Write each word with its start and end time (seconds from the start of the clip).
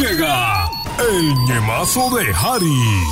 Llega 0.00 0.70
el 0.98 1.34
ñemazo 1.44 2.08
de 2.16 2.32
Harry. 2.34 3.04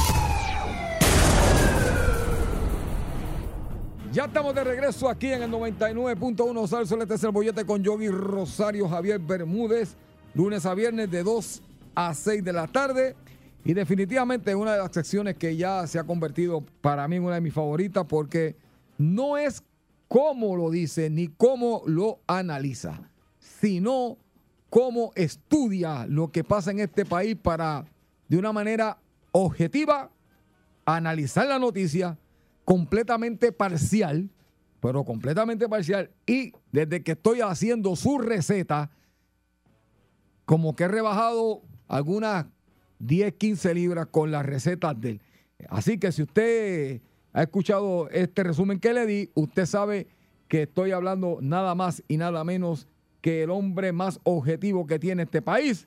Ya 4.10 4.24
estamos 4.24 4.54
de 4.54 4.64
regreso 4.64 5.06
aquí 5.06 5.26
en 5.26 5.42
el 5.42 5.50
99.1 5.50 6.66
Salso. 6.66 6.98
Este 6.98 7.14
es 7.16 7.24
el 7.24 7.30
bollete 7.30 7.66
con 7.66 7.82
Yogi 7.82 8.08
Rosario 8.08 8.88
Javier 8.88 9.18
Bermúdez. 9.18 9.96
Lunes 10.32 10.64
a 10.64 10.72
viernes 10.72 11.10
de 11.10 11.22
2 11.22 11.60
a 11.94 12.14
6 12.14 12.42
de 12.42 12.52
la 12.54 12.66
tarde. 12.66 13.16
Y 13.66 13.74
definitivamente 13.74 14.54
una 14.54 14.72
de 14.72 14.78
las 14.78 14.92
secciones 14.92 15.36
que 15.36 15.58
ya 15.58 15.86
se 15.86 15.98
ha 15.98 16.04
convertido 16.04 16.64
para 16.80 17.06
mí 17.06 17.16
en 17.16 17.24
una 17.24 17.34
de 17.34 17.42
mis 17.42 17.52
favoritas 17.52 18.06
porque 18.08 18.56
no 18.96 19.36
es 19.36 19.62
cómo 20.08 20.56
lo 20.56 20.70
dice 20.70 21.10
ni 21.10 21.28
cómo 21.28 21.82
lo 21.84 22.20
analiza, 22.26 23.02
sino 23.38 24.16
cómo 24.70 25.12
estudia 25.14 26.06
lo 26.06 26.30
que 26.30 26.44
pasa 26.44 26.70
en 26.70 26.80
este 26.80 27.04
país 27.04 27.36
para, 27.36 27.84
de 28.28 28.38
una 28.38 28.52
manera 28.52 28.98
objetiva, 29.32 30.10
analizar 30.84 31.46
la 31.46 31.58
noticia 31.58 32.18
completamente 32.64 33.52
parcial, 33.52 34.28
pero 34.80 35.04
completamente 35.04 35.68
parcial. 35.68 36.10
Y 36.26 36.52
desde 36.72 37.02
que 37.02 37.12
estoy 37.12 37.40
haciendo 37.40 37.96
su 37.96 38.18
receta, 38.18 38.90
como 40.44 40.76
que 40.76 40.84
he 40.84 40.88
rebajado 40.88 41.62
algunas 41.88 42.46
10, 42.98 43.34
15 43.34 43.74
libras 43.74 44.06
con 44.10 44.30
las 44.30 44.44
recetas 44.44 45.00
de 45.00 45.10
él. 45.10 45.20
Así 45.68 45.98
que 45.98 46.12
si 46.12 46.22
usted 46.22 47.00
ha 47.32 47.42
escuchado 47.42 48.08
este 48.10 48.44
resumen 48.44 48.78
que 48.78 48.92
le 48.92 49.06
di, 49.06 49.30
usted 49.34 49.66
sabe 49.66 50.06
que 50.46 50.62
estoy 50.62 50.92
hablando 50.92 51.38
nada 51.40 51.74
más 51.74 52.02
y 52.08 52.16
nada 52.16 52.44
menos 52.44 52.86
que 53.28 53.42
el 53.42 53.50
hombre 53.50 53.92
más 53.92 54.18
objetivo 54.22 54.86
que 54.86 54.98
tiene 54.98 55.24
este 55.24 55.42
país. 55.42 55.86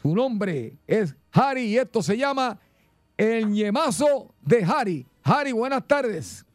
Su 0.00 0.14
nombre 0.14 0.76
es 0.86 1.16
Harry 1.32 1.62
y 1.62 1.76
esto 1.76 2.02
se 2.02 2.16
llama 2.16 2.56
El 3.16 3.50
ñemazo 3.50 4.32
de 4.42 4.62
Harry. 4.62 5.04
Harry, 5.24 5.50
buenas 5.50 5.84
tardes. 5.88 6.46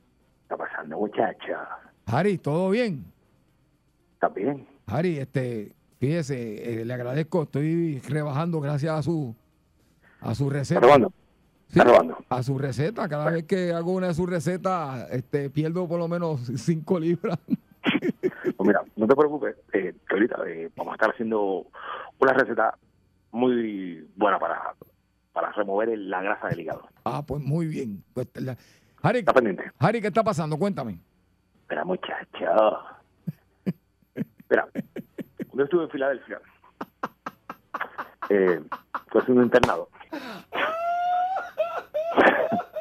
está 0.43 0.55
pasando, 0.55 0.97
muchacha? 0.97 1.67
Harry, 2.05 2.37
¿todo 2.37 2.69
bien? 2.69 3.03
¿Está 4.13 4.29
bien? 4.29 4.65
Harry, 4.85 5.17
este, 5.17 5.73
fíjese, 5.99 6.83
eh, 6.83 6.85
le 6.85 6.93
agradezco, 6.93 7.43
estoy 7.43 7.99
rebajando 8.07 8.61
gracias 8.61 8.93
a 8.97 9.03
su 9.03 9.35
a 10.21 10.33
su 10.35 10.49
receta. 10.49 10.79
¿Está 10.79 10.87
robando? 10.87 11.13
Sí, 11.67 11.79
¿Está 11.79 11.83
robando? 11.83 12.17
a 12.29 12.43
su 12.43 12.57
receta. 12.57 13.09
Cada 13.09 13.29
vez 13.29 13.43
que 13.43 13.73
hago 13.73 13.91
una 13.91 14.07
de 14.07 14.13
sus 14.13 14.29
recetas, 14.29 15.05
este, 15.11 15.49
pierdo 15.49 15.85
por 15.85 15.99
lo 15.99 16.07
menos 16.07 16.49
5 16.55 16.97
libras. 16.97 17.37
Pues 18.63 18.77
mira, 18.77 18.81
no 18.95 19.07
te 19.07 19.15
preocupes, 19.15 19.57
eh, 19.73 19.93
que 20.07 20.13
ahorita 20.15 20.37
eh, 20.47 20.69
vamos 20.77 20.93
a 20.93 20.95
estar 20.95 21.09
haciendo 21.09 21.65
una 22.17 22.31
receta 22.31 22.77
muy 23.31 24.07
buena 24.15 24.39
para, 24.39 24.73
para 25.33 25.51
remover 25.51 25.89
la 25.97 26.21
grasa 26.21 26.47
del 26.47 26.61
hígado. 26.61 26.87
Ah, 27.03 27.21
pues 27.27 27.43
muy 27.43 27.67
bien. 27.67 28.01
Pues, 28.13 28.29
la- 28.35 28.55
Harry, 29.01 29.19
¿Está 29.19 29.33
pendiente? 29.33 29.69
Harry, 29.79 29.99
¿qué 29.99 30.07
está 30.07 30.23
pasando? 30.23 30.57
Cuéntame. 30.57 30.97
Espera, 31.59 31.83
muchacho. 31.83 32.79
Mira, 34.49 34.65
yo 35.51 35.63
estuve 35.65 35.83
en 35.83 35.89
Filadelfia, 35.89 36.39
eh, 38.29 38.61
fue 39.11 39.21
un 39.27 39.43
internado. 39.43 39.89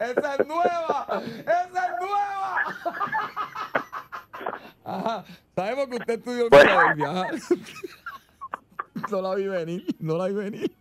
¡Esa 0.00 0.34
es 0.34 0.46
nueva! 0.46 1.06
¡Esa 1.40 1.62
es 1.64 2.00
nueva! 2.00 2.56
Ajá. 4.84 5.24
Sabemos 5.54 5.86
que 5.88 5.96
usted 5.96 6.14
estudió 6.18 6.44
en 6.44 6.50
Pues- 6.50 6.62
Filadelfia. 6.62 7.10
ajá. 7.10 7.26
No 9.10 9.22
la 9.22 9.34
vi 9.34 9.46
venir, 9.46 9.86
no 10.00 10.16
la 10.16 10.26
vi 10.28 10.34
venir. 10.34 10.76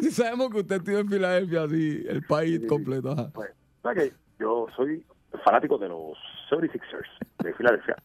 Sí 0.00 0.10
sabemos 0.10 0.50
que 0.50 0.58
usted 0.60 0.76
estudió 0.76 0.98
en 1.00 1.08
Filadelfia, 1.08 1.68
sí, 1.68 2.04
el 2.08 2.22
país 2.26 2.60
Sí. 2.62 2.66
completo. 2.66 3.12
Ajá. 3.12 3.30
Pues, 3.32 3.50
¿sabes 3.82 4.10
qué? 4.10 4.16
Yo 4.38 4.66
soy 4.76 5.04
fanático 5.44 5.78
de 5.78 5.88
los 5.88 6.16
76ers 6.50 7.08
de 7.38 7.54
Filadelfia. 7.54 7.96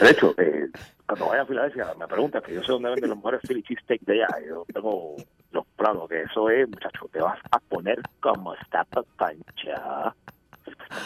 De 0.00 0.10
hecho, 0.10 0.34
eh, 0.38 0.68
cuando 1.06 1.26
vaya 1.28 1.42
a 1.42 1.46
Filadelfia 1.46 1.94
me 1.98 2.06
preguntan 2.06 2.42
que 2.42 2.54
yo 2.54 2.62
sé 2.62 2.72
dónde 2.72 2.90
venden 2.90 3.10
los 3.10 3.18
mejores 3.18 3.40
Philly 3.42 3.62
cheesesteak 3.62 4.00
de 4.02 4.24
allá. 4.24 4.28
Yo 4.46 4.64
tengo 4.72 5.16
los 5.50 5.66
planos, 5.76 6.08
que 6.08 6.22
eso 6.22 6.48
es, 6.48 6.68
muchacho, 6.68 7.08
te 7.12 7.20
vas 7.20 7.38
a 7.50 7.58
poner 7.58 8.00
como 8.20 8.54
está 8.54 8.84
tu 8.86 9.04
cancha. 9.16 10.14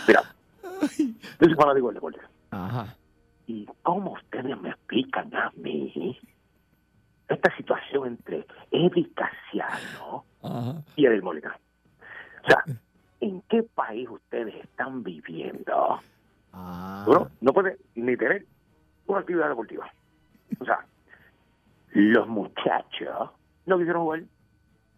Mira, 0.06 0.22
yo 0.62 1.47
soy 1.47 1.54
fanático 1.54 1.88
del 1.88 1.94
deporte. 1.94 2.20
Ajá. 2.50 2.94
¿Y 3.47 3.66
cómo 3.82 4.12
ustedes 4.12 4.60
me 4.60 4.70
explican 4.70 5.34
a 5.34 5.50
mí 5.56 6.19
esta 7.28 7.54
situación 7.56 8.06
entre 8.06 8.47
Eddie 8.70 9.10
Casiano 9.15 10.25
Ajá. 10.42 10.82
y 10.97 11.06
Edel 11.06 11.22
Molina. 11.22 11.59
O 12.44 12.47
sea, 12.48 12.65
¿en 13.20 13.42
qué 13.42 13.62
país 13.62 14.09
ustedes 14.09 14.54
están 14.65 15.03
viviendo? 15.03 16.00
Ah. 16.53 17.28
No 17.41 17.53
puede 17.53 17.78
ni 17.94 18.16
tener 18.16 18.47
una 19.09 19.21
actividad 19.21 19.49
deportiva. 19.49 19.91
O 20.61 20.65
sea, 20.65 20.87
los 21.93 22.29
muchachos 22.29 23.31
no 23.67 23.77
quisieron 23.79 24.03
jugar 24.03 24.23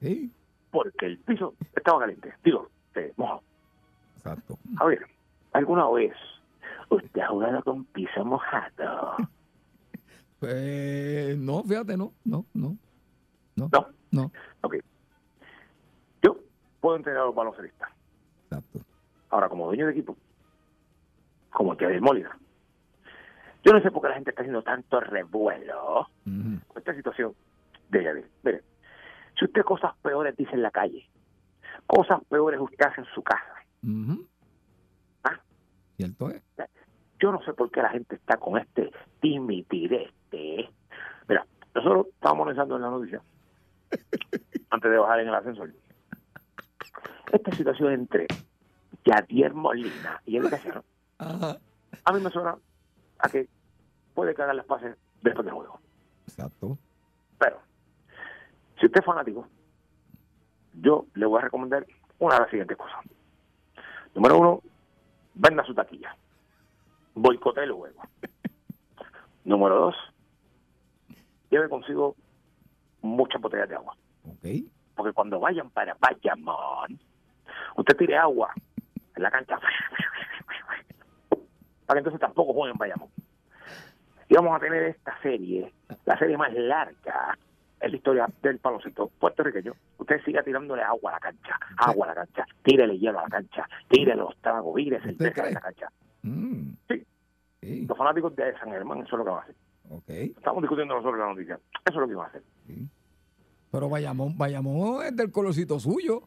Sí, 0.01 0.31
porque 0.71 1.07
el 1.07 1.19
piso 1.19 1.55
estaba 1.75 2.01
caliente. 2.01 2.33
Digo, 2.45 2.69
eh, 2.95 3.13
mojado. 3.17 3.43
exacto. 4.17 4.59
A 4.79 4.85
ver, 4.87 5.05
¿alguna 5.53 5.89
vez 5.91 6.15
usted 6.89 7.21
ha 7.21 7.29
jugado 7.29 7.63
con 7.63 7.85
piso 7.87 8.25
mojado? 8.25 9.17
Pues 10.39 11.37
no, 11.39 11.63
fíjate, 11.65 11.97
no, 11.97 12.13
no, 12.25 12.45
no. 12.55 12.77
No, 13.57 13.69
No. 13.73 13.87
no. 14.11 14.33
Ok. 14.63 14.77
Yo 16.23 16.37
puedo 16.81 16.97
entrenar 16.97 17.23
a 17.23 17.27
los 17.27 17.35
baloncelistas. 17.35 17.91
Exacto. 18.45 18.81
Ahora, 19.29 19.49
como 19.51 19.67
dueño 19.67 19.87
de 19.87 19.93
equipo, 19.93 20.17
como 21.51 21.77
que 21.77 21.85
Edel 21.85 22.01
Molina, 22.01 22.37
yo 23.65 23.73
no 23.73 23.81
sé 23.83 23.91
por 23.91 24.03
qué 24.03 24.09
la 24.09 24.15
gente 24.15 24.31
está 24.31 24.43
haciendo 24.43 24.63
tanto 24.63 25.01
revuelo 25.01 26.09
con 26.25 26.63
esta 26.77 26.95
situación 26.95 27.35
de 27.91 28.05
Yadier. 28.05 28.31
Mire, 28.43 28.63
si 29.39 29.45
usted 29.45 29.63
cosas 29.63 29.95
peores 30.03 30.37
dice 30.37 30.53
en 30.53 30.63
la 30.63 30.71
calle, 30.71 31.09
cosas 31.87 32.21
peores 32.29 32.61
usted 32.61 32.87
hace 32.87 33.01
en 33.01 33.07
su 33.15 33.23
casa. 33.23 33.55
Ujú. 33.83 34.27
Ah. 35.25 35.41
¿Cierto 35.97 36.31
es? 36.31 36.43
Yo 37.19 37.33
no 37.33 37.43
sé 37.43 37.53
por 37.53 37.71
qué 37.71 37.83
la 37.83 37.91
gente 37.91 38.15
está 38.17 38.39
con 38.39 38.59
este 38.59 38.91
timidirete. 39.21 40.71
Mira, 41.29 41.47
nosotros 41.75 42.07
estábamos 42.15 42.47
analizando 42.47 42.77
en 42.77 42.83
la 42.83 42.91
noticia, 42.91 43.21
antes 44.71 44.91
de 44.91 44.99
bajar 44.99 45.21
en 45.21 45.29
el 45.29 45.35
ascensor, 45.35 45.71
esta 47.31 47.53
situación 47.53 47.93
entre 47.93 48.27
Yadier 49.05 49.53
Molina 49.53 50.21
y 50.25 50.37
el 50.37 50.49
Casiano, 50.49 50.83
a 51.19 52.13
mí 52.13 52.21
me 52.21 52.31
suena 52.31 52.57
a 53.23 53.29
que 53.29 53.49
puede 54.15 54.35
cagar 54.35 54.55
las 54.55 54.67
pases 54.67 54.97
después 55.23 55.45
del 55.45 55.55
juego. 55.55 55.81
Exacto. 56.27 56.79
Pero, 57.39 57.61
si 58.79 58.87
usted 58.87 59.01
es 59.01 59.07
fanático, 59.07 59.47
yo 60.75 61.07
le 61.15 61.27
voy 61.27 61.39
a 61.39 61.45
recomendar 61.45 61.87
una 62.19 62.35
de 62.35 62.41
las 62.41 62.51
siguientes 62.51 62.77
cosas. 62.77 62.99
Número 64.15 64.39
uno, 64.39 64.63
venda 65.35 65.65
su 65.65 65.75
taquilla. 65.75 66.17
Boicotee 67.15 67.65
el 67.65 67.73
juego. 67.73 68.03
Número 69.45 69.77
dos, 69.77 69.97
lleve 71.51 71.69
consigo 71.69 72.17
muchas 73.03 73.41
botellas 73.41 73.69
de 73.69 73.77
agua. 73.77 73.97
Ok. 74.25 74.47
Porque 74.95 75.13
cuando 75.13 75.41
vayan 75.41 75.71
para 75.71 75.97
Bayamón, 75.99 77.01
usted 77.77 77.97
tire 77.97 78.17
agua 78.17 78.53
en 79.17 79.23
la 79.23 79.31
cancha. 79.31 79.59
Para 81.91 81.99
que 82.01 82.07
entonces 82.07 82.21
tampoco 82.21 82.53
jueguen 82.53 82.75
en 82.77 82.79
Bayamón. 82.79 83.09
Y 84.29 84.35
vamos 84.37 84.55
a 84.57 84.61
tener 84.61 84.81
esta 84.85 85.21
serie, 85.23 85.73
la 86.05 86.17
serie 86.21 86.37
más 86.39 86.55
larga 86.55 87.37
en 87.81 87.91
la 87.91 87.97
historia 87.97 88.29
del 88.43 88.59
baloncesto 88.59 89.09
puertorriqueño. 89.19 89.73
Usted 89.99 90.23
siga 90.25 90.41
tirándole 90.45 90.85
agua 90.85 91.11
a 91.11 91.15
la 91.15 91.19
cancha, 91.19 91.59
agua 91.79 92.07
a 92.07 92.09
la 92.11 92.15
cancha, 92.15 92.47
tírele 92.63 92.97
hielo 92.97 93.19
a 93.19 93.23
la 93.25 93.29
cancha, 93.29 93.69
tire 93.89 94.15
los 94.15 94.37
tragos, 94.41 94.73
vire 94.73 94.99
¿Usted 94.99 95.17
cerveza 95.17 95.35
cree? 95.35 95.49
en 95.49 95.55
la 95.55 95.61
cancha. 95.61 95.89
Mm. 96.23 96.69
Sí. 96.89 97.07
Sí. 97.61 97.87
Los 97.89 97.99
fanáticos 97.99 98.37
de 98.37 98.57
San 98.61 98.71
Germán, 98.71 98.99
eso 98.99 99.09
es 99.17 99.19
lo 99.19 99.25
que 99.25 99.31
van 99.31 99.41
a 99.41 99.43
hacer. 99.43 99.55
Ok. 99.91 100.09
Estamos 100.39 100.63
discutiendo 100.63 100.95
nosotros 100.95 101.19
la 101.19 101.27
noticia. 101.27 101.55
Eso 101.57 101.89
es 101.89 101.97
lo 101.97 102.07
que 102.07 102.13
iban 102.13 102.27
a 102.27 102.29
hacer. 102.29 102.43
Pero 103.73 103.89
Bayamón, 103.89 104.39
Bayamón 104.39 105.05
es 105.07 105.17
del 105.17 105.33
colorcito 105.33 105.81
suyo. 105.81 106.23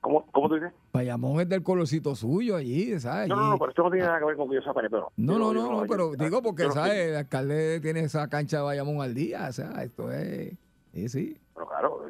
¿Cómo, 0.00 0.24
cómo 0.30 0.48
tú 0.48 0.54
dices? 0.54 0.72
Bayamón 0.92 1.40
es 1.40 1.48
del 1.48 1.62
colorcito 1.62 2.14
suyo 2.14 2.56
allí, 2.56 2.98
¿sabes? 3.00 3.28
No, 3.28 3.36
no, 3.36 3.50
no, 3.50 3.58
pero 3.58 3.70
esto 3.70 3.82
no 3.82 3.90
tiene 3.90 4.06
nada 4.06 4.18
que 4.20 4.24
ver 4.26 4.36
con 4.36 4.48
que 4.48 4.54
yo 4.54 4.62
sea 4.62 4.72
pero 4.72 5.12
No, 5.16 5.38
no, 5.38 5.52
no, 5.52 5.72
no, 5.72 5.86
pero 5.88 6.12
digo 6.14 6.40
porque, 6.40 6.70
¿sabes? 6.70 7.08
El 7.08 7.16
alcalde 7.16 7.80
tiene 7.80 8.00
esa 8.00 8.28
cancha 8.28 8.58
de 8.58 8.62
Bayamón 8.62 9.00
al 9.00 9.14
día, 9.14 9.48
o 9.48 9.52
sea, 9.52 9.82
esto 9.82 10.12
es... 10.12 10.56
Sí, 10.92 11.08
sí. 11.08 11.40
Pero 11.54 11.68
claro, 11.68 12.04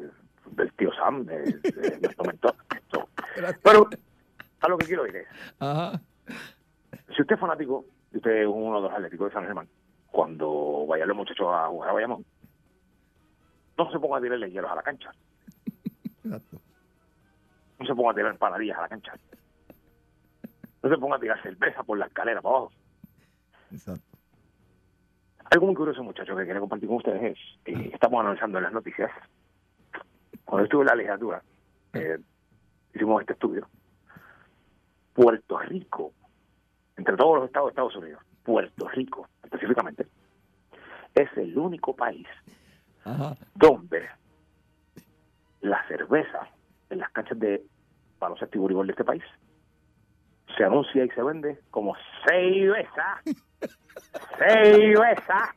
del 0.52 0.72
tío 0.74 0.90
Sam, 0.94 1.24
de, 1.24 1.38
nuestro 2.02 2.24
mentor. 2.24 2.54
Pero 3.62 3.88
a 4.60 4.68
lo 4.68 4.78
que 4.78 4.86
quiero 4.86 5.06
ir 5.06 5.16
es, 5.16 5.26
Ajá. 5.58 6.00
si 7.14 7.22
usted 7.22 7.34
es 7.34 7.40
fanático, 7.40 7.84
usted 8.12 8.42
es 8.42 8.46
uno 8.46 8.76
de 8.76 8.82
los 8.82 8.92
atléticos 8.92 9.28
de 9.28 9.34
San 9.34 9.44
Germán, 9.44 9.68
cuando 10.10 10.86
vayan 10.86 11.08
los 11.08 11.16
muchachos 11.16 11.46
a 11.50 11.68
jugar 11.68 11.90
a 11.90 11.92
Bayamón, 11.92 12.24
no 13.76 13.90
se 13.90 13.98
ponga 13.98 14.18
a 14.18 14.20
tirarle 14.20 14.50
hielos 14.50 14.70
a 14.70 14.74
la 14.74 14.82
cancha, 14.82 15.10
Exacto. 16.24 16.60
No 17.78 17.86
se 17.86 17.94
ponga 17.94 18.12
a 18.12 18.14
tirar 18.14 18.32
empanadillas 18.32 18.78
a 18.78 18.82
la 18.82 18.88
cancha, 18.88 19.12
no 20.82 20.88
se 20.88 20.98
ponga 20.98 21.16
a 21.16 21.20
tirar 21.20 21.42
cerveza 21.42 21.82
por 21.82 21.98
la 21.98 22.06
escalera 22.06 22.40
para 22.40 22.56
abajo. 22.56 22.72
Exacto. 23.72 24.02
Algo 25.50 25.66
muy 25.66 25.74
curioso, 25.74 26.02
muchachos, 26.02 26.36
que 26.36 26.44
quería 26.44 26.60
compartir 26.60 26.88
con 26.88 26.98
ustedes 26.98 27.22
es, 27.22 27.38
eh, 27.64 27.90
estamos 27.92 28.20
analizando 28.20 28.58
en 28.58 28.64
las 28.64 28.72
noticias, 28.72 29.10
cuando 30.44 30.64
estuve 30.64 30.82
en 30.82 30.86
la 30.88 30.94
legislatura, 30.94 31.42
eh, 31.94 32.18
hicimos 32.94 33.20
este 33.22 33.32
estudio, 33.32 33.66
Puerto 35.14 35.58
Rico, 35.58 36.12
entre 36.96 37.16
todos 37.16 37.36
los 37.36 37.46
estados 37.46 37.68
de 37.68 37.70
Estados 37.70 37.96
Unidos, 37.96 38.22
Puerto 38.42 38.88
Rico 38.88 39.28
específicamente, 39.42 40.06
es 41.14 41.28
el 41.36 41.56
único 41.56 41.96
país 41.96 42.26
Ajá. 43.04 43.34
donde 43.54 44.06
la 45.62 45.86
cerveza 45.88 46.48
en 46.90 46.98
las 46.98 47.10
canchas 47.10 47.38
de 47.38 47.62
baloncesto 48.18 48.56
y 48.56 48.60
voleibol 48.60 48.86
de 48.86 48.92
este 48.92 49.04
país 49.04 49.22
se 50.56 50.64
anuncia 50.64 51.04
y 51.04 51.08
se 51.10 51.22
vende 51.22 51.60
como 51.70 51.94
cerveza. 52.26 53.22
cerveza. 54.38 55.54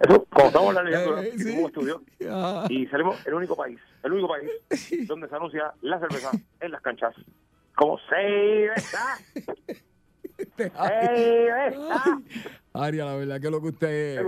Eso, 0.00 0.24
como 0.30 0.46
estamos 0.46 0.68
en 0.70 0.74
la 0.74 0.82
legislatura, 0.82 1.22
Eh, 1.24 1.32
sí. 1.38 1.58
un 1.58 1.66
estudio 1.66 2.02
Ajá. 2.30 2.66
y 2.68 2.86
salimos 2.86 3.26
el 3.26 3.34
único 3.34 3.56
país, 3.56 3.80
el 4.02 4.12
único 4.12 4.28
país 4.28 4.50
donde 5.08 5.28
se 5.28 5.36
anuncia 5.36 5.72
la 5.82 5.98
cerveza 5.98 6.30
en 6.60 6.70
las 6.72 6.80
canchas 6.82 7.14
como 7.74 7.98
cerveza, 8.08 9.18
cerveza. 10.58 12.22
Aria, 12.74 13.04
la 13.06 13.14
verdad 13.16 13.40
que 13.40 13.50
lo 13.50 13.60
que 13.60 13.68
usted 13.68 14.18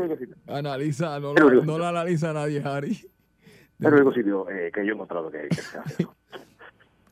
analiza, 0.46 1.20
no, 1.20 1.34
lo, 1.34 1.64
no 1.64 1.84
analiza 1.86 2.32
nadie, 2.32 2.62
Ari. 2.64 2.92
Es 2.92 3.86
el 3.86 3.94
único 3.94 4.12
sitio 4.12 4.50
eh, 4.50 4.70
que 4.74 4.84
yo 4.84 4.92
he 4.92 4.94
encontrado 4.94 5.30
que, 5.30 5.48
que 5.48 5.54
se 5.56 5.78
hace. 5.78 6.06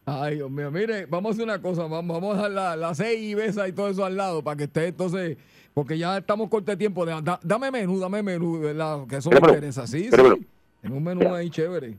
Ay, 0.04 0.36
Dios 0.36 0.50
mío, 0.50 0.70
mire, 0.70 1.06
vamos 1.06 1.30
a 1.30 1.32
hacer 1.34 1.44
una 1.44 1.60
cosa, 1.60 1.82
vamos, 1.82 2.06
vamos 2.20 2.32
a 2.32 2.36
dejar 2.36 2.50
la, 2.50 2.76
la 2.76 2.94
seis 2.94 3.20
y 3.20 3.34
besa 3.34 3.68
y 3.68 3.72
todo 3.72 3.88
eso 3.88 4.04
al 4.04 4.16
lado 4.16 4.42
para 4.42 4.56
que 4.56 4.64
esté 4.64 4.86
entonces, 4.88 5.36
porque 5.74 5.98
ya 5.98 6.16
estamos 6.18 6.48
corto 6.48 6.70
de 6.70 6.76
tiempo. 6.78 7.04
Da- 7.04 7.20
da- 7.20 7.40
dame 7.42 7.70
menú, 7.70 7.98
dame 8.00 8.22
menú, 8.22 8.58
¿verdad? 8.60 9.06
Que 9.06 9.16
eso 9.16 9.30
me 9.30 9.36
interesa, 9.38 9.86
sí, 9.86 10.08
sí. 10.10 10.46
En 10.82 10.92
un 10.92 11.02
menú 11.04 11.34
ahí 11.34 11.50
chévere. 11.50 11.98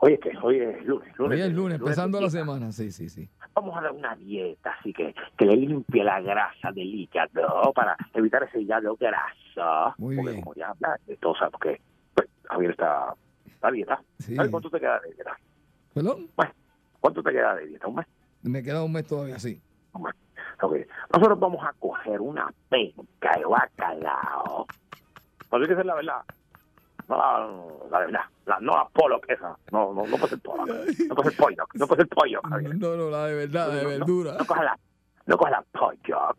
Hoy 0.00 0.14
es 0.14 0.20
que 0.20 0.32
hoy 0.42 0.58
es 0.58 0.84
lunes. 0.84 1.16
lunes 1.16 1.38
Hoy 1.38 1.46
es 1.46 1.54
lunes, 1.54 1.78
empezando 1.78 2.20
la 2.20 2.30
semana, 2.30 2.72
sí, 2.72 2.90
sí, 2.90 3.08
sí. 3.08 3.28
Vamos 3.54 3.76
a 3.76 3.80
dar 3.80 3.92
una 3.92 4.14
dieta 4.16 4.74
así 4.78 4.92
que, 4.92 5.14
que 5.36 5.44
le 5.44 5.56
limpie 5.56 6.02
la 6.02 6.20
grasa 6.20 6.72
del 6.72 6.92
hígado 6.94 7.72
para 7.74 7.96
evitar 8.14 8.42
ese 8.42 8.60
hígado 8.60 8.96
graso. 8.96 9.94
Muy 9.98 10.16
porque 10.16 10.30
bien. 10.32 10.42
como 10.42 10.54
ya 10.54 10.70
habla 10.70 10.98
de 11.06 11.16
todo, 11.16 11.34
¿sabes? 11.36 11.52
Porque 11.52 11.80
pues, 12.14 12.28
Javier 12.44 12.72
está, 12.72 13.14
está 13.46 13.68
a 13.68 13.70
dieta. 13.70 14.02
Sí. 14.18 14.34
¿Sabes 14.34 14.50
cuánto 14.50 14.70
te 14.70 14.80
queda 14.80 14.98
de 15.00 15.12
dieta? 15.12 15.38
¿Perdón? 15.94 16.28
Bueno, 16.36 16.52
¿cuánto 17.00 17.22
te 17.22 17.30
queda 17.30 17.54
de 17.54 17.66
dieta? 17.66 17.86
¿Un 17.86 17.94
mes? 17.96 18.06
Me 18.42 18.62
queda 18.62 18.82
un 18.82 18.92
mes 18.92 19.06
todavía, 19.06 19.38
sí. 19.38 19.60
Un 19.92 20.02
mes. 20.02 20.14
Ok. 20.60 20.76
Nosotros 21.12 21.38
vamos 21.38 21.64
a 21.64 21.72
coger 21.78 22.20
una 22.20 22.52
penca 22.68 23.36
de 23.36 23.44
bacalao. 23.44 24.66
Pero 25.50 25.62
hay 25.62 25.68
que 25.68 25.76
ser 25.76 25.86
la 25.86 25.94
verdad. 25.94 26.22
No 27.08 27.16
la, 27.16 27.48
la 27.90 27.98
verdad. 28.00 28.20
La, 28.46 28.58
no 28.60 28.72
la 28.76 28.86
polo 28.88 29.20
esa. 29.28 29.56
No, 29.72 29.92
no, 29.94 30.06
no 30.06 30.16
puede 30.16 30.28
ser 30.28 30.40
polo. 30.40 30.64
No 30.66 31.14
puede 31.14 31.30
ser 31.30 31.36
pollo. 31.38 31.64
No 31.74 31.86
puede 31.86 32.02
ser 32.02 32.08
pollo, 32.08 32.40
Javier. 32.48 32.76
No, 32.76 32.96
no, 32.96 33.10
la 33.10 33.24
de 33.26 33.34
verdad, 33.34 33.70
de 33.72 33.82
No, 33.82 33.88
verdura. 33.88 34.32
No, 34.32 34.38
no 34.38 34.44
coja 34.46 34.62
la, 34.64 34.78
no 35.26 35.36
coja 35.38 35.50
la 35.50 35.62
pollo. 35.62 36.18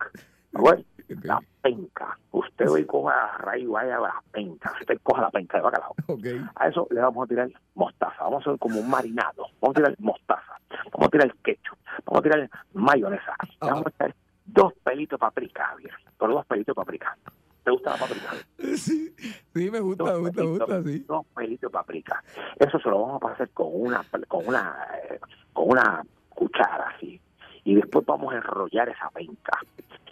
Bueno, 0.52 0.84
Ok. 1.12 1.24
la 1.26 1.40
penca. 1.62 2.18
Usted 2.32 2.68
hoy 2.70 2.84
coja 2.86 3.16
la 3.16 3.38
raíz, 3.38 3.68
vaya 3.70 3.98
a 3.98 4.00
la 4.00 4.24
penca. 4.32 4.74
Usted 4.80 4.98
coja 5.04 5.22
la 5.22 5.30
penca 5.30 5.58
de 5.58 5.64
bacalao. 5.64 5.94
Ok. 6.08 6.26
A 6.56 6.68
eso 6.68 6.88
le 6.90 7.00
vamos 7.02 7.24
a 7.24 7.28
tirar 7.28 7.50
mostaza. 7.76 8.24
Vamos 8.24 8.46
a 8.46 8.50
hacer 8.50 8.60
como 8.60 8.80
un 8.80 8.90
marinado. 8.90 9.46
Vamos 9.62 9.76
a 9.76 9.80
tirar 9.80 9.96
mostaza. 10.00 10.54
Vamos 10.92 11.08
a 11.08 11.10
tirar 11.10 11.34
ketchup. 11.44 11.78
Vamos 12.06 12.20
a 12.20 12.24
tirar 12.24 12.50
mayonesa. 12.74 13.36
Le 13.62 13.70
Vamos 13.70 13.86
a 13.88 13.90
tirar 13.92 14.16
dos 14.46 14.74
pelitos 14.84 15.20
de 15.20 15.22
paprika, 15.22 15.66
Javier. 15.68 15.94
Pero 16.20 16.34
dos 16.34 16.46
pelitos 16.48 16.76
de 16.76 16.80
paprika. 16.82 17.16
¿Te 17.64 17.72
gusta 17.72 17.92
la 17.92 17.98
paprika? 17.98 18.34
Sí, 18.76 19.14
sí, 19.54 19.72
me 19.72 19.80
gusta, 19.80 20.04
me 20.06 20.18
gusta, 20.18 20.44
me 20.44 20.50
gusta, 20.50 20.84
sí. 20.84 21.00
Dos 21.08 21.26
pelitos 21.36 21.72
de 21.72 21.74
paprika. 21.74 22.24
Eso 22.58 22.80
se 22.80 22.90
lo 22.90 23.02
vamos 23.02 23.18
a 23.18 23.28
pasar 23.28 23.50
con 23.50 23.68
una, 23.72 24.04
con 24.28 24.48
una, 24.48 24.88
eh, 25.10 25.20
con 25.54 25.70
una 25.70 26.04
cuchara 26.30 26.94
así. 26.96 27.20
Y 27.64 27.76
después 27.76 28.06
vamos 28.06 28.34
a 28.34 28.38
enrollar 28.38 28.90
esa 28.90 29.10
penca. 29.10 29.60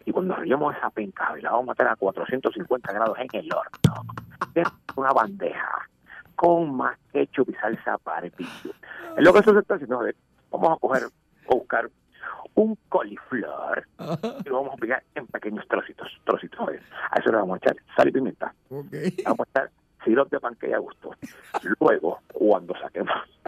Y 0.05 0.11
cuando 0.11 0.33
enrollemos 0.33 0.75
esa 0.75 0.89
penca, 0.89 1.35
la 1.41 1.51
vamos 1.51 1.69
a 1.69 1.71
meter 1.71 1.87
a 1.87 1.95
450 1.95 2.93
grados 2.93 3.17
en 3.19 3.27
el 3.33 3.49
horno. 3.53 4.13
Es 4.53 4.67
una 4.95 5.11
bandeja 5.11 5.87
con 6.35 6.75
más 6.77 6.97
ketchup 7.11 7.49
y 7.49 7.53
salsa 7.55 7.97
barbecue. 8.03 8.71
En 9.17 9.23
lo 9.23 9.33
que 9.33 9.39
eso 9.39 9.53
se 9.53 9.59
está 9.59 9.75
haciendo, 9.75 9.99
a 9.99 10.11
vamos 10.51 10.77
a 10.77 10.79
coger 10.79 11.03
o 11.47 11.57
buscar 11.57 11.89
un 12.55 12.77
coliflor 12.89 13.87
y 14.45 14.49
lo 14.49 14.61
vamos 14.61 14.73
a 14.73 14.77
picar 14.77 15.03
en 15.15 15.27
pequeños 15.27 15.67
trocitos, 15.67 16.09
trocitos. 16.23 16.59
a 16.59 16.65
ver. 16.65 16.81
A 17.11 17.19
eso 17.19 17.29
le 17.29 17.37
vamos 17.37 17.55
a 17.55 17.57
echar 17.57 17.75
sal 17.95 18.07
y 18.07 18.11
pimienta. 18.11 18.53
Ok. 18.69 18.91
Le 18.91 19.23
vamos 19.23 19.47
a 19.47 19.49
echar 19.49 19.71
sirope 20.03 20.35
de 20.35 20.39
panqueque 20.39 20.73
a 20.73 20.79
gusto. 20.79 21.11
Luego, 21.79 22.19
cuando 22.33 22.73
saquemos, 22.79 23.15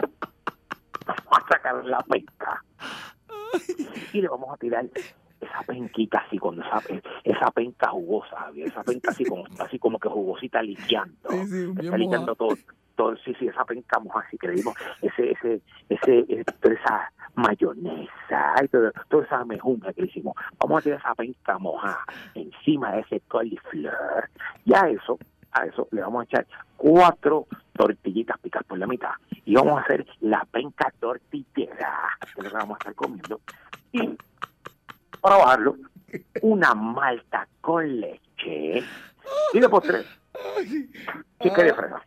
vamos 1.06 1.24
a 1.32 1.48
sacar 1.48 1.84
la 1.84 2.00
penca 2.00 2.62
y 4.12 4.20
le 4.20 4.28
vamos 4.28 4.52
a 4.52 4.56
tirar 4.56 4.86
esa 5.40 5.62
penquita 5.66 6.18
así, 6.18 6.38
cuando 6.38 6.62
esa, 6.62 6.82
esa 7.24 7.50
penca 7.50 7.88
jugosa, 7.90 8.36
Javier, 8.36 8.68
esa 8.68 8.82
penca 8.82 9.10
así 9.10 9.24
como, 9.24 9.44
así 9.58 9.78
como 9.78 9.98
que 9.98 10.08
jugosita 10.08 10.62
liqueando. 10.62 11.30
Sí, 11.46 11.72
está 11.80 11.96
liqueando 11.96 12.34
todo, 12.34 12.56
sí, 13.24 13.34
sí, 13.38 13.46
esa 13.48 13.64
penca 13.64 13.98
mojada, 13.98 14.24
así 14.26 14.36
que 14.38 14.48
le 14.48 14.54
dimos 14.54 14.74
ese, 15.02 15.32
ese, 15.32 15.60
ese, 15.88 16.24
ese- 16.28 16.44
toda 16.60 16.74
esa 16.74 17.12
mayonesa, 17.34 18.54
y 18.62 18.68
todo- 18.68 18.92
toda 19.08 19.24
esa 19.24 19.44
mejunga 19.44 19.92
que 19.92 20.02
le 20.02 20.08
hicimos. 20.08 20.34
Vamos 20.58 20.80
a 20.80 20.82
tirar 20.82 20.98
esa 21.00 21.14
penca 21.14 21.58
mojada 21.58 22.04
encima 22.34 22.92
de 22.92 23.00
ese 23.00 23.20
coliflor. 23.28 24.30
Y 24.64 24.74
a 24.74 24.88
eso, 24.88 25.18
a 25.52 25.64
eso 25.66 25.88
le 25.90 26.00
vamos 26.02 26.20
a 26.22 26.24
echar 26.24 26.46
cuatro 26.76 27.46
tortillitas 27.74 28.38
picadas 28.40 28.66
por 28.66 28.78
la 28.78 28.86
mitad. 28.86 29.12
Y 29.44 29.54
vamos 29.54 29.78
a 29.80 29.82
hacer 29.84 30.06
la 30.20 30.44
penca 30.50 30.92
tortillera, 31.00 31.98
que 32.20 32.40
es 32.40 32.44
lo 32.44 32.50
que 32.50 32.56
vamos 32.56 32.76
a 32.76 32.78
estar 32.78 32.94
comiendo. 32.94 33.40
Y 33.92 34.16
para 35.20 35.36
bajarlo, 35.36 35.76
una 36.42 36.74
malta 36.74 37.46
con 37.60 38.00
leche. 38.00 38.82
Y 39.52 39.60
de 39.60 39.68
postre, 39.68 40.02
chica 41.40 41.62
de 41.62 41.74
fresa. 41.74 42.02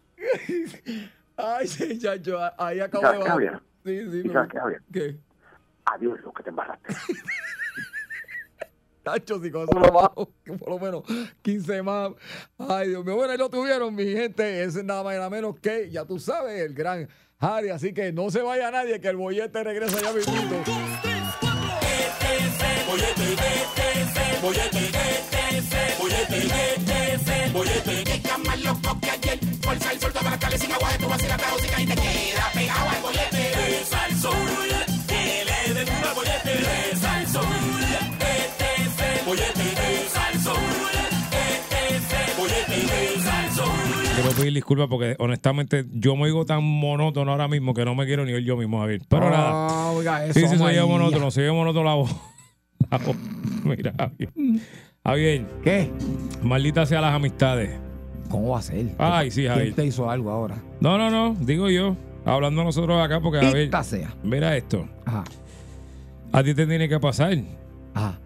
Ay, 1.38 1.68
sí, 1.68 1.98
chacho, 2.00 2.38
ahí 2.58 2.80
acabo 2.80 3.04
¿Sabes 3.04 3.20
de 3.20 3.26
qué, 3.26 3.30
bajar. 3.32 3.62
Sí, 3.84 4.00
sí, 4.12 4.20
¿Y 4.20 4.24
me 4.28 4.34
sabes 4.34 4.34
gusta. 4.34 4.48
qué, 4.48 4.60
Javier? 4.60 4.82
¿Qué? 4.94 5.18
Adiós, 5.86 6.20
lo 6.22 6.34
que 6.34 6.44
te 6.44 6.50
embarraste. 6.50 6.94
Tacho, 9.04 9.42
si 9.42 9.52
con 9.52 9.64
eso 9.64 9.78
lo 9.80 9.92
bajo, 9.92 10.32
que 10.46 10.54
por 10.54 10.70
lo 10.70 10.80
menos 10.80 11.04
15 11.42 11.84
más. 11.84 12.12
Ay, 12.58 12.90
Dios 12.90 13.04
mío. 13.04 13.16
Bueno, 13.18 13.34
ahí 13.34 13.38
lo 13.38 13.50
tuvieron, 13.50 13.94
mi 13.94 14.06
gente. 14.06 14.64
Ese 14.64 14.80
es 14.80 14.86
nada 14.86 15.04
más 15.04 15.14
y 15.16 15.18
nada 15.18 15.30
menos 15.30 15.60
que, 15.60 15.90
ya 15.90 16.06
tú 16.06 16.20
sabes, 16.20 16.62
el 16.62 16.74
gran 16.74 17.10
Harry. 17.40 17.70
Así 17.70 17.94
que 17.94 18.14
no 18.14 18.30
se 18.32 18.42
vaya 18.42 18.72
nadie, 18.72 19.02
que 19.02 19.10
el 19.10 19.18
bollete 19.18 19.62
regresa 19.62 20.00
ya 20.00 20.14
mismito. 20.14 20.56
Está 28.06 28.38
más 28.38 28.64
loco 28.64 28.98
que 29.02 29.10
ayer. 29.10 29.40
Fuerza 29.40 29.43
el 29.74 30.00
sol, 30.00 30.12
para 30.14 30.30
la 30.38 30.58
sin 30.58 30.72
agua 30.72 30.92
de 30.92 30.98
tu 31.00 31.10
vacila, 31.10 31.38
la 31.38 31.52
música 31.52 31.82
y 31.82 31.86
te 31.86 31.96
queda 31.96 32.52
pegado 32.54 32.90
al 32.90 33.02
bollete. 33.02 33.38
De 33.38 33.86
Salsoul, 33.86 34.70
que 35.08 35.44
le 35.46 35.74
den 35.74 35.88
un 35.90 36.16
bollete. 36.16 36.54
De 36.60 36.96
Salsoul, 36.96 37.84
este 38.24 38.66
es 38.84 39.20
el 39.20 39.26
bollete 39.26 39.64
de 39.64 40.10
Salsoul. 40.10 40.96
Este 41.32 41.96
es 41.96 42.30
el 42.30 42.38
bollete 42.38 42.76
de 42.76 43.22
Salsoul. 43.22 44.04
quiero 44.16 44.30
pedir 44.32 44.54
disculpas 44.54 44.88
porque 44.90 45.16
honestamente 45.20 45.86
yo 45.92 46.16
me 46.16 46.24
oigo 46.24 46.46
tan 46.46 46.64
monótono 46.64 47.32
ahora 47.32 47.48
mismo 47.48 47.74
que 47.74 47.84
no 47.84 47.96
me 47.96 48.06
quiero 48.06 48.26
ni 48.26 48.34
oír 48.34 48.46
yo 48.46 48.56
mismo, 48.58 48.80
Javier. 48.80 49.02
Pero 49.10 49.30
nada. 49.30 49.68
Ah, 49.70 49.92
oiga, 49.92 50.26
eso, 50.26 50.34
Sí, 50.40 50.48
sí, 50.48 50.58
se 50.58 50.64
oye 50.64 50.82
monótono, 50.84 51.32
se 51.32 51.42
oye 51.42 51.52
monótono 51.52 51.86
la 51.86 51.96
voz. 51.96 52.12
La 52.92 52.98
voz. 53.00 53.16
Mira, 53.64 53.94
Javier. 53.98 54.30
Javier, 55.04 55.46
¿Qué? 55.64 55.92
maldita 56.44 56.86
sea 56.86 57.02
las 57.02 57.16
amistades. 57.16 57.72
¿Cómo 58.34 58.50
va 58.50 58.58
a 58.58 58.62
ser? 58.64 58.88
Ay, 58.98 59.30
sí, 59.30 59.42
¿Quién 59.42 59.54
Javier. 59.54 59.74
te 59.76 59.86
hizo 59.86 60.10
algo 60.10 60.32
ahora? 60.32 60.56
No, 60.80 60.98
no, 60.98 61.12
no, 61.12 61.36
digo 61.40 61.70
yo. 61.70 61.96
Hablando 62.26 62.64
nosotros 62.64 63.00
acá 63.00 63.20
porque, 63.22 63.40
Javier, 63.46 63.70
sea. 63.84 64.12
mira 64.24 64.58
esto. 64.58 64.88
Ajá. 65.06 65.24
A 66.32 66.44
ti 66.44 66.56
te 66.56 66.66
tiene 66.66 66.90
que 66.90 67.00
pasar. 67.00 67.38
Ajá. 67.94 68.20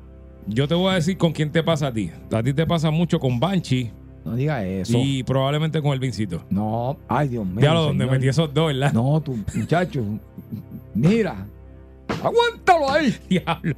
Yo 0.46 0.66
te 0.66 0.76
voy 0.76 0.92
a 0.92 0.96
decir 0.96 1.18
con 1.18 1.34
quién 1.34 1.52
te 1.52 1.62
pasa 1.62 1.88
a 1.88 1.92
ti. 1.92 2.10
A 2.32 2.42
ti 2.42 2.54
te 2.54 2.66
pasa 2.66 2.90
mucho 2.90 3.20
con 3.20 3.38
Banshee 3.38 3.92
No 4.24 4.34
diga 4.38 4.66
eso. 4.66 4.98
y 4.98 5.24
probablemente 5.24 5.82
con 5.82 5.92
el 5.92 6.00
Vincito. 6.00 6.42
No, 6.50 6.98
ay 7.10 7.28
Dios 7.28 7.46
mío. 7.46 7.60
Ya 7.60 7.74
lo 7.74 7.82
donde 7.82 8.06
metí 8.06 8.30
esos 8.30 8.54
dos, 8.54 8.68
¿verdad? 8.68 8.94
No, 8.94 9.20
tu 9.20 9.36
muchacho. 9.56 10.06
Mira. 10.94 11.46
Aguántalo 12.24 12.90
ahí. 12.90 13.14
Diablo. 13.30 13.76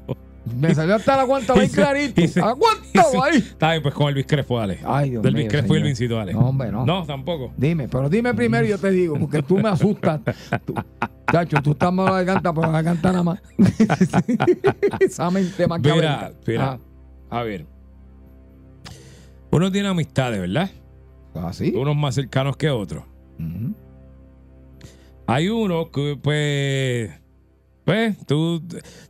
Me 0.57 0.73
salió 0.75 0.95
hasta 0.95 1.15
la 1.15 1.21
aguanta 1.23 1.53
bien 1.53 1.65
Y 1.69 1.69
clarito. 1.69 2.21
y 2.21 2.27
se- 2.27 2.41
Aguántalo 2.41 3.07
y 3.09 3.11
se- 3.11 3.17
ahí. 3.21 3.37
Está 3.37 3.71
bien, 3.71 3.83
pues 3.83 3.93
con 3.93 4.07
el 4.07 4.13
Luis 4.15 4.25
Crespo, 4.27 4.59
dale. 4.59 4.79
Ay, 4.85 5.11
Dios 5.11 5.23
Del 5.23 5.33
mío. 5.33 5.41
Luis 5.43 5.51
Crespo 5.51 5.73
y 5.73 5.77
el 5.77 5.81
señor. 5.83 5.87
Vincito, 5.87 6.15
dale. 6.15 6.33
No, 6.33 6.39
hombre, 6.49 6.71
no. 6.71 6.85
No, 6.85 7.05
tampoco. 7.05 7.51
Dime, 7.57 7.87
pero 7.87 8.09
dime 8.09 8.33
primero 8.33 8.65
y 8.65 8.69
yo 8.69 8.77
te 8.77 8.91
digo, 8.91 9.17
porque 9.19 9.41
tú 9.43 9.57
me 9.57 9.69
asustas. 9.69 10.21
Tú, 10.65 10.73
chacho, 11.31 11.57
tú 11.61 11.71
estás 11.71 11.91
mal 11.93 12.05
la 12.05 12.11
garganta, 12.23 12.53
pero 12.53 12.67
la 12.67 12.71
garganta 12.81 13.11
nada 13.11 13.23
más. 13.23 13.39
Esa 14.99 15.29
mente 15.31 15.67
más 15.67 15.79
Mira, 15.81 16.31
mira. 16.45 16.79
A 17.29 17.43
ver. 17.43 17.65
Uno 19.51 19.71
tiene 19.71 19.87
amistades, 19.89 20.39
¿verdad? 20.39 20.69
Ah, 21.35 21.47
¿Ah, 21.47 21.53
sí? 21.53 21.73
Unos 21.75 21.95
más 21.95 22.15
cercanos 22.15 22.55
que 22.57 22.69
otros. 22.69 23.03
Hay 25.27 25.47
unos 25.49 25.89
que, 25.89 26.17
pues. 26.21 27.11
Pues, 27.89 28.15
tú. 28.27 28.61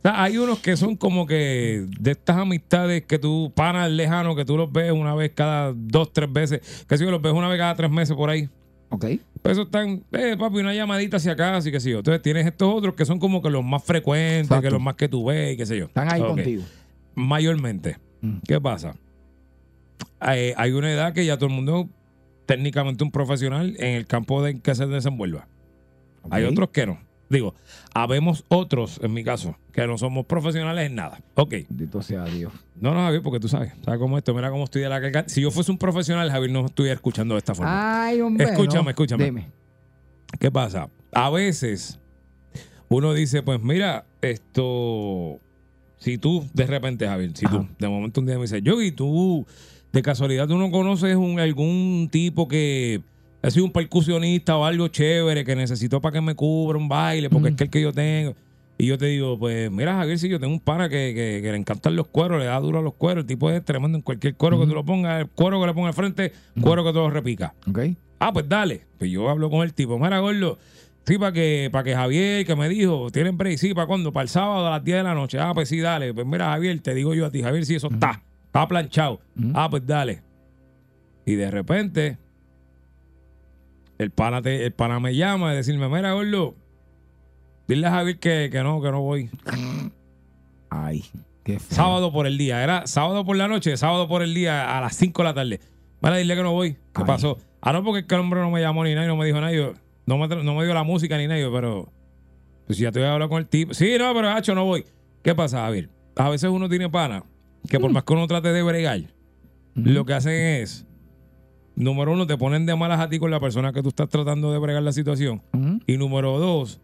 hay 0.02 0.38
unos 0.38 0.60
que 0.60 0.74
son 0.74 0.96
como 0.96 1.26
que 1.26 1.86
de 2.00 2.12
estas 2.12 2.38
amistades 2.38 3.04
que 3.04 3.18
tú, 3.18 3.52
panas 3.54 3.90
lejanos, 3.90 4.34
que 4.34 4.46
tú 4.46 4.56
los 4.56 4.72
ves 4.72 4.90
una 4.90 5.14
vez 5.14 5.32
cada 5.34 5.74
dos, 5.76 6.14
tres 6.14 6.32
veces. 6.32 6.86
Que 6.88 6.96
si 6.96 7.04
los 7.04 7.20
ves 7.20 7.34
una 7.34 7.46
vez 7.48 7.58
cada 7.58 7.74
tres 7.74 7.90
meses 7.90 8.16
por 8.16 8.30
ahí. 8.30 8.48
Ok. 8.88 9.04
Pues 9.42 9.52
eso 9.52 9.62
están, 9.64 10.02
eh, 10.12 10.34
papi, 10.38 10.60
una 10.60 10.72
llamadita 10.72 11.18
hacia 11.18 11.32
acá, 11.32 11.58
así 11.58 11.70
que 11.70 11.78
sí. 11.78 11.90
Entonces 11.90 12.22
tienes 12.22 12.46
estos 12.46 12.74
otros 12.74 12.94
que 12.94 13.04
son 13.04 13.18
como 13.18 13.42
que 13.42 13.50
los 13.50 13.62
más 13.62 13.84
frecuentes, 13.84 14.44
Exacto. 14.44 14.62
que 14.62 14.70
los 14.70 14.80
más 14.80 14.94
que 14.94 15.10
tú 15.10 15.26
ves 15.26 15.52
y 15.52 15.56
qué 15.58 15.66
sé 15.66 15.76
yo. 15.76 15.84
Están 15.84 16.10
ahí 16.10 16.22
contigo. 16.22 16.62
Mayormente. 17.14 17.98
Mm. 18.22 18.38
¿Qué 18.48 18.62
pasa? 18.62 18.96
Hay, 20.20 20.54
hay 20.56 20.72
una 20.72 20.90
edad 20.90 21.12
que 21.12 21.26
ya 21.26 21.36
todo 21.36 21.50
el 21.50 21.54
mundo, 21.54 21.90
técnicamente 22.46 23.04
un 23.04 23.10
profesional 23.10 23.76
en 23.78 23.96
el 23.96 24.06
campo 24.06 24.42
de 24.42 24.58
que 24.58 24.74
se 24.74 24.86
desenvuelva. 24.86 25.48
Hay 26.30 26.44
otros 26.44 26.70
que 26.70 26.86
no. 26.86 27.09
Digo, 27.30 27.54
habemos 27.94 28.44
otros, 28.48 28.98
en 29.02 29.14
mi 29.14 29.22
caso, 29.22 29.56
que 29.72 29.86
no 29.86 29.96
somos 29.96 30.26
profesionales 30.26 30.88
en 30.88 30.96
nada. 30.96 31.20
Ok. 31.36 31.54
Bendito 31.68 32.02
sea 32.02 32.24
Dios. 32.24 32.52
No, 32.74 32.92
no, 32.92 33.00
Javier, 33.00 33.22
porque 33.22 33.38
tú 33.38 33.46
sabes. 33.46 33.72
¿Sabes 33.84 34.00
cómo 34.00 34.16
es 34.16 34.22
esto? 34.22 34.34
Mira 34.34 34.50
cómo 34.50 34.64
estoy 34.64 34.82
de 34.82 34.88
la 34.88 35.00
carga. 35.00 35.24
Si 35.28 35.40
yo 35.40 35.52
fuese 35.52 35.70
un 35.70 35.78
profesional, 35.78 36.28
Javier 36.28 36.50
no 36.50 36.66
estuviera 36.66 36.94
escuchando 36.94 37.34
de 37.34 37.38
esta 37.38 37.54
forma. 37.54 38.04
Ay, 38.04 38.20
hombre. 38.20 38.46
Escúchame, 38.46 38.82
no. 38.82 38.90
escúchame. 38.90 39.24
Dime. 39.24 39.48
¿Qué 40.40 40.50
pasa? 40.50 40.90
A 41.12 41.30
veces 41.30 42.00
uno 42.88 43.14
dice, 43.14 43.44
pues 43.44 43.62
mira, 43.62 44.06
esto, 44.20 45.38
si 45.98 46.18
tú 46.18 46.44
de 46.52 46.66
repente, 46.66 47.06
Javier, 47.06 47.30
si 47.36 47.46
Ajá. 47.46 47.58
tú 47.58 47.68
de 47.78 47.88
momento 47.88 48.20
un 48.20 48.26
día 48.26 48.34
me 48.34 48.42
dices, 48.42 48.60
yo 48.64 48.82
y 48.82 48.90
tú, 48.90 49.46
de 49.92 50.02
casualidad 50.02 50.48
tú 50.48 50.56
no 50.58 50.72
conoces 50.72 51.14
un, 51.14 51.38
algún 51.38 52.08
tipo 52.10 52.48
que 52.48 53.02
ha 53.42 53.50
sido 53.50 53.64
un 53.64 53.72
percusionista 53.72 54.56
o 54.56 54.64
algo 54.64 54.88
chévere 54.88 55.44
que 55.44 55.56
necesitó 55.56 56.00
para 56.00 56.14
que 56.14 56.20
me 56.20 56.34
cubra 56.34 56.78
un 56.78 56.88
baile, 56.88 57.30
porque 57.30 57.48
Mm. 57.50 57.52
es 57.52 57.56
que 57.56 57.64
el 57.64 57.70
que 57.70 57.80
yo 57.82 57.92
tengo. 57.92 58.34
Y 58.78 58.86
yo 58.86 58.96
te 58.96 59.06
digo, 59.06 59.38
pues 59.38 59.70
mira, 59.70 59.94
Javier, 59.94 60.18
si 60.18 60.28
yo 60.28 60.40
tengo 60.40 60.54
un 60.54 60.60
pana 60.60 60.88
que, 60.88 61.12
que- 61.14 61.40
que 61.42 61.50
le 61.52 61.56
encantan 61.58 61.94
los 61.96 62.06
cueros, 62.08 62.38
le 62.38 62.46
da 62.46 62.58
duro 62.60 62.78
a 62.78 62.82
los 62.82 62.94
cueros, 62.94 63.22
el 63.22 63.26
tipo 63.26 63.50
es 63.50 63.62
tremendo 63.64 63.98
en 63.98 64.02
cualquier 64.02 64.34
cuero 64.36 64.58
que 64.58 64.66
tú 64.66 64.74
lo 64.74 64.84
pongas, 64.84 65.20
el 65.20 65.28
cuero 65.28 65.60
que 65.60 65.66
le 65.66 65.74
ponga 65.74 65.88
al 65.88 65.94
frente, 65.94 66.32
cuero 66.62 66.82
que 66.82 66.90
tú 66.90 66.98
lo 67.00 67.10
repica. 67.10 67.54
Ok. 67.68 67.78
Ah, 68.18 68.32
pues 68.32 68.48
dale. 68.48 68.86
Pues 68.98 69.10
yo 69.10 69.28
hablo 69.28 69.50
con 69.50 69.62
el 69.62 69.74
tipo. 69.74 69.98
Mira, 69.98 70.18
gordo. 70.20 70.58
Sí, 71.06 71.18
para 71.18 71.32
que, 71.32 71.68
para 71.72 71.84
que 71.84 71.94
Javier, 71.94 72.46
que 72.46 72.54
me 72.56 72.68
dijo, 72.68 73.10
¿tienen 73.10 73.36
break? 73.36 73.56
Sí, 73.58 73.72
¿para 73.74 73.86
cuándo? 73.86 74.12
Para 74.12 74.22
el 74.22 74.28
sábado 74.28 74.66
a 74.66 74.70
las 74.70 74.84
10 74.84 74.98
de 74.98 75.02
la 75.02 75.14
noche. 75.14 75.38
Ah, 75.38 75.52
pues 75.54 75.68
sí, 75.68 75.78
dale. 75.80 76.12
Pues 76.14 76.26
mira, 76.26 76.46
Javier, 76.50 76.78
te 76.80 76.94
digo 76.94 77.14
yo 77.14 77.26
a 77.26 77.30
ti, 77.30 77.42
Javier, 77.42 77.64
sí, 77.66 77.74
eso 77.74 77.88
está. 77.90 78.22
Está 78.46 78.66
planchado. 78.68 79.20
Ah, 79.54 79.68
pues 79.70 79.86
dale. 79.86 80.22
Y 81.26 81.34
de 81.34 81.50
repente, 81.50 82.18
el 84.02 84.10
pana, 84.10 84.40
te- 84.42 84.64
el 84.66 84.72
pana 84.72 84.98
me 85.00 85.14
llama 85.14 85.52
y 85.52 85.56
decirme, 85.56 85.88
mira, 85.88 86.12
gordo, 86.12 86.54
dile 87.68 87.86
a 87.86 87.90
Javier 87.90 88.18
que, 88.18 88.48
que 88.50 88.62
no, 88.62 88.80
que 88.80 88.90
no 88.90 89.00
voy. 89.02 89.28
Ay, 90.70 91.04
qué 91.44 91.58
feo. 91.58 91.76
Sábado 91.76 92.12
por 92.12 92.26
el 92.26 92.38
día. 92.38 92.62
Era 92.62 92.86
sábado 92.86 93.24
por 93.24 93.36
la 93.36 93.48
noche, 93.48 93.76
sábado 93.76 94.08
por 94.08 94.22
el 94.22 94.34
día 94.34 94.76
a 94.76 94.80
las 94.80 94.96
5 94.96 95.22
de 95.22 95.28
la 95.28 95.34
tarde. 95.34 95.60
Mira, 96.00 96.16
dile 96.16 96.36
que 96.36 96.42
no 96.42 96.52
voy. 96.52 96.72
¿Qué 96.74 96.78
Ay. 97.02 97.04
pasó? 97.06 97.38
Ah, 97.60 97.72
no, 97.72 97.84
porque 97.84 98.04
el 98.14 98.20
hombre 98.20 98.40
no 98.40 98.50
me 98.50 98.60
llamó 98.60 98.84
ni 98.84 98.94
nada 98.94 99.04
y 99.04 99.08
no 99.08 99.16
me 99.16 99.26
dijo 99.26 99.40
nada. 99.40 99.52
Yo, 99.52 99.74
no, 100.06 100.16
me, 100.18 100.28
no 100.28 100.54
me 100.54 100.64
dio 100.64 100.72
la 100.74 100.82
música 100.84 101.18
ni 101.18 101.26
nada, 101.26 101.40
yo, 101.40 101.52
pero. 101.52 101.92
Pues 102.66 102.78
ya 102.78 102.92
te 102.92 103.00
voy 103.00 103.08
a 103.08 103.14
hablar 103.14 103.28
con 103.28 103.38
el 103.38 103.46
tipo. 103.48 103.74
Sí, 103.74 103.96
no, 103.98 104.14
pero 104.14 104.30
hacho, 104.30 104.54
no 104.54 104.64
voy. 104.64 104.84
¿Qué 105.22 105.34
pasa, 105.34 105.62
Javier? 105.62 105.90
A 106.16 106.28
veces 106.28 106.48
uno 106.50 106.68
tiene 106.68 106.88
pana 106.88 107.24
que 107.68 107.78
por 107.78 107.90
más 107.92 108.04
que 108.04 108.12
uno 108.14 108.26
trate 108.26 108.52
de 108.52 108.62
bregar, 108.62 109.00
lo 109.74 110.04
que 110.06 110.14
hacen 110.14 110.32
es. 110.62 110.86
Número 111.84 112.12
uno, 112.12 112.26
te 112.26 112.36
ponen 112.36 112.66
de 112.66 112.76
malas 112.76 113.00
a 113.00 113.08
ti 113.08 113.18
con 113.18 113.30
la 113.30 113.40
persona 113.40 113.72
que 113.72 113.82
tú 113.82 113.88
estás 113.88 114.08
tratando 114.08 114.52
de 114.52 114.58
bregar 114.58 114.82
la 114.82 114.92
situación. 114.92 115.42
Y 115.86 115.96
número 115.96 116.38
dos, 116.38 116.80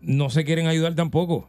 no 0.00 0.30
se 0.30 0.44
quieren 0.44 0.66
ayudar 0.66 0.94
tampoco. 0.94 1.48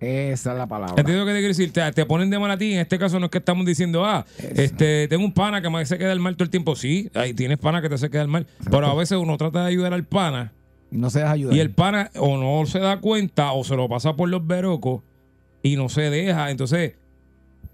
Esa 0.00 0.52
es 0.52 0.58
la 0.58 0.66
palabra. 0.66 0.94
¿Entiendes 0.98 1.16
lo 1.20 1.24
que 1.26 1.32
te 1.32 1.38
quiero 1.38 1.48
decir? 1.48 1.72
Te, 1.72 1.92
te 1.92 2.04
ponen 2.04 2.28
de 2.28 2.38
mal 2.38 2.50
a 2.50 2.58
ti. 2.58 2.74
En 2.74 2.80
este 2.80 2.98
caso 2.98 3.18
no 3.20 3.26
es 3.26 3.30
que 3.30 3.38
estamos 3.38 3.64
diciendo, 3.64 4.04
ah, 4.04 4.26
Eso. 4.38 4.60
este, 4.62 5.08
tengo 5.08 5.24
un 5.24 5.32
pana 5.32 5.62
que 5.62 5.70
me 5.70 5.80
hace 5.80 5.96
quedar 5.96 6.18
mal 6.18 6.34
todo 6.36 6.44
el 6.44 6.50
tiempo. 6.50 6.74
Sí, 6.76 7.10
ahí 7.14 7.32
tienes 7.32 7.58
pana 7.58 7.80
que 7.80 7.88
te 7.88 7.94
hace 7.94 8.10
quedar 8.10 8.26
mal. 8.28 8.46
Pero 8.70 8.86
a 8.86 8.94
veces 8.94 9.16
uno 9.18 9.36
trata 9.38 9.62
de 9.62 9.68
ayudar 9.68 9.94
al 9.94 10.04
pana 10.04 10.52
No 10.90 11.08
se 11.10 11.20
deja 11.20 11.30
ayudar. 11.30 11.56
y 11.56 11.60
el 11.60 11.70
pana 11.70 12.10
o 12.16 12.36
no 12.36 12.66
se 12.66 12.80
da 12.80 12.98
cuenta 13.00 13.52
o 13.52 13.64
se 13.64 13.76
lo 13.76 13.88
pasa 13.88 14.14
por 14.14 14.28
los 14.28 14.46
verocos 14.46 15.02
y 15.62 15.76
no 15.76 15.88
se 15.88 16.02
deja. 16.10 16.50
Entonces, 16.50 16.94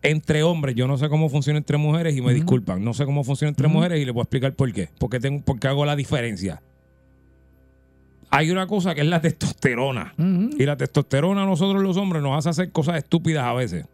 entre 0.02 0.42
hombres, 0.42 0.74
yo 0.74 0.86
no 0.86 0.96
sé 0.96 1.08
cómo 1.08 1.28
funciona 1.28 1.58
entre 1.58 1.76
mujeres 1.76 2.16
y 2.16 2.22
me 2.22 2.32
disculpan. 2.32 2.82
No 2.82 2.94
sé 2.94 3.04
cómo 3.04 3.24
funciona 3.24 3.50
entre 3.50 3.68
mujeres 3.68 4.00
y 4.00 4.04
les 4.04 4.14
voy 4.14 4.20
a 4.20 4.24
explicar 4.24 4.54
por 4.54 4.72
qué. 4.72 4.88
Porque, 4.98 5.20
tengo, 5.20 5.42
porque 5.44 5.68
hago 5.68 5.84
la 5.84 5.96
diferencia. 5.96 6.62
Hay 8.30 8.50
una 8.50 8.66
cosa 8.66 8.94
que 8.94 9.02
es 9.02 9.06
la 9.06 9.20
testosterona. 9.20 10.14
Y 10.16 10.64
la 10.64 10.76
testosterona 10.76 11.42
a 11.42 11.46
nosotros 11.46 11.82
los 11.82 11.96
hombres 11.96 12.22
nos 12.22 12.38
hace 12.38 12.50
hacer 12.50 12.72
cosas 12.72 12.98
estúpidas 12.98 13.44
a 13.44 13.52
veces. 13.52 13.86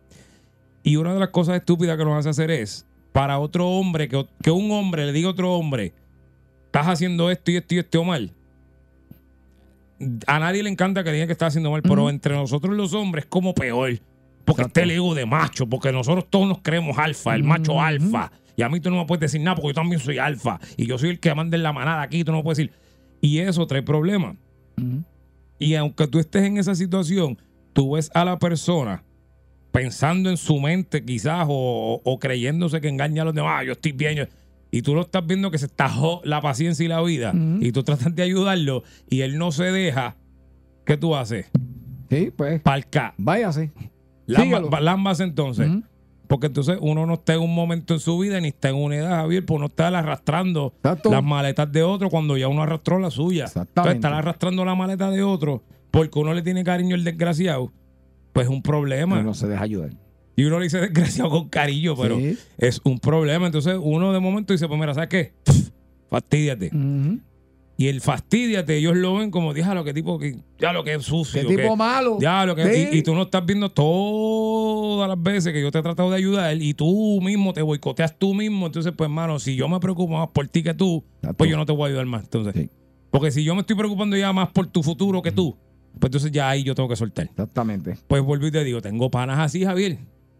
Y 0.82 0.96
una 0.96 1.12
de 1.14 1.18
las 1.18 1.30
cosas 1.30 1.56
estúpidas 1.56 1.96
que 1.96 2.04
nos 2.04 2.16
hace 2.16 2.28
hacer 2.28 2.50
es, 2.50 2.86
para 3.12 3.38
otro 3.38 3.66
hombre, 3.66 4.08
que, 4.08 4.24
que 4.42 4.50
un 4.50 4.70
hombre 4.70 5.06
le 5.06 5.12
diga 5.12 5.28
a 5.28 5.32
otro 5.32 5.54
hombre, 5.54 5.94
estás 6.66 6.86
haciendo 6.86 7.30
esto 7.30 7.50
y 7.50 7.56
esto 7.56 7.74
y 7.74 7.78
esto 7.78 8.04
mal. 8.04 8.30
A 10.26 10.38
nadie 10.38 10.62
le 10.62 10.70
encanta 10.70 11.02
que 11.02 11.10
digan 11.10 11.26
que 11.26 11.32
está 11.32 11.46
haciendo 11.46 11.70
mal, 11.70 11.82
pero 11.82 12.08
entre 12.10 12.34
nosotros 12.34 12.76
los 12.76 12.92
hombres 12.92 13.24
es 13.24 13.30
como 13.30 13.54
peor. 13.54 13.98
Porque 14.46 14.62
Exacto. 14.62 14.80
está 14.80 14.82
el 14.84 14.90
ego 14.92 15.14
de 15.14 15.26
macho, 15.26 15.66
porque 15.68 15.92
nosotros 15.92 16.24
todos 16.30 16.46
nos 16.48 16.58
creemos 16.62 16.96
alfa, 16.98 17.34
el 17.34 17.42
macho 17.42 17.82
alfa. 17.82 18.30
Y 18.56 18.62
a 18.62 18.68
mí 18.70 18.80
tú 18.80 18.88
no 18.90 18.96
me 18.96 19.04
puedes 19.04 19.20
decir 19.20 19.40
nada 19.42 19.56
porque 19.56 19.68
yo 19.68 19.74
también 19.74 20.00
soy 20.00 20.16
alfa. 20.18 20.58
Y 20.78 20.86
yo 20.86 20.96
soy 20.96 21.10
el 21.10 21.20
que 21.20 21.34
manda 21.34 21.56
en 21.58 21.62
la 21.62 21.72
manada 21.74 22.00
aquí, 22.00 22.24
tú 22.24 22.30
no 22.32 22.38
me 22.38 22.44
puedes 22.44 22.56
decir. 22.58 22.72
Y 23.20 23.38
eso 23.40 23.66
trae 23.66 23.82
problemas. 23.82 24.36
Y 25.58 25.74
aunque 25.74 26.06
tú 26.06 26.18
estés 26.18 26.44
en 26.44 26.58
esa 26.58 26.74
situación, 26.74 27.38
tú 27.72 27.92
ves 27.94 28.10
a 28.14 28.24
la 28.24 28.38
persona 28.38 29.02
pensando 29.72 30.30
en 30.30 30.36
su 30.36 30.58
mente 30.60 31.04
quizás 31.04 31.46
o, 31.48 32.00
o 32.02 32.18
creyéndose 32.18 32.80
que 32.80 32.88
engaña 32.88 33.22
a 33.22 33.24
los 33.26 33.34
demás, 33.34 33.58
"Ah, 33.60 33.64
yo 33.64 33.72
estoy 33.72 33.92
bien. 33.92 34.14
yo-". 34.16 34.24
Y 34.70 34.82
tú 34.82 34.94
lo 34.94 35.02
estás 35.02 35.26
viendo 35.26 35.50
que 35.50 35.58
se 35.58 35.66
está 35.66 35.88
jo- 35.88 36.20
la 36.24 36.40
paciencia 36.40 36.84
y 36.84 36.88
la 36.88 37.02
vida. 37.02 37.32
Y 37.60 37.72
tú 37.72 37.82
tratas 37.82 38.14
de 38.14 38.22
ayudarlo 38.22 38.84
y 39.10 39.20
él 39.22 39.38
no 39.38 39.50
se 39.52 39.64
deja. 39.64 40.16
¿Qué 40.84 40.96
tú 40.96 41.14
haces? 41.16 41.50
Sí, 42.10 42.30
pues. 42.36 42.60
Palca. 42.62 43.14
Váyase. 43.18 43.72
Lamba- 44.26 44.80
Lambas 44.80 45.20
entonces. 45.20 45.70
Porque 46.26 46.48
entonces 46.48 46.76
uno 46.80 47.06
no 47.06 47.14
está 47.14 47.34
en 47.34 47.40
un 47.40 47.54
momento 47.54 47.94
en 47.94 48.00
su 48.00 48.18
vida 48.18 48.40
ni 48.40 48.48
está 48.48 48.70
en 48.70 48.74
una 48.74 48.96
edad, 48.96 49.10
Javier, 49.22 49.46
pues 49.46 49.56
uno 49.58 49.66
está 49.66 49.86
arrastrando 49.88 50.72
Exacto. 50.78 51.10
las 51.12 51.22
maletas 51.22 51.70
de 51.70 51.84
otro 51.84 52.10
cuando 52.10 52.36
ya 52.36 52.48
uno 52.48 52.62
arrastró 52.64 52.98
la 52.98 53.10
suya. 53.12 53.44
Entonces 53.54 53.94
estar 53.94 54.12
arrastrando 54.12 54.64
la 54.64 54.74
maleta 54.74 55.08
de 55.10 55.22
otro 55.22 55.62
porque 55.92 56.18
uno 56.18 56.34
le 56.34 56.42
tiene 56.42 56.64
cariño 56.64 56.96
al 56.96 57.04
desgraciado, 57.04 57.72
pues 58.32 58.48
es 58.48 58.52
un 58.52 58.60
problema. 58.62 59.14
Pero 59.16 59.26
no 59.28 59.34
se 59.34 59.46
deja 59.46 59.62
ayudar. 59.62 59.90
Y 60.34 60.44
uno 60.44 60.58
le 60.58 60.64
dice 60.64 60.78
desgraciado 60.80 61.30
con 61.30 61.48
cariño, 61.48 61.94
pero 61.96 62.18
Sí. 62.18 62.36
es 62.58 62.80
un 62.82 62.98
problema. 62.98 63.46
Entonces 63.46 63.78
uno 63.80 64.12
de 64.12 64.18
momento 64.18 64.52
dice, 64.52 64.66
pues 64.66 64.80
mira, 64.80 64.94
¿sabes 64.94 65.08
qué? 65.08 65.32
Pff, 65.44 65.70
Fastidiate. 66.10 66.70
Y 67.78 67.88
el 67.88 68.00
fastidiate, 68.00 68.78
ellos 68.78 68.96
lo 68.96 69.16
ven 69.16 69.30
como, 69.30 69.52
lo 69.52 69.84
que 69.84 69.92
tipo, 69.92 70.18
que, 70.18 70.36
ya 70.58 70.72
lo 70.72 70.82
que 70.82 70.94
es 70.94 71.04
sucio. 71.04 71.46
Qué 71.46 71.56
tipo 71.56 71.76
malo. 71.76 72.16
Ya 72.20 72.46
lo 72.46 72.56
que 72.56 72.64
Sí. 72.72 72.88
y, 72.92 72.98
y 72.98 73.02
tú 73.02 73.14
no 73.14 73.22
estás 73.24 73.44
viendo 73.44 73.70
todas 73.70 75.08
las 75.08 75.22
veces 75.22 75.52
que 75.52 75.60
yo 75.60 75.70
te 75.70 75.78
he 75.78 75.82
tratado 75.82 76.10
de 76.10 76.16
ayudar 76.16 76.56
y 76.60 76.72
tú 76.74 77.20
mismo 77.20 77.52
te 77.52 77.60
boicoteas 77.62 78.18
tú 78.18 78.32
mismo. 78.34 78.66
Entonces, 78.66 78.92
pues, 78.96 79.08
hermano, 79.08 79.38
si 79.38 79.56
yo 79.56 79.68
me 79.68 79.78
preocupo 79.78 80.14
más 80.14 80.28
por 80.28 80.48
ti 80.48 80.62
que 80.62 80.72
tú, 80.72 81.04
pues 81.36 81.50
yo 81.50 81.56
no 81.58 81.66
te 81.66 81.72
voy 81.72 81.84
a 81.84 81.86
ayudar 81.88 82.06
más. 82.06 82.24
Entonces, 82.24 82.54
Sí. 82.54 82.70
porque 83.10 83.30
si 83.30 83.44
yo 83.44 83.54
me 83.54 83.60
estoy 83.60 83.76
preocupando 83.76 84.16
ya 84.16 84.32
más 84.32 84.48
por 84.50 84.66
tu 84.68 84.82
futuro 84.82 85.20
que 85.20 85.32
tú, 85.32 85.56
pues 85.98 86.08
entonces 86.08 86.32
ya 86.32 86.48
ahí 86.48 86.62
yo 86.62 86.74
tengo 86.74 86.88
que 86.88 86.96
soltar. 86.96 87.26
Exactamente. 87.26 87.96
Pues 88.08 88.22
vuelvo 88.22 88.46
y 88.46 88.50
te 88.50 88.64
digo, 88.64 88.80
tengo 88.80 89.10
panas 89.10 89.38
así, 89.38 89.64
Javier. 89.64 89.98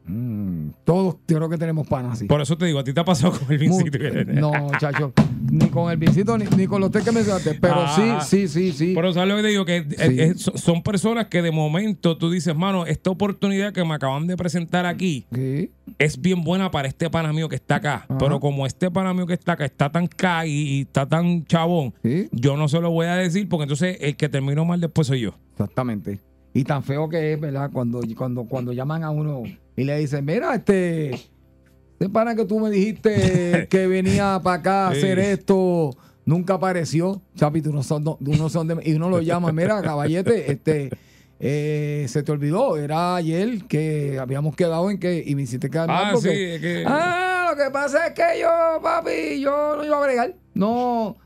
Mm, 0.08 0.70
todos 0.84 1.16
creo 1.26 1.48
que 1.48 1.58
tenemos 1.58 1.86
panas 1.88 2.12
así. 2.12 2.26
Por 2.26 2.40
eso 2.40 2.56
te 2.56 2.66
digo, 2.66 2.78
a 2.78 2.84
ti 2.84 2.92
te 2.92 3.00
ha 3.00 3.04
pasado 3.04 3.32
con 3.38 3.50
el 3.50 3.58
vincito. 3.58 3.98
no, 4.34 4.52
chacho. 4.78 5.12
Ni 5.50 5.66
con 5.68 5.90
el 5.90 5.96
vincito 5.96 6.36
ni, 6.38 6.44
ni 6.56 6.66
con 6.66 6.80
los 6.80 6.90
tres 6.90 7.04
que 7.04 7.12
mencionaste. 7.12 7.54
Pero 7.54 7.74
Ah. 7.78 8.20
sí, 8.20 8.46
sí, 8.46 8.48
sí, 8.48 8.72
sí. 8.72 8.92
Pero 8.94 9.12
sabes 9.12 9.28
lo 9.28 9.36
que 9.36 9.42
te 9.42 9.48
digo, 9.48 9.64
que 9.64 10.34
Sí. 10.34 10.38
so- 10.38 10.56
son 10.56 10.82
personas 10.82 11.26
que 11.26 11.42
de 11.42 11.50
momento 11.50 12.16
tú 12.16 12.30
dices, 12.30 12.54
mano, 12.54 12.86
esta 12.86 13.10
oportunidad 13.10 13.72
que 13.72 13.84
me 13.84 13.94
acaban 13.94 14.26
de 14.26 14.36
presentar 14.36 14.86
aquí 14.86 15.26
Sí. 15.34 15.70
es 15.98 16.20
bien 16.20 16.44
buena 16.44 16.70
para 16.70 16.88
este 16.88 17.10
pana 17.10 17.32
mío 17.32 17.48
que 17.48 17.56
está 17.56 17.76
acá. 17.76 17.94
Ajá. 18.08 18.18
Pero 18.18 18.38
como 18.40 18.66
este 18.66 18.90
pana 18.90 19.12
mío 19.12 19.26
que 19.26 19.34
está 19.34 19.52
acá 19.52 19.64
está 19.64 19.90
tan 19.90 20.06
ca 20.06 20.46
y, 20.46 20.50
y 20.52 20.80
está 20.82 21.06
tan 21.08 21.44
chabón, 21.46 21.94
Sí. 22.02 22.28
yo 22.32 22.56
no 22.56 22.68
se 22.68 22.80
lo 22.80 22.90
voy 22.90 23.06
a 23.06 23.16
decir 23.16 23.48
porque 23.48 23.64
entonces 23.64 23.98
el 24.00 24.16
que 24.16 24.28
terminó 24.28 24.64
mal 24.64 24.80
después 24.80 25.06
soy 25.08 25.20
yo. 25.20 25.34
Exactamente. 25.52 26.20
Y 26.54 26.64
tan 26.64 26.82
feo 26.82 27.08
que 27.08 27.32
es, 27.34 27.40
¿verdad? 27.40 27.70
Cuando, 27.72 28.00
cuando, 28.16 28.44
cuando 28.44 28.72
llaman 28.72 29.02
a 29.04 29.10
uno 29.10 29.42
y 29.76 29.84
le 29.84 29.98
dicen, 29.98 30.24
mira, 30.24 30.54
este, 30.54 31.10
este 31.14 32.08
pana 32.12 32.34
que 32.34 32.44
tú 32.44 32.58
me 32.60 32.70
dijiste 32.70 33.66
que 33.70 33.86
venía 33.86 34.40
para 34.42 34.56
acá 34.60 34.86
a 34.88 34.90
hacer 34.90 35.18
esto, 35.18 35.90
nunca 36.24 36.54
apareció. 36.54 37.20
Chapi, 37.36 37.62
tú 37.62 37.72
no 37.72 37.82
son, 37.82 38.04
no- 38.04 38.18
tú 38.24 38.34
no 38.34 38.48
son 38.48 38.68
de- 38.68 38.80
y 38.84 38.94
uno 38.94 39.08
lo 39.10 39.20
llama, 39.20 39.52
mira, 39.52 39.80
caballete, 39.82 40.50
este, 40.52 40.90
eh, 41.38 42.06
se 42.08 42.22
te 42.22 42.32
olvidó, 42.32 42.78
era 42.78 43.16
ayer 43.16 43.64
que 43.68 44.18
habíamos 44.18 44.56
quedado 44.56 44.90
en 44.90 44.98
que, 44.98 45.22
y 45.26 45.34
me 45.34 45.42
hiciste 45.42 45.68
quedar 45.68 45.88
mal 45.88 46.06
Ah, 46.06 46.10
porque- 46.14 46.28
sí, 46.30 46.42
es 46.42 46.60
que- 46.60 46.84
Ah, 46.86 47.48
lo 47.50 47.62
que 47.62 47.70
pasa 47.70 48.06
es 48.06 48.12
que 48.14 48.40
yo, 48.40 48.80
papi, 48.82 49.40
yo 49.40 49.76
no 49.76 49.84
iba 49.84 49.98
a 49.98 50.04
bregar. 50.06 50.34
No. 50.54 51.16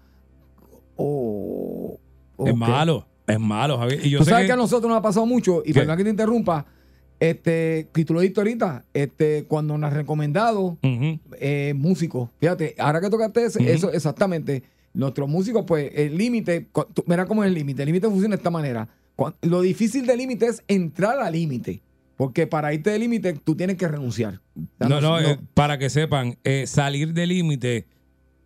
Oh, 0.97 1.99
Es 2.45 2.55
malo, 2.55 3.07
es 3.27 3.39
malo, 3.39 3.79
Javier. 3.79 4.05
Y 4.05 4.11
yo 4.11 4.19
Tú 4.19 4.25
sé 4.25 4.31
sabes 4.31 4.45
que, 4.45 4.49
que, 4.49 4.53
a 4.53 4.57
nosotros 4.57 4.89
nos 4.89 4.99
ha 4.99 5.03
pasado 5.03 5.27
mucho, 5.27 5.63
y 5.65 5.73
¿Qué? 5.73 5.81
perdón 5.81 5.97
que 5.97 6.05
te 6.05 6.11
interrumpa, 6.11 6.67
este, 7.21 7.89
que 7.93 8.05
tú 8.05 8.15
lo 8.15 8.21
dijiste 8.21 8.41
ahorita, 8.41 8.85
este, 8.95 9.45
cuando 9.45 9.77
nos 9.79 9.91
has 9.91 9.97
recomendado 9.97 10.79
eh, 11.39 11.75
músicos, 11.77 12.31
fíjate, 12.41 12.75
ahora 12.79 13.01
que 13.01 13.11
tocaste 13.11 13.45
ese- 13.45 13.73
eso, 13.73 13.93
exactamente, 13.93 14.63
nuestros 14.95 15.29
músicos, 15.29 15.65
pues 15.67 15.93
el 15.95 16.17
límite, 16.19 16.69
mira 17.07 17.27
cómo 17.27 17.45
es 17.45 17.49
el 17.49 17.55
límite, 17.55 17.83
el 17.83 17.87
límite 17.87 18.09
funciona 18.09 18.35
de 18.37 18.41
esta 18.41 18.51
manera. 18.51 18.89
Lo 19.43 19.61
difícil 19.61 20.07
del 20.07 20.19
límite 20.19 20.47
es 20.47 20.63
entrar 20.67 21.21
al 21.21 21.33
límite, 21.35 21.83
porque 22.17 22.47
para 22.47 22.73
irte 22.73 22.91
del 22.91 23.01
límite 23.03 23.35
tú 23.35 23.55
tienes 23.55 23.77
que 23.77 23.87
renunciar. 23.87 24.41
No, 24.79 25.01
no, 25.03 25.21
eh, 25.21 25.39
para 25.55 25.79
que 25.79 25.91
sepan, 25.91 26.39
eh, 26.43 26.67
salir 26.67 27.13
del 27.13 27.29
límite, 27.29 27.87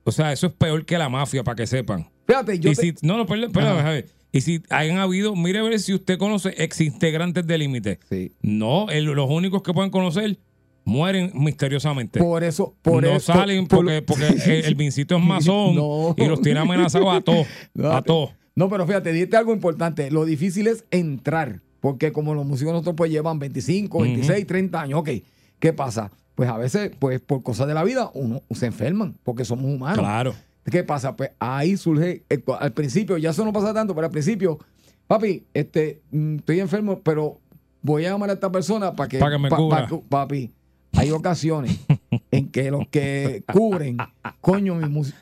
o 0.03 0.11
sea, 0.13 0.33
eso 0.33 0.49
es 0.49 0.53
peor 0.53 0.85
que 0.85 0.99
la 0.99 1.09
mafia, 1.09 1.45
para 1.45 1.55
que 1.57 1.67
sepan. 1.67 2.09
Fíjate, 2.27 2.59
yo 2.59 2.73
y 2.73 2.75
te- 2.75 2.83
si, 2.83 2.95
no, 3.07 3.17
no, 3.17 3.25
perdón, 3.25 3.53
perdón. 3.53 4.05
Y 4.35 4.41
si 4.41 4.63
hayan 4.69 4.99
habido, 4.99 5.35
mire 5.37 5.61
a 5.61 5.63
ver 5.63 5.79
si 5.79 5.95
usted 5.95 6.19
conoce 6.19 6.55
ex 6.59 6.81
integrantes 6.81 7.47
de 7.47 7.57
límite. 7.57 8.01
Sí. 8.11 8.33
No, 8.43 8.91
el- 8.91 9.05
los 9.05 9.31
únicos 9.31 9.63
que 9.63 9.73
pueden 9.73 9.91
conocer 9.91 10.39
mueren 10.85 11.31
misteriosamente. 11.35 12.19
Por 12.19 12.45
eso, 12.45 12.75
por 12.83 13.03
no 13.03 13.11
eso. 13.17 13.33
salen 13.33 13.67
por- 13.67 13.85
porque, 13.85 14.03
porque 14.03 14.27
el, 14.29 14.65
el 14.67 14.75
Vincito 14.75 15.17
es 15.17 15.23
masón 15.25 15.77
No. 15.77 16.15
y 16.19 16.27
los 16.27 16.43
tiene 16.43 16.61
amenazados 16.61 17.15
a 17.15 17.21
todos. 17.21 17.47
No, 17.75 17.93
a 17.93 18.03
todos. 18.03 18.31
No, 18.57 18.69
pero 18.69 18.87
fíjate, 18.87 19.13
dijiste 19.13 19.37
algo 19.37 19.53
importante. 19.53 20.11
Lo 20.11 20.25
difícil 20.25 20.67
es 20.67 20.85
entrar, 20.91 21.61
porque 21.81 22.13
como 22.13 22.35
los 22.35 22.45
músicos 22.47 22.73
nosotros 22.73 22.95
pues 22.97 23.11
llevan 23.11 23.39
25, 23.39 24.01
26, 24.03 24.47
30 24.47 24.81
años, 24.81 25.01
ok, 25.01 25.11
¿qué 25.59 25.73
pasa? 25.73 26.11
Pues 26.35 26.49
a 26.49 26.59
veces, 26.59 26.91
pues 26.99 27.21
por 27.21 27.43
cosas 27.45 27.67
de 27.69 27.75
la 27.75 27.85
vida, 27.85 28.11
uno 28.15 28.43
se 28.51 28.67
enferman, 28.67 29.15
porque 29.23 29.45
somos 29.45 29.67
humanos. 29.67 29.99
Claro. 30.01 30.35
¿Qué 30.71 30.83
pasa? 30.85 31.15
Pues 31.17 31.31
ahí 31.39 31.77
surge, 31.77 32.23
eh, 32.31 32.43
al 32.59 32.73
principio, 32.73 33.17
ya 33.19 33.31
eso 33.31 33.45
no 33.45 33.53
pasa 33.53 33.75
tanto, 33.75 33.95
pero 33.95 34.07
al 34.07 34.11
principio, 34.13 34.59
papi, 35.07 35.45
este, 35.53 36.01
mm, 36.11 36.37
estoy 36.37 36.61
enfermo, 36.61 37.01
pero 37.01 37.39
voy 37.83 38.07
a 38.07 38.11
llamar 38.11 38.31
a 38.31 38.33
esta 38.35 38.51
persona 38.51 38.95
para 38.95 39.09
que, 39.09 39.19
me 39.39 39.49
cubra. 39.51 39.89
papi, 40.09 40.51
hay 40.93 41.11
ocasiones 41.11 41.79
en 42.31 42.49
que 42.49 42.71
los 42.71 42.89
que 42.89 43.43
cubren, 43.53 43.99
coño, 44.41 44.75
mi 44.77 44.89
músico, 44.89 45.19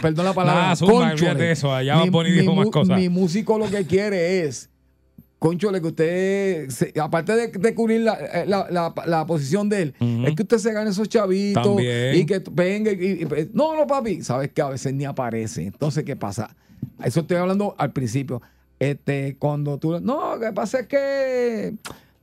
perdón 0.00 0.26
la 0.26 0.32
palabra, 0.32 0.62
Nada, 0.62 0.76
de 1.38 1.50
eso, 1.50 1.74
allá 1.74 1.96
mi- 1.96 2.04
Bad 2.04 2.10
Bunny 2.12 2.30
dijo 2.30 2.50
mi 2.52 2.56
más 2.58 2.66
mu- 2.66 2.70
cosas. 2.70 2.96
Mi 2.98 3.08
músico 3.08 3.58
lo 3.58 3.68
que 3.68 3.84
quiere 3.86 4.44
es, 4.44 4.70
conchole, 5.48 5.80
que 5.82 5.86
usted, 5.88 6.70
se- 6.70 6.92
aparte 6.98 7.36
de, 7.36 7.48
de 7.48 7.74
cubrir 7.74 8.00
la, 8.00 8.14
eh, 8.14 8.44
la- 8.46 8.66
la- 8.70 8.94
la 9.06 9.26
posición 9.26 9.68
de 9.68 9.82
él, 9.82 9.94
es 10.26 10.34
que 10.34 10.42
usted 10.42 10.56
se 10.56 10.72
gane 10.72 10.88
esos 10.88 11.06
chavitos 11.08 11.62
También. 11.62 12.14
y 12.16 12.24
que 12.24 12.42
venga 12.50 12.90
y, 12.92 13.28
no, 13.52 13.76
no, 13.76 13.86
papi, 13.86 14.22
sabes 14.22 14.50
que 14.52 14.62
a 14.62 14.70
veces 14.70 14.94
ni 14.94 15.04
aparece. 15.04 15.64
Entonces, 15.66 16.02
¿qué 16.04 16.16
pasa? 16.16 16.56
Eso 17.04 17.20
estoy 17.20 17.36
hablando 17.36 17.74
al 17.76 17.92
principio. 17.92 18.40
Este, 18.78 19.36
cuando 19.38 19.76
tú, 19.78 20.00
no, 20.00 20.36
lo 20.36 20.40
que 20.40 20.52
pasa 20.52 20.80
es 20.80 20.86
que 20.86 21.74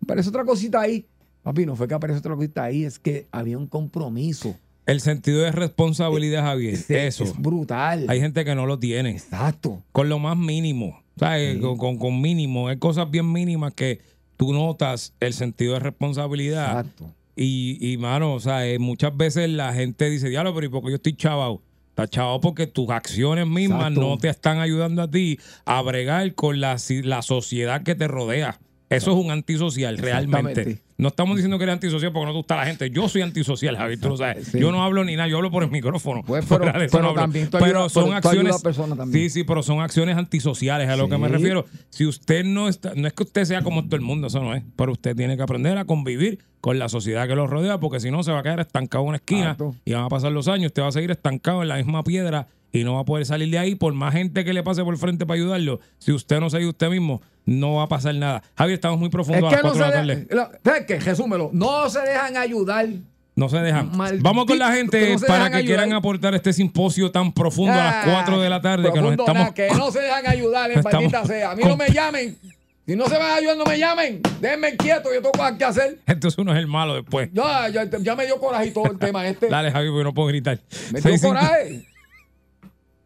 aparece 0.03 0.29
otra 0.29 0.43
cosita 0.43 0.81
ahí. 0.81 1.05
Papi, 1.43 1.65
no 1.67 1.75
fue 1.75 1.87
que 1.87 1.93
apareció 1.93 2.19
otra 2.19 2.35
cosita 2.35 2.63
ahí, 2.63 2.85
es 2.85 2.97
que 2.97 3.27
había 3.31 3.57
un 3.57 3.67
compromiso. 3.67 4.55
El 4.87 4.99
sentido 4.99 5.41
de 5.43 5.51
responsabilidad, 5.51 6.41
Javier. 6.41 6.73
Ese- 6.73 7.05
eso. 7.05 7.23
Es 7.23 7.37
brutal. 7.37 8.05
Hay 8.09 8.19
gente 8.19 8.43
que 8.43 8.55
no 8.55 8.65
lo 8.65 8.79
tiene. 8.79 9.11
Exacto. 9.11 9.83
Con 9.91 10.09
lo 10.09 10.17
más 10.17 10.35
mínimo. 10.37 10.99
¿Sabes? 11.21 11.53
Sí. 11.53 11.61
Con, 11.61 11.77
con, 11.77 11.97
con 11.97 12.19
mínimo. 12.19 12.67
Hay 12.67 12.77
cosas 12.77 13.09
bien 13.11 13.31
mínimas 13.31 13.73
que 13.75 14.01
tú 14.37 14.53
notas 14.53 15.13
el 15.19 15.33
sentido 15.33 15.75
de 15.75 15.79
responsabilidad. 15.79 16.79
Exacto. 16.79 17.13
Y, 17.35 17.77
y 17.79 17.97
mano, 17.97 18.33
o 18.33 18.39
sea, 18.39 18.67
eh, 18.67 18.79
muchas 18.79 19.15
veces 19.15 19.47
la 19.49 19.71
gente 19.71 20.09
dice, 20.09 20.29
diablo, 20.29 20.53
pero 20.55 20.65
¿y 20.65 20.69
por 20.69 20.83
qué 20.83 20.89
yo 20.89 20.95
estoy 20.95 21.15
chavado? 21.15 21.61
Estás 21.89 22.09
chavado 22.09 22.41
porque 22.41 22.65
tus 22.65 22.89
acciones 22.89 23.45
mismas 23.45 23.89
Exacto. 23.89 24.01
no 24.01 24.17
te 24.17 24.29
están 24.29 24.59
ayudando 24.59 25.03
a 25.03 25.11
ti 25.11 25.37
a 25.65 25.81
bregar 25.83 26.33
con 26.33 26.59
la, 26.59 26.77
la 27.03 27.21
sociedad 27.21 27.83
que 27.83 27.93
te 27.93 28.07
rodea. 28.07 28.59
Eso 28.95 29.11
es 29.11 29.17
un 29.25 29.31
antisocial, 29.31 29.97
realmente. 29.97 30.81
No 30.97 31.07
estamos 31.07 31.35
diciendo 31.35 31.57
que 31.57 31.63
eres 31.63 31.73
antisocial 31.73 32.11
porque 32.11 32.25
no 32.27 32.31
te 32.33 32.37
gusta 32.37 32.55
la 32.57 32.65
gente. 32.67 32.89
Yo 32.91 33.09
soy 33.09 33.21
antisocial, 33.23 33.75
Javier, 33.75 33.99
tú 33.99 34.09
lo 34.09 34.17
sabes. 34.17 34.49
Sí. 34.49 34.59
Yo 34.59 34.71
no 34.71 34.83
hablo 34.83 35.03
ni 35.03 35.15
nada, 35.15 35.27
yo 35.27 35.37
hablo 35.37 35.49
por 35.49 35.63
el 35.63 35.71
micrófono. 35.71 36.21
Pues, 36.23 36.45
pero- 36.47 36.65
no 37.01 37.13
también 37.15 37.49
tú 37.49 37.57
Pero 37.59 37.89
son 37.89 38.05
tú 38.05 38.13
acciones. 38.13 38.61
también. 38.61 39.11
Sí, 39.11 39.29
sí, 39.31 39.43
pero 39.43 39.63
son 39.63 39.81
acciones 39.81 40.15
antisociales, 40.17 40.89
a 40.89 40.95
lo 40.95 41.09
que 41.09 41.17
me 41.17 41.27
refiero. 41.27 41.65
Si 41.89 42.05
usted 42.05 42.43
no 42.45 42.67
está, 42.69 42.93
no 42.95 43.07
es 43.07 43.13
que 43.13 43.23
usted 43.23 43.45
sea 43.45 43.63
como 43.63 43.83
todo 43.85 43.95
el 43.95 44.01
mundo, 44.03 44.27
eso 44.27 44.41
no 44.41 44.53
es. 44.53 44.63
Pero 44.75 44.91
usted 44.91 45.15
tiene 45.15 45.35
que 45.37 45.43
aprender 45.43 45.77
a 45.77 45.85
convivir 45.85 46.39
con 46.59 46.77
la 46.77 46.87
sociedad 46.89 47.27
que 47.27 47.35
lo 47.35 47.47
rodea, 47.47 47.79
porque 47.79 47.99
si 47.99 48.11
no 48.11 48.21
se 48.23 48.31
va 48.31 48.39
a 48.39 48.43
quedar 48.43 48.59
estancado 48.59 49.03
en 49.05 49.07
una 49.09 49.17
esquina 49.17 49.41
Exacto. 49.51 49.75
y 49.83 49.93
van 49.93 50.03
a 50.03 50.09
pasar 50.09 50.31
los 50.31 50.47
años, 50.47 50.67
usted 50.67 50.83
va 50.83 50.89
a 50.89 50.91
seguir 50.91 51.09
estancado 51.09 51.63
en 51.63 51.69
la 51.69 51.77
misma 51.77 52.03
piedra 52.03 52.47
y 52.71 52.83
no 52.83 52.95
va 52.95 53.01
a 53.01 53.05
poder 53.05 53.25
salir 53.25 53.49
de 53.49 53.59
ahí 53.59 53.75
por 53.75 53.93
más 53.93 54.13
gente 54.13 54.45
que 54.45 54.53
le 54.53 54.63
pase 54.63 54.83
por 54.83 54.97
frente 54.97 55.25
para 55.25 55.39
ayudarlo. 55.39 55.79
Si 55.99 56.11
usted 56.11 56.39
no 56.39 56.49
se 56.49 56.57
ayuda 56.57 56.69
usted 56.71 56.89
mismo, 56.89 57.21
no 57.45 57.75
va 57.75 57.83
a 57.83 57.87
pasar 57.87 58.15
nada. 58.15 58.43
Javier, 58.55 58.75
estamos 58.75 58.99
muy 58.99 59.07
Es 59.07 59.11
profundos 59.11 59.51
a 59.51 59.55
las 59.55 59.63
no 59.63 59.69
4 59.71 59.85
de 59.85 59.89
la 59.89 59.93
tarde. 59.93 60.27
¿sabes 60.63 60.85
qué? 60.85 60.99
Resúmelo. 60.99 61.49
No 61.53 61.89
se 61.89 61.99
dejan 62.01 62.37
ayudar. 62.37 62.87
No 63.35 63.49
se 63.49 63.57
dejan. 63.57 63.95
Maldito, 63.95 64.23
Vamos 64.23 64.45
con 64.45 64.59
la 64.59 64.71
gente 64.73 65.13
no 65.13 65.19
para 65.21 65.49
que 65.49 65.55
ayudar. 65.57 65.63
quieran 65.65 65.93
aportar 65.93 66.35
este 66.35 66.53
simposio 66.53 67.11
tan 67.11 67.31
profundo 67.33 67.73
a 67.73 67.83
las 67.83 68.05
4 68.05 68.41
de 68.41 68.49
la 68.49 68.61
tarde 68.61 68.91
que 68.93 69.01
nos 69.01 69.11
estamos 69.11 69.53
que 69.53 69.69
no 69.69 69.91
se 69.91 70.01
dejan 70.01 70.27
ayudar, 70.27 70.71
en 70.71 70.81
maldita 70.81 71.25
sea. 71.25 71.51
A 71.51 71.55
mí 71.55 71.63
no 71.63 71.75
me 71.77 71.89
llamen. 71.89 72.37
Si 72.85 72.95
no 72.95 73.07
se 73.07 73.13
van 73.17 73.31
a 73.31 73.35
ayudar, 73.35 73.57
no 73.57 73.63
me 73.65 73.77
llamen. 73.77 74.21
Déjenme 74.41 74.75
quieto, 74.75 75.09
yo 75.13 75.21
tengo 75.21 75.31
cosas 75.31 75.53
que 75.57 75.63
hacer. 75.63 75.99
Entonces 76.07 76.37
uno 76.37 76.51
es 76.51 76.57
el 76.59 76.67
malo 76.67 76.95
después. 76.95 77.29
Ya, 77.31 77.69
ya, 77.69 77.85
ya 77.99 78.15
me 78.15 78.25
dio 78.25 78.37
coraje 78.39 78.67
y 78.67 78.71
todo 78.71 78.91
el 78.91 78.97
tema 78.97 79.25
este. 79.27 79.47
Dale, 79.47 79.71
Javi, 79.71 79.87
porque 79.89 80.03
no 80.03 80.13
puedo 80.13 80.27
gritar. 80.27 80.59
me 80.91 80.99
dio 80.99 81.21
coraje. 81.21 81.85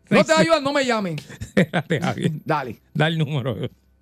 No 0.09 0.23
te 0.23 0.33
ayudan, 0.33 0.63
no 0.63 0.73
me 0.73 0.85
llamen. 0.85 1.15
Dale. 2.45 2.79
Da 2.93 3.07
el 3.07 3.17
número. 3.17 3.55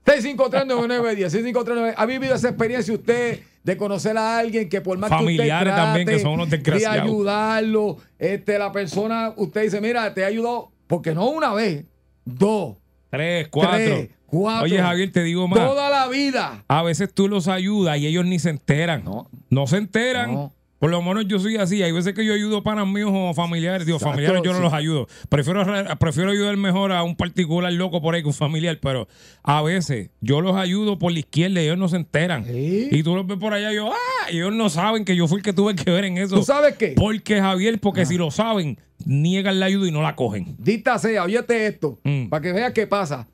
6539910, 0.05 1.29
65399. 1.29 1.93
¿Ha 1.97 2.05
vivido 2.05 2.35
esa 2.35 2.49
experiencia 2.49 2.93
usted 2.93 3.41
de 3.63 3.77
conocer 3.77 4.17
a 4.17 4.37
alguien 4.37 4.67
que 4.67 4.81
por 4.81 4.97
más 4.97 5.09
Familiares 5.09 5.63
que 5.63 5.69
usted 5.69 5.81
también, 5.81 6.05
que 6.05 6.11
trate 6.13 6.23
son 6.23 6.33
unos 6.33 6.49
de 6.49 6.57
desgraciados. 6.57 7.03
ayudarlo, 7.03 7.97
este, 8.19 8.59
la 8.59 8.71
persona, 8.71 9.33
usted 9.37 9.63
dice, 9.63 9.79
mira, 9.79 10.13
te 10.13 10.25
ayudó, 10.25 10.71
porque 10.87 11.15
no 11.15 11.27
una 11.27 11.53
vez, 11.53 11.85
dos, 12.25 12.75
Tres, 13.09 13.47
cuatro. 13.49 13.77
Tres, 13.77 14.09
cuatro. 14.25 14.63
Oye, 14.63 14.81
Javier, 14.81 15.11
te 15.11 15.21
digo 15.21 15.47
más. 15.47 15.59
toda 15.59 15.87
la 15.89 16.07
vida. 16.07 16.63
A 16.67 16.81
veces 16.81 17.13
tú 17.13 17.27
los 17.27 17.47
ayudas 17.47 17.99
y 17.99 18.07
ellos 18.07 18.25
ni 18.25 18.39
se 18.39 18.49
enteran. 18.49 19.03
No. 19.03 19.29
No 19.51 19.67
se 19.67 19.77
enteran. 19.77 20.33
No. 20.33 20.53
Por 20.83 20.91
lo 20.91 21.01
menos 21.01 21.25
yo 21.29 21.39
soy 21.39 21.55
así. 21.55 21.81
Hay 21.81 21.93
veces 21.93 22.13
que 22.13 22.25
yo 22.25 22.33
ayudo 22.33 22.61
panas 22.61 22.85
míos 22.85 23.09
o 23.13 23.33
familiares. 23.33 23.85
Digo, 23.85 23.99
Exacto, 23.99 24.11
familiares 24.17 24.41
yo 24.43 24.51
no 24.51 24.57
sí. 24.57 24.63
los 24.65 24.73
ayudo. 24.73 25.07
Prefiero, 25.29 25.63
re- 25.63 25.95
prefiero 25.95 26.31
ayudar 26.31 26.57
mejor 26.57 26.91
a 26.91 27.03
un 27.03 27.15
particular 27.15 27.71
loco 27.71 28.01
por 28.01 28.15
ahí 28.15 28.21
que 28.21 28.27
un 28.27 28.33
familiar. 28.33 28.77
Pero 28.81 29.07
a 29.43 29.61
veces 29.61 30.09
yo 30.19 30.41
los 30.41 30.57
ayudo 30.57 30.99
por 30.99 31.13
la 31.13 31.19
izquierda 31.19 31.61
y 31.61 31.65
ellos 31.67 31.77
no 31.77 31.87
se 31.87 31.95
enteran. 31.95 32.43
Sí. 32.43 32.89
Y 32.91 33.01
tú 33.01 33.15
los 33.15 33.25
ves 33.25 33.37
por 33.37 33.53
allá 33.53 33.71
y 33.71 33.75
yo, 33.75 33.93
¡ah! 33.93 34.27
ellos 34.29 34.51
no 34.53 34.69
saben 34.69 35.05
que 35.05 35.15
yo 35.15 35.25
fui 35.29 35.37
el 35.37 35.43
que 35.43 35.53
tuve 35.53 35.73
que 35.73 35.89
ver 35.89 36.03
en 36.03 36.17
eso. 36.17 36.35
¿Tú 36.35 36.43
sabes 36.43 36.75
qué? 36.75 36.95
Porque 36.97 37.39
Javier, 37.39 37.79
porque 37.79 38.05
si 38.05 38.17
lo 38.17 38.29
saben, 38.29 38.77
niegan 39.05 39.61
la 39.61 39.67
ayuda 39.67 39.87
y 39.87 39.91
no 39.91 40.01
la 40.01 40.17
cogen. 40.17 40.55
Dita 40.59 40.99
sea, 40.99 41.23
óyete 41.23 41.65
esto, 41.65 41.97
Mm. 42.03 42.27
para 42.27 42.41
que 42.41 42.51
veas 42.51 42.73
qué 42.73 42.87
pasa. 42.87 43.25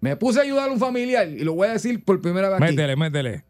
Me 0.00 0.14
puse 0.16 0.38
a 0.38 0.42
ayudar 0.42 0.68
a 0.68 0.72
un 0.72 0.78
familiar 0.78 1.26
y 1.28 1.40
lo 1.42 1.54
voy 1.54 1.66
a 1.66 1.72
decir 1.72 2.04
por 2.04 2.20
primera 2.20 2.50
vez 2.50 2.62
aquí. 2.62 2.70
Métele, 2.76 2.94
métele. 2.94 3.42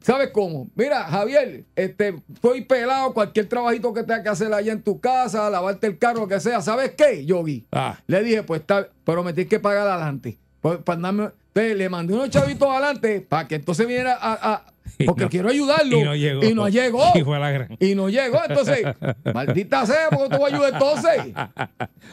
¿Sabes 0.00 0.30
cómo? 0.32 0.68
Mira, 0.74 1.04
Javier, 1.04 1.64
este, 1.74 2.16
estoy 2.32 2.62
pelado, 2.62 3.12
cualquier 3.12 3.48
trabajito 3.48 3.92
que 3.92 4.02
tenga 4.02 4.22
que 4.22 4.28
hacer 4.28 4.52
allá 4.52 4.72
en 4.72 4.82
tu 4.82 5.00
casa, 5.00 5.50
lavarte 5.50 5.86
el 5.86 5.98
carro, 5.98 6.20
lo 6.20 6.28
que 6.28 6.40
sea. 6.40 6.60
¿Sabes 6.62 6.92
qué, 6.96 7.24
Yogi? 7.26 7.66
Ah. 7.72 7.98
Le 8.06 8.22
dije, 8.22 8.42
pues 8.42 8.60
está, 8.62 8.88
pero 9.04 9.22
me 9.22 9.32
tienes 9.32 9.50
que 9.50 9.60
pagar 9.60 9.86
adelante. 9.88 10.38
Pues, 10.60 10.78
para 10.78 11.00
darme- 11.00 11.32
entonces, 11.54 11.76
le 11.76 11.88
mandé 11.88 12.12
unos 12.14 12.28
chavitos 12.30 12.68
adelante 12.68 13.20
para 13.22 13.46
que 13.48 13.54
entonces 13.54 13.86
viniera 13.86 14.18
a. 14.20 14.64
porque 15.06 15.24
no- 15.24 15.30
quiero 15.30 15.48
ayudarlo. 15.48 15.96
y 15.98 16.02
no 16.04 16.14
llegó. 16.14 16.44
Y 16.44 16.54
no 16.54 16.68
llegó. 16.68 17.02
Y 17.14 17.22
fue 17.22 17.38
la 17.38 17.50
gran. 17.50 17.76
Y 17.80 17.94
no 17.94 18.08
llegó. 18.08 18.40
Entonces, 18.46 18.82
maldita 19.34 19.86
sea, 19.86 20.08
porque 20.10 20.36
tú 20.36 20.42
vas 20.42 20.52
a 20.52 20.54
ayudar 20.54 20.72
entonces. 20.74 21.34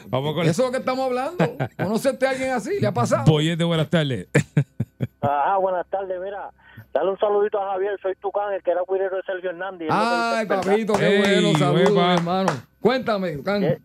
Vamos 0.08 0.34
con 0.34 0.42
Eso 0.46 0.62
es 0.62 0.66
lo 0.68 0.72
que 0.72 0.78
estamos 0.78 1.04
hablando. 1.06 1.56
¿Conociste 1.76 2.26
a 2.26 2.30
alguien 2.30 2.50
así? 2.50 2.80
¿Le 2.80 2.86
ha 2.86 2.92
pasado? 2.92 3.24
Boyete, 3.26 3.64
buenas 3.64 3.88
tardes. 3.90 4.28
Ajá, 5.20 5.56
buenas 5.58 5.86
tardes, 5.90 6.18
mira. 6.22 6.50
Dale 6.94 7.10
un 7.10 7.18
saludito 7.18 7.60
a 7.60 7.72
Javier, 7.72 7.98
soy 8.00 8.14
Tucán, 8.20 8.52
el 8.54 8.62
que 8.62 8.70
era 8.70 8.80
cuidero 8.86 9.16
de 9.16 9.22
Sergio 9.24 9.50
Hernández. 9.50 9.88
Ay, 9.90 10.46
papito, 10.46 10.94
qué 10.94 11.06
Ey, 11.08 11.18
bueno. 11.42 11.58
Saludos, 11.58 11.90
huepa. 11.90 12.14
hermano. 12.14 12.50
Cuéntame, 12.80 13.42
Can. 13.42 13.64
Eh, 13.64 13.78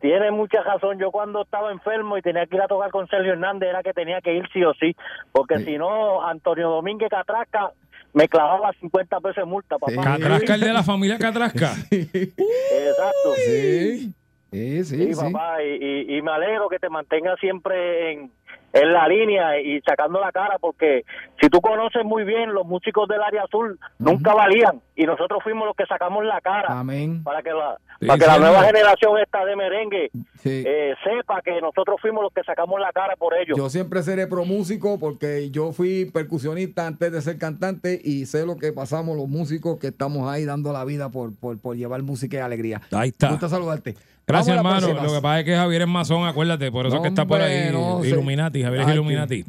Tiene 0.00 0.30
mucha 0.30 0.62
razón. 0.62 0.98
Yo 0.98 1.10
cuando 1.10 1.42
estaba 1.42 1.72
enfermo 1.72 2.18
y 2.18 2.22
tenía 2.22 2.44
que 2.46 2.56
ir 2.56 2.62
a 2.62 2.68
tocar 2.68 2.90
con 2.90 3.08
Sergio 3.08 3.32
Hernández 3.32 3.70
era 3.70 3.82
que 3.82 3.92
tenía 3.94 4.20
que 4.20 4.34
ir 4.34 4.44
sí 4.52 4.62
o 4.62 4.74
sí. 4.74 4.94
Porque 5.32 5.58
si 5.60 5.78
no, 5.78 6.22
Antonio 6.24 6.68
Domínguez 6.68 7.08
Catrasca 7.08 7.72
me 8.12 8.28
clavaba 8.28 8.72
50 8.78 9.20
pesos 9.20 9.36
de 9.36 9.44
multa, 9.44 9.78
papá. 9.78 9.92
Catrasca, 10.00 10.54
el 10.54 10.60
de 10.60 10.72
la 10.72 10.82
familia 10.82 11.18
Catrasca. 11.18 11.72
Exacto. 11.90 13.34
Sí. 13.46 14.12
Sí, 14.50 14.84
sí, 14.84 14.96
Sí, 14.96 15.14
sí. 15.14 15.20
papá, 15.32 15.62
y, 15.62 15.84
y- 15.84 16.16
y 16.16 16.22
me 16.22 16.30
alegro 16.32 16.68
que 16.70 16.78
te 16.78 16.88
mantengas 16.88 17.38
siempre 17.38 18.12
en, 18.12 18.30
en 18.72 18.92
la 18.92 19.08
línea 19.08 19.60
y 19.60 19.80
sacando 19.80 20.20
la 20.20 20.30
cara, 20.30 20.58
porque 20.60 21.04
si 21.40 21.48
tú 21.48 21.60
conoces 21.60 22.04
muy 22.04 22.24
bien, 22.24 22.52
los 22.52 22.66
músicos 22.66 23.08
del 23.08 23.22
área 23.22 23.44
azul 23.44 23.78
nunca 23.98 24.34
valían 24.34 24.80
y 24.94 25.04
nosotros 25.06 25.42
fuimos 25.42 25.66
los 25.66 25.74
que 25.74 25.86
sacamos 25.86 26.24
la 26.24 26.40
cara 26.40 26.78
Amén. 26.78 27.22
para 27.22 27.42
que 27.42 27.50
la, 27.50 27.78
Sí, 28.00 28.06
para 28.06 28.18
que 28.18 28.26
la 28.26 28.38
nueva 28.38 28.62
generación 28.64 29.18
esta 29.18 29.44
de 29.44 29.56
merengue 29.56 30.10
Sí. 30.38 30.62
eh, 30.66 30.94
sepa 31.02 31.40
que 31.42 31.60
nosotros 31.60 31.96
fuimos 32.00 32.22
los 32.22 32.32
que 32.32 32.44
sacamos 32.44 32.78
la 32.78 32.92
cara 32.92 33.16
por 33.16 33.34
ellos. 33.34 33.56
Yo 33.56 33.68
siempre 33.70 34.02
seré 34.02 34.26
pro 34.26 34.44
músico 34.44 34.98
porque 35.00 35.50
yo 35.50 35.72
fui 35.72 36.04
percusionista 36.12 36.86
antes 36.86 37.10
de 37.10 37.20
ser 37.22 37.38
cantante 37.38 37.98
y 38.04 38.26
sé 38.26 38.46
lo 38.46 38.56
que 38.56 38.72
pasamos 38.72 39.16
los 39.16 39.28
músicos 39.28 39.78
que 39.78 39.88
estamos 39.88 40.28
ahí 40.30 40.44
dando 40.44 40.72
la 40.72 40.84
vida 40.84 41.08
por, 41.08 41.34
por, 41.34 41.58
por 41.60 41.76
llevar 41.76 42.02
música 42.02 42.36
y 42.36 42.40
alegría. 42.40 42.80
Ahí 42.92 43.08
está. 43.08 43.26
Me 43.26 43.32
gusta 43.32 43.48
saludarte. 43.48 43.94
Gracias, 44.28 44.56
hermano. 44.56 44.88
Lo 44.88 45.14
que 45.14 45.20
pasa 45.22 45.38
es 45.40 45.44
que 45.46 45.56
Javier 45.56 45.82
es 45.82 45.88
masón, 45.88 46.26
acuérdate. 46.26 46.70
Por 46.70 46.86
eso 46.86 46.96
es 46.96 47.02
que 47.02 47.08
está 47.08 47.24
por 47.26 47.40
ahí. 47.40 47.70
No. 47.72 48.04
Illuminati, 48.04 48.62
Javier 48.62 48.82
es 48.82 48.86
Ay, 48.88 48.94
Illuminati. 48.94 49.44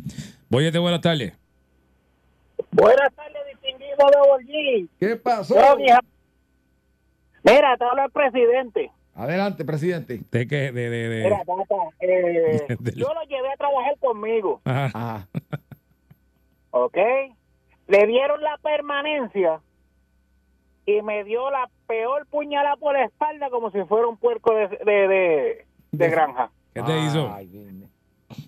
Boyete, 0.50 0.80
buenas 0.80 1.02
tardes. 1.02 1.34
Buenas 2.72 3.14
tardes, 3.14 3.42
distinguido 3.52 3.98
de 3.98 4.30
Borgí. 4.30 4.90
¿Qué 5.00 5.16
pasó? 5.18 5.56
Mira, 7.44 7.78
te 7.78 7.84
habla 7.86 8.06
el 8.06 8.12
presidente. 8.12 8.92
Adelante, 9.16 9.66
presidente. 9.66 10.22
De 10.32 10.48
que, 10.48 10.72
de, 10.72 10.90
de, 10.90 11.10
de- 11.10 11.24
Mira, 11.26 11.40
tata, 11.40 11.76
eh, 12.00 12.66
yo 12.96 13.14
lo 13.14 13.22
llevé 13.24 13.52
a 13.54 13.58
trabajar 13.58 13.98
conmigo. 14.00 14.62
Ajá. 14.64 14.86
Ajá. 14.94 15.28
¿ok? 16.72 16.98
Le 17.88 18.08
dieron 18.08 18.42
la 18.42 18.58
permanencia 18.62 19.60
y 20.86 21.02
me 21.02 21.24
dio 21.24 21.50
la 21.52 21.70
peor 21.88 22.26
puñalada 22.28 22.76
por 22.78 22.94
la 22.94 23.06
espalda 23.06 23.50
como 23.50 23.72
si 23.72 23.84
fuera 23.84 24.08
un 24.08 24.18
puerco 24.18 24.54
de, 24.54 24.68
de, 24.70 25.08
de- 25.08 25.66
de 25.92 26.10
granja. 26.10 26.52
¿Qué 26.74 26.82
te 26.84 27.00
hizo? 27.00 27.32
Ay. 27.34 27.50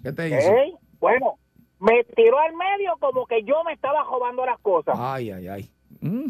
¿Qué 0.04 0.12
te 0.13 0.28
hizo? 0.28 0.52
¿ok? 0.52 0.80
Bueno, 1.00 1.36
me 1.80 2.04
tiró 2.04 2.39
al 2.39 2.54
medio 2.54 2.96
como 3.00 3.26
que 3.26 3.44
yo 3.44 3.63
me 3.63 3.74
estaba 3.74 4.04
robando 4.04 4.46
las 4.46 4.60
cosas, 4.60 4.96
Ay, 5.00 5.32
ay, 5.32 5.48
ay. 5.48 5.70
Mm, 6.02 6.28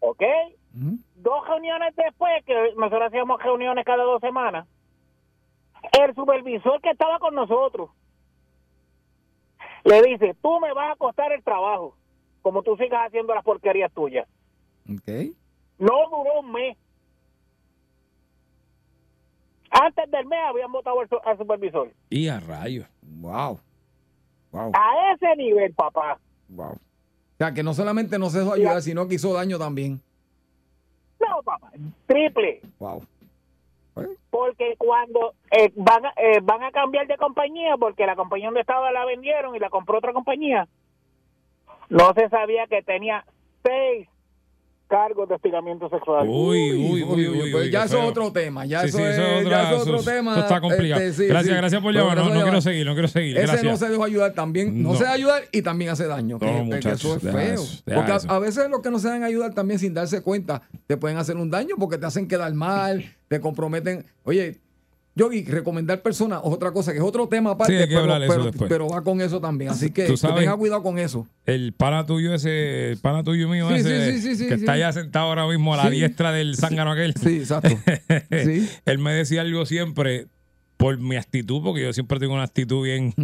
¿ok? 0.00 0.22
mm. 0.74 0.94
Dos 1.16 1.48
reuniones 1.48 1.96
después, 1.96 2.44
que 2.44 2.54
nosotros 2.76 3.02
hacíamos 3.08 3.42
reuniones 3.42 3.84
cada 3.86 4.04
dos 4.04 4.20
semanas, 4.20 4.66
el 5.98 6.14
supervisor 6.14 6.80
que 6.82 6.90
estaba 6.90 7.18
con 7.18 7.34
nosotros 7.34 7.90
le 9.84 10.02
dice, 10.02 10.34
tú 10.42 10.60
me 10.60 10.72
vas 10.72 10.92
a 10.92 10.96
costar 10.96 11.32
el 11.32 11.42
trabajo, 11.42 11.96
como 12.42 12.62
tú 12.62 12.76
sigas 12.76 13.06
haciendo 13.06 13.34
las 13.34 13.44
porquerías 13.44 13.92
tuyas. 13.92 14.26
Ok. 14.90 15.34
No 15.78 15.92
duró 16.10 16.40
un 16.40 16.52
mes. 16.52 16.76
Antes 19.70 20.10
del 20.10 20.26
mes 20.26 20.38
habían 20.46 20.70
votado 20.70 21.00
al, 21.00 21.08
su- 21.08 21.20
al 21.24 21.36
supervisor. 21.36 21.90
Y 22.10 22.28
a 22.28 22.38
rayos. 22.40 22.86
Wow. 23.02 23.58
Wow. 24.52 24.70
A 24.74 25.12
ese 25.14 25.34
nivel, 25.36 25.72
papá. 25.74 26.18
Wow. 26.48 26.72
O 26.74 27.36
sea, 27.38 27.52
que 27.52 27.62
no 27.64 27.74
solamente 27.74 28.18
no 28.18 28.30
se 28.30 28.38
dejó 28.38 28.52
ayudar, 28.54 28.80
sino 28.82 29.08
que 29.08 29.16
hizo 29.16 29.32
daño 29.32 29.58
también. 29.58 30.00
No, 31.18 31.42
papá. 31.42 31.72
Triple. 32.06 32.60
Wow. 32.78 33.02
Porque 34.30 34.74
cuando 34.76 35.34
eh, 35.50 35.72
van, 35.76 36.04
a, 36.06 36.12
eh, 36.16 36.40
van 36.42 36.62
a 36.62 36.70
cambiar 36.72 37.06
de 37.06 37.16
compañía, 37.16 37.76
porque 37.78 38.06
la 38.06 38.16
compañía 38.16 38.46
donde 38.48 38.60
estaba 38.60 38.90
la 38.92 39.04
vendieron 39.04 39.54
y 39.56 39.58
la 39.60 39.70
compró 39.70 39.98
otra 39.98 40.12
compañía, 40.12 40.68
no 41.88 42.12
se 42.14 42.28
sabía 42.28 42.66
que 42.66 42.82
tenía 42.82 43.24
seis 43.64 44.08
cargos 44.94 45.28
de 45.28 45.34
hostigamiento 45.34 45.88
sexual. 45.88 46.28
Uy, 46.28 46.72
uy, 46.72 47.02
uy, 47.02 47.28
uy. 47.28 47.50
Pues 47.50 47.64
uy, 47.66 47.70
ya 47.72 47.84
eso 47.84 47.98
es 47.98 48.04
otro 48.04 48.30
tema. 48.30 48.64
Ya 48.64 48.82
Sí, 48.82 48.88
eso 48.88 48.98
sí, 48.98 49.02
es, 49.04 49.10
eso 49.10 49.22
es 49.22 49.42
ya 49.42 49.46
otra- 49.48 49.62
eso 49.64 49.74
es 49.76 49.82
otro 49.82 49.96
eso- 49.96 50.10
tema. 50.10 50.32
eso 50.32 50.40
está 50.42 50.60
complicado. 50.60 51.00
Este, 51.00 51.22
sí, 51.24 51.28
gracias, 51.28 51.52
sí. 51.52 51.56
gracias 51.58 51.82
por 51.82 51.92
llamar. 51.92 52.16
No, 52.18 52.42
quiero 52.42 52.60
seguir, 52.60 52.86
no 52.86 52.92
quiero 52.92 53.08
seguir. 53.08 53.36
Ese 53.36 53.46
Gracias. 53.46 53.64
no 53.72 53.76
se 53.76 53.88
dejó 53.88 54.04
ayudar 54.04 54.32
también. 54.34 54.82
No, 54.82 54.90
No. 54.90 54.94
se 54.94 55.02
deja 55.02 55.14
ayudar 55.14 55.42
y 55.50 55.62
también 55.62 55.90
hace 55.90 56.06
daño. 56.06 56.34
No, 56.34 56.38
que, 56.38 56.46
que 56.46 56.62
muchachos, 56.62 57.00
eso 57.04 57.16
es 57.16 57.22
deja 57.24 57.38
feo. 57.38 57.54
eso, 57.54 57.82
deja 57.86 57.98
porque 58.06 58.12
a-. 58.12 58.34
A, 58.36 58.38
veces 58.38 58.70
los 58.70 58.80
que 58.82 58.90
no 58.90 58.98
se 59.00 59.08
dejan 59.08 59.24
ayudar 59.24 59.52
también 59.54 59.80
sin 59.80 59.94
darse 59.94 60.22
cuenta 60.22 60.62
te 60.86 60.96
pueden 60.96 61.18
hacer 61.18 61.36
un 61.36 61.50
daño 61.50 61.74
porque 61.78 61.98
te 61.98 62.06
hacen 62.06 62.28
quedar 62.28 62.54
mal, 62.54 63.04
te 63.28 63.40
comprometen. 63.40 64.06
Oye, 64.22 64.58
Yogi, 65.16 65.44
recomendar 65.44 66.02
personas 66.02 66.40
es 66.44 66.50
otra 66.52 66.72
cosa, 66.72 66.90
que 66.92 66.98
es 66.98 67.04
otro 67.04 67.28
tema 67.28 67.52
aparte, 67.52 67.72
Sí, 67.72 67.78
hay 67.82 67.88
que 67.88 67.94
pero, 67.94 68.16
eso 68.16 68.50
pero- 68.58 68.68
pero 68.68 68.88
va 68.88 69.02
con 69.02 69.20
eso 69.20 69.40
también. 69.40 69.70
Así 69.70 69.90
que, 69.90 70.06
tenga 70.06 70.56
cuidado 70.56 70.82
con 70.82 70.98
eso. 70.98 71.26
El 71.46 71.72
pana 71.72 72.04
tuyo 72.04 72.34
ese, 72.34 72.90
el 72.90 72.98
pana 72.98 73.22
tuyo 73.22 73.48
mío 73.48 73.68
Sí, 73.68 73.74
ese, 73.76 74.12
sí, 74.12 74.20
sí, 74.20 74.28
sí, 74.30 74.36
sí, 74.36 74.48
que 74.48 74.54
está 74.54 74.72
allá 74.72 74.92
sentado 74.92 75.26
ahora 75.26 75.46
mismo 75.46 75.72
a 75.74 75.76
la 75.84 75.90
diestra 75.90 76.32
del 76.32 76.56
zángano 76.56 76.90
aquel. 76.92 77.14
Sí, 77.14 77.38
exacto. 77.38 77.68
Sí. 78.44 78.68
Él 78.86 78.98
me 78.98 79.12
decía 79.12 79.42
algo 79.42 79.64
siempre 79.66 80.26
por 80.76 80.98
mi 80.98 81.14
actitud, 81.14 81.62
porque 81.62 81.82
yo 81.82 81.92
siempre 81.92 82.18
tengo 82.18 82.34
una 82.34 82.42
actitud 82.42 82.82
bien, 82.82 83.14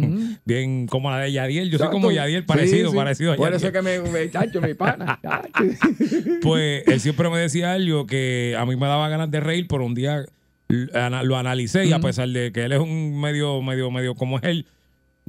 bien 0.45 0.87
como 0.87 1.11
la 1.11 1.17
de 1.19 1.33
Yadiel. 1.33 1.69
Yo 1.69 1.77
soy 1.77 1.89
como. 1.89 2.09
Yadiel, 2.09 2.45
parecido, 2.45 2.85
Sí, 2.87 2.91
sí. 2.91 2.95
parecido 2.97 3.33
a 3.33 3.35
Por 3.35 3.47
Yadiel. 3.51 3.57
eso 3.57 3.67
es 3.67 3.73
que 3.73 3.81
me, 3.81 3.99
me 4.09 4.31
chacho, 4.31 4.61
mi 4.61 4.73
pana. 4.75 5.19
chacho. 5.21 5.49
Pues 6.41 6.83
él 6.87 6.99
siempre 7.01 7.29
me 7.29 7.37
decía 7.39 7.73
algo 7.73 8.05
que 8.07 8.55
a 8.57 8.65
mí 8.65 8.75
me 8.77 8.87
daba 8.87 9.09
ganas 9.09 9.29
de 9.29 9.41
reír, 9.41 9.67
pero 9.67 9.85
un 9.85 9.93
día 9.93 10.25
lo 10.71 11.37
analicé 11.37 11.85
y 11.85 11.93
a 11.93 11.99
pesar 11.99 12.29
de 12.29 12.51
que 12.51 12.63
él 12.63 12.71
es 12.71 12.79
un 12.79 13.19
medio, 13.19 13.61
medio, 13.61 13.91
medio 13.91 14.15
como 14.15 14.37
es 14.37 14.43
él, 14.43 14.65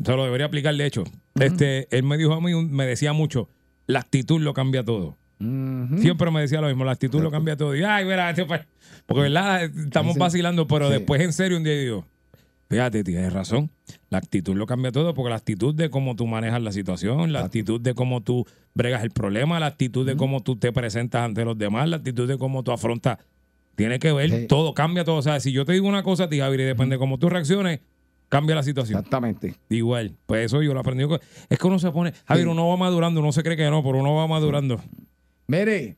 se 0.03 0.17
lo 0.17 0.25
debería 0.25 0.47
aplicar 0.47 0.75
de 0.75 0.87
hecho. 0.87 1.05
Este, 1.39 1.89
él 1.97 2.03
me 2.05 2.17
dijo 2.17 2.33
a 2.35 2.41
mí, 2.41 2.55
me 2.55 2.87
decía 2.87 3.13
mucho, 3.13 3.49
la 3.87 4.01
actitud 4.01 4.41
lo 4.41 4.55
cambia 4.55 4.85
todo. 4.85 5.19
Siempre 5.99 6.31
me 6.31 6.41
decía 6.41 6.61
lo 6.61 6.69
mismo, 6.69 6.85
la 6.85 6.93
actitud 6.93 7.21
lo 7.21 7.31
cambia 7.33 7.57
todo. 7.57 7.75
Y 7.75 7.83
ay, 7.83 8.05
mira, 8.05 8.31
este 8.31 8.45
porque 9.07 9.23
verdad, 9.23 9.65
estamos 9.65 10.15
Sí. 10.15 10.21
vacilando, 10.21 10.67
pero 10.69 10.87
Sí. 10.87 10.93
después 10.95 11.21
en 11.21 11.33
serio 11.33 11.57
un 11.57 11.65
día 11.65 11.75
digo, 11.77 12.07
fíjate, 12.71 13.03
tienes 13.03 13.33
razón. 13.33 13.69
La 14.09 14.19
actitud 14.19 14.55
lo 14.55 14.67
cambia 14.67 14.93
todo, 14.93 15.15
porque 15.15 15.31
la 15.31 15.37
actitud 15.37 15.75
de 15.75 15.91
cómo 15.91 16.15
tú 16.15 16.29
manejas 16.29 16.63
la 16.63 16.71
situación, 16.71 17.33
la 17.33 17.41
actitud 17.41 17.81
de 17.81 17.93
cómo 17.95 18.21
tú 18.21 18.47
bregas 18.75 19.03
el 19.03 19.11
problema, 19.11 19.59
la 19.59 19.67
actitud 19.67 20.07
de 20.07 20.17
cómo 20.17 20.43
tú 20.45 20.55
te 20.57 20.73
presentas 20.73 21.23
ante 21.25 21.45
los 21.45 21.59
demás, 21.59 21.89
la 21.89 21.97
actitud 21.97 22.29
de 22.29 22.39
cómo 22.39 22.63
tú 22.63 22.71
afrontas. 22.71 23.19
Tiene 23.75 23.99
que 23.99 24.13
ver 24.13 24.31
Sí. 24.31 24.47
todo, 24.47 24.75
cambia 24.75 25.05
todo. 25.05 25.17
O 25.17 25.23
sea, 25.23 25.41
si 25.41 25.53
yo 25.53 25.65
te 25.65 25.73
digo 25.73 25.89
una 25.89 26.03
cosa 26.03 26.25
a 26.25 26.29
ti, 26.29 26.39
Javier, 26.39 26.61
y 26.61 26.65
depende 26.65 26.97
de 26.97 26.99
cómo 26.99 27.19
tú 27.19 27.29
reacciones, 27.29 27.81
cambia 28.29 28.55
la 28.57 28.63
situación. 28.63 28.99
Exactamente. 28.99 29.55
Igual, 29.69 30.15
pues 30.27 30.47
eso 30.47 30.63
yo 30.63 30.75
lo 30.75 30.81
aprendí. 30.81 31.05
Es 31.49 31.59
que 31.59 31.67
uno 31.67 31.79
se 31.79 31.91
pone, 31.91 32.13
Javier, 32.27 32.49
uno 32.49 32.69
va 32.69 32.77
madurando, 32.77 33.21
uno 33.21 33.33
se 33.33 33.43
cree 33.43 33.57
que 33.57 33.69
no, 33.71 33.83
pero 33.83 33.99
uno 33.99 34.15
va 34.15 34.27
madurando. 34.27 34.81
Mire, 35.47 35.95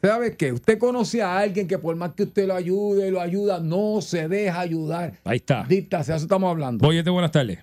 ¿sabe 0.00 0.36
qué? 0.36 0.52
Usted 0.52 0.78
conoce 0.78 1.22
a 1.22 1.38
alguien 1.38 1.66
que 1.68 1.78
por 1.78 1.94
más 1.96 2.12
que 2.12 2.24
usted 2.24 2.46
lo 2.46 2.54
ayude, 2.54 3.10
lo 3.10 3.20
ayuda, 3.20 3.60
no 3.60 4.00
se 4.00 4.28
deja 4.28 4.60
ayudar. 4.60 5.14
Ahí 5.24 5.36
está. 5.36 5.64
Dicta, 5.68 6.02
sea, 6.04 6.16
eso 6.16 6.24
estamos 6.24 6.50
hablando. 6.50 6.84
Boyete, 6.86 7.10
buenas 7.10 7.30
tardes. 7.32 7.58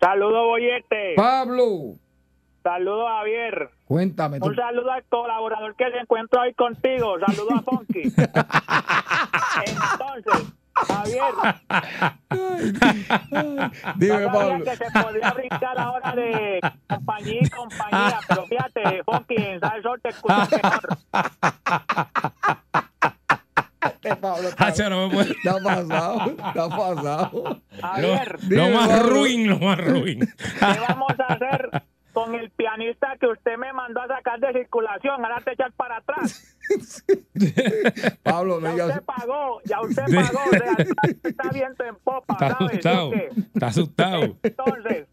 Saludos, 0.00 0.44
Boyete. 0.46 1.14
Pablo, 1.16 1.94
Saludos, 2.64 3.06
Javier. 3.18 3.70
cuéntame. 3.84 4.40
tú. 4.40 4.46
Un 4.46 4.56
saludo 4.56 4.90
al 4.90 5.04
colaborador 5.04 5.76
que 5.76 5.90
se 5.90 5.98
encuentra 5.98 6.40
hoy 6.42 6.54
contigo. 6.54 7.14
Saludos 7.26 7.52
a 7.58 7.62
Funky. 7.62 8.02
Entonces, 9.66 10.52
Javier, 10.74 11.22
Dime, 13.96 14.26
Pablo. 14.28 14.64
que 14.64 14.76
se 14.76 14.84
podía 15.02 15.30
brincar 15.32 15.78
ahora 15.78 16.12
de 16.16 16.60
compañía 16.88 17.38
y 17.42 17.48
compañía, 17.50 18.18
pero 18.28 18.46
fíjate, 18.46 19.02
Funky, 19.04 19.34
en 19.36 19.60
Salsor 19.60 20.00
te 20.00 20.08
escuchas 20.08 20.50
mejor. 20.50 20.98
Este 23.84 24.16
Pablo 24.16 24.48
está, 24.48 24.66
Hacho, 24.66 24.90
no 24.90 25.08
me 25.08 25.14
puede. 25.14 25.30
está 25.32 25.54
pasado, 25.62 26.30
está 26.30 26.68
pasado. 26.68 27.60
Javier, 27.80 28.38
Lo 28.48 28.64
Dime, 28.64 28.74
más 28.74 28.88
Pablo. 28.88 29.08
ruin, 29.10 29.48
lo 29.50 29.58
más 29.58 29.78
ruin. 29.78 30.20
¿qué 30.20 30.80
vamos 30.88 31.12
a 31.20 31.32
hacer 31.34 31.82
con 32.14 32.34
el 32.34 32.50
pianista 32.50 33.16
que 33.20 33.26
usted 33.26 33.58
me 33.58 33.72
mandó 33.74 34.00
a 34.00 34.06
sacar 34.08 34.40
de 34.40 34.52
circulación? 34.52 35.22
Ahora 35.22 35.40
te 35.44 35.52
echas 35.52 35.72
para 35.74 35.98
atrás. 35.98 36.56
Pablo, 38.22 38.60
no 38.60 38.74
Ya 38.76 38.86
usted 38.86 39.02
pagó, 39.04 39.60
ya 39.64 39.80
usted 39.82 40.04
pagó, 40.04 40.38
o 40.46 40.50
sea, 40.50 40.86
está 41.24 41.50
viento 41.52 41.84
en 41.84 41.96
popa, 41.96 42.32
Está 42.34 42.50
¿sabes? 42.50 42.70
asustado. 42.70 43.12
Está 43.12 43.66
asustado. 43.66 44.22
Entonces, 44.42 45.06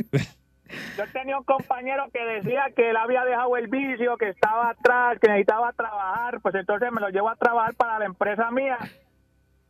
yo 0.97 1.03
tenía 1.11 1.37
un 1.37 1.43
compañero 1.43 2.05
que 2.13 2.23
decía 2.23 2.67
que 2.75 2.91
él 2.91 2.95
había 2.97 3.25
dejado 3.25 3.57
el 3.57 3.67
vicio, 3.67 4.15
que 4.17 4.29
estaba 4.29 4.69
atrás, 4.69 5.17
que 5.19 5.27
necesitaba 5.27 5.73
trabajar, 5.73 6.39
pues 6.41 6.55
entonces 6.55 6.89
me 6.91 7.01
lo 7.01 7.09
llevo 7.09 7.29
a 7.29 7.35
trabajar 7.35 7.73
para 7.75 7.99
la 7.99 8.05
empresa 8.05 8.49
mía. 8.51 8.77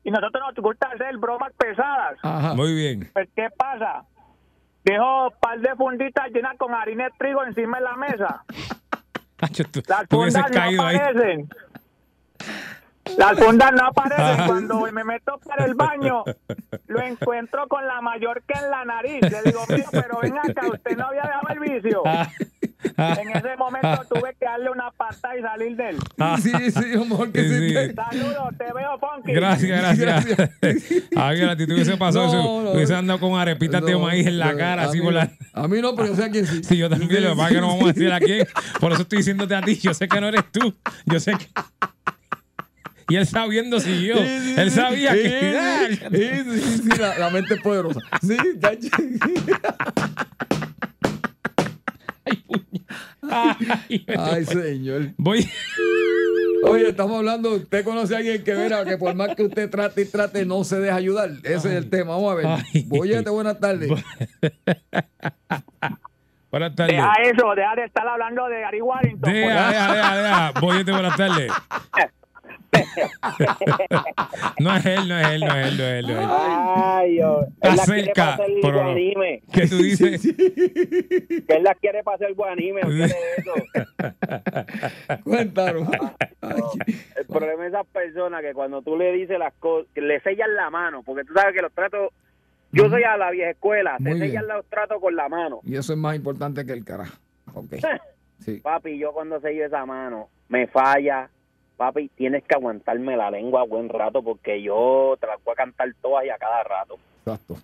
Y 0.03 0.11
nosotros 0.11 0.43
nos 0.47 0.55
gusta 0.63 0.87
hacer 0.93 1.17
bromas 1.17 1.53
pesadas. 1.53 2.17
Ajá. 2.23 2.53
Muy 2.55 2.73
bien. 2.75 3.09
Pues, 3.13 3.29
¿qué 3.35 3.47
pasa? 3.55 4.03
Dejo 4.83 5.27
un 5.27 5.33
par 5.39 5.59
de 5.59 5.75
funditas 5.75 6.29
llenas 6.31 6.57
con 6.57 6.73
harina 6.73 7.05
de 7.05 7.11
trigo 7.17 7.43
encima 7.43 7.77
de 7.77 7.83
la 7.83 7.95
mesa. 7.97 8.43
Tú, 9.71 9.81
Las 9.87 10.07
tú 10.07 10.17
fundas 10.17 10.51
no 10.51 10.55
caído 10.55 10.85
ahí. 10.85 10.95
aparecen. 10.97 11.49
Las 13.17 13.39
fundas 13.39 13.71
no 13.71 13.85
aparecen. 13.87 14.37
Cuando 14.47 14.81
me 14.91 15.03
meto 15.03 15.39
para 15.39 15.65
el 15.65 15.73
baño, 15.73 16.23
lo 16.87 17.01
encuentro 17.01 17.67
con 17.67 17.85
la 17.87 18.01
Mallorca 18.01 18.59
en 18.63 18.69
la 18.69 18.85
nariz. 18.85 19.19
Le 19.21 19.41
digo, 19.41 19.63
tío, 19.67 19.85
pero 19.91 20.19
ven 20.21 20.37
acá, 20.37 20.67
usted 20.71 20.95
no 20.95 21.07
había 21.07 21.23
dejado 21.23 21.47
el 21.49 21.59
vicio. 21.59 22.03
Ah, 22.97 23.17
En 23.21 23.29
ese 23.29 23.55
momento 23.57 24.01
tuve 24.09 24.35
que 24.39 24.45
darle 24.45 24.69
una 24.69 24.91
pata 24.91 25.37
y 25.37 25.41
salir 25.41 25.75
de 25.75 25.89
él. 25.89 25.97
Sí, 26.41 26.51
sí, 26.71 26.93
amor, 26.99 27.31
que 27.31 27.43
Sí, 27.47 27.93
Saludos, 27.95 28.57
te 28.57 28.65
veo, 28.73 28.99
Funky. 28.99 29.33
Gracias, 29.33 29.97
gracias. 29.97 30.49
A 31.15 31.29
ver, 31.29 31.49
a 31.49 31.55
ti 31.55 31.65
te 31.67 31.73
hubiese 31.73 31.97
pasado 31.97 32.25
No, 32.27 32.79
eso. 32.79 32.91
no. 32.93 32.97
Andado 32.97 33.19
con 33.19 33.39
arepitas 33.39 33.83
de 33.85 33.95
maíz 33.97 34.25
en 34.27 34.39
la 34.39 34.55
cara, 34.55 34.83
a 34.83 34.85
así 34.87 34.97
mí 34.97 35.03
por 35.03 35.13
no. 35.13 35.19
la. 35.19 35.31
A 35.53 35.67
mí 35.67 35.81
no, 35.81 35.95
pero 35.95 36.09
yo 36.09 36.15
sé 36.15 36.23
a 36.25 36.29
quién 36.29 36.45
sí. 36.47 36.63
Sí, 36.63 36.77
yo 36.77 36.89
también, 36.89 37.23
lo 37.23 37.31
que 37.31 37.35
pasa 37.35 37.47
es 37.49 37.55
que 37.55 37.61
no 37.61 37.67
vamos 37.67 37.83
a 37.83 37.87
decir 37.93 38.11
a 38.11 38.19
quién. 38.19 38.47
Por 38.79 38.91
eso 38.93 39.01
estoy 39.03 39.17
diciéndote 39.19 39.55
a 39.55 39.61
ti. 39.61 39.75
Yo 39.77 39.93
sé 39.93 40.07
que 40.07 40.21
no 40.21 40.27
eres 40.27 40.43
tú. 40.51 40.73
Yo 41.05 41.19
sé 41.19 41.33
que. 41.33 41.47
Y 43.09 43.15
él 43.17 43.27
sabiendo 43.27 43.79
siguió. 43.79 44.15
Sí, 44.17 44.23
sí, 44.43 44.53
él 44.57 44.71
sabía 44.71 45.11
Sí, 45.13 45.19
que. 45.21 45.57
Ah, 45.59 45.87
Sí, 46.11 46.29
sí, 46.43 46.59
sí, 46.61 46.77
sí, 46.83 46.99
la, 46.99 47.17
la 47.17 47.29
mente 47.29 47.55
es 47.55 47.61
poderosa. 47.61 47.99
Sí. 48.21 48.37
Ay, 52.25 52.37
puña. 52.47 52.60
Ay, 53.29 54.05
Ay, 54.17 54.45
señor. 54.45 55.09
Voy. 55.17 55.47
Oye, 56.63 56.89
estamos 56.89 57.17
hablando, 57.17 57.55
usted 57.55 57.83
conoce 57.83 58.13
a 58.13 58.19
alguien 58.19 58.43
que 58.43 58.53
verá 58.53 58.85
que 58.85 58.97
por 58.97 59.15
más 59.15 59.35
que 59.35 59.43
usted 59.43 59.69
trate 59.69 60.01
y 60.01 60.05
trate, 60.05 60.45
no 60.45 60.63
se 60.63 60.79
deja 60.79 60.95
ayudar. 60.95 61.31
Ese 61.43 61.69
es 61.69 61.75
el 61.75 61.89
tema. 61.89 62.11
Vamos 62.11 62.31
a 62.31 62.35
ver. 62.35 62.45
Ay. 62.47 62.83
Boyete, 62.87 63.29
buenas 63.29 63.59
tardes. 63.59 63.91
Buenas 66.51 66.75
tardes. 66.75 66.97
Deja 66.97 67.13
eso, 67.23 67.55
deja 67.55 67.75
de 67.75 67.85
estar 67.85 68.05
hablando 68.05 68.45
de 68.49 68.59
Gary 68.59 68.81
Warrington. 68.81 69.31
Deja, 69.31 69.69
deja, 69.69 69.93
deja, 69.93 70.15
deja. 70.17 70.51
Voyete, 70.59 70.91
buenas 70.91 71.15
tardes. 71.15 71.49
No 74.59 74.75
es 74.75 74.85
él, 74.85 75.07
no 75.07 75.17
es 75.19 75.27
él, 75.27 75.39
no 75.41 75.55
es 75.55 75.67
él, 75.67 75.77
no 75.77 75.83
es 75.83 75.93
él. 75.99 76.05
No 76.07 76.13
es 76.13 76.19
él. 76.19 76.27
Ay, 76.29 77.17
yo. 77.17 77.41
Él 77.61 77.75
la 77.75 77.83
quiere 77.83 78.01
Acerca, 78.01 78.13
para 78.13 78.33
hacer 78.43 78.55
pero 78.61 78.73
no. 78.77 78.83
guanime. 78.83 79.41
¿Qué 79.51 79.67
tú 79.67 79.77
dices? 79.77 80.21
Que 81.47 81.53
él 81.55 81.63
la 81.63 81.75
quiere 81.75 82.03
para 82.03 82.15
hacer 82.15 82.35
de 82.35 83.05
eso. 83.05 83.53
Cuéntanos. 85.23 85.87
El 87.15 87.25
problema 87.27 87.63
de 87.63 87.69
esas 87.69 87.87
personas 87.87 88.41
que 88.41 88.53
cuando 88.53 88.81
tú 88.81 88.97
le 88.97 89.11
dices 89.13 89.37
las 89.39 89.53
cosas, 89.55 89.87
que 89.93 90.01
le 90.01 90.19
sellan 90.21 90.55
la 90.55 90.69
mano, 90.69 91.03
porque 91.03 91.23
tú 91.23 91.33
sabes 91.33 91.55
que 91.55 91.61
los 91.61 91.73
tratos, 91.73 92.11
yo 92.71 92.89
soy 92.89 93.03
a 93.03 93.17
la 93.17 93.31
vieja 93.31 93.51
escuela, 93.51 93.97
Muy 93.99 94.11
te 94.13 94.15
bien. 94.15 94.27
sellan 94.31 94.47
los 94.47 94.65
tratos 94.67 94.99
con 95.01 95.15
la 95.15 95.27
mano. 95.29 95.59
y 95.63 95.75
eso 95.75 95.93
es 95.93 95.99
más 95.99 96.15
importante 96.15 96.65
que 96.65 96.73
el 96.73 96.85
carajo. 96.85 97.17
Ok. 97.53 97.73
Sí. 98.43 98.59
Papi, 98.59 98.97
yo 98.97 99.11
cuando 99.13 99.39
sello 99.39 99.63
esa 99.67 99.85
mano, 99.85 100.27
me 100.49 100.65
falla. 100.65 101.29
Papi, 101.81 102.09
tienes 102.09 102.43
que 102.43 102.53
aguantarme 102.53 103.17
la 103.17 103.31
lengua 103.31 103.63
buen 103.63 103.89
rato 103.89 104.21
porque 104.21 104.61
yo 104.61 105.17
te 105.19 105.25
las 105.25 105.43
voy 105.43 105.53
a 105.53 105.55
cantar 105.55 105.87
todas 105.99 106.23
y 106.23 106.29
a 106.29 106.37
cada 106.37 106.61
rato. 106.63 106.99
Exacto. 107.25 107.57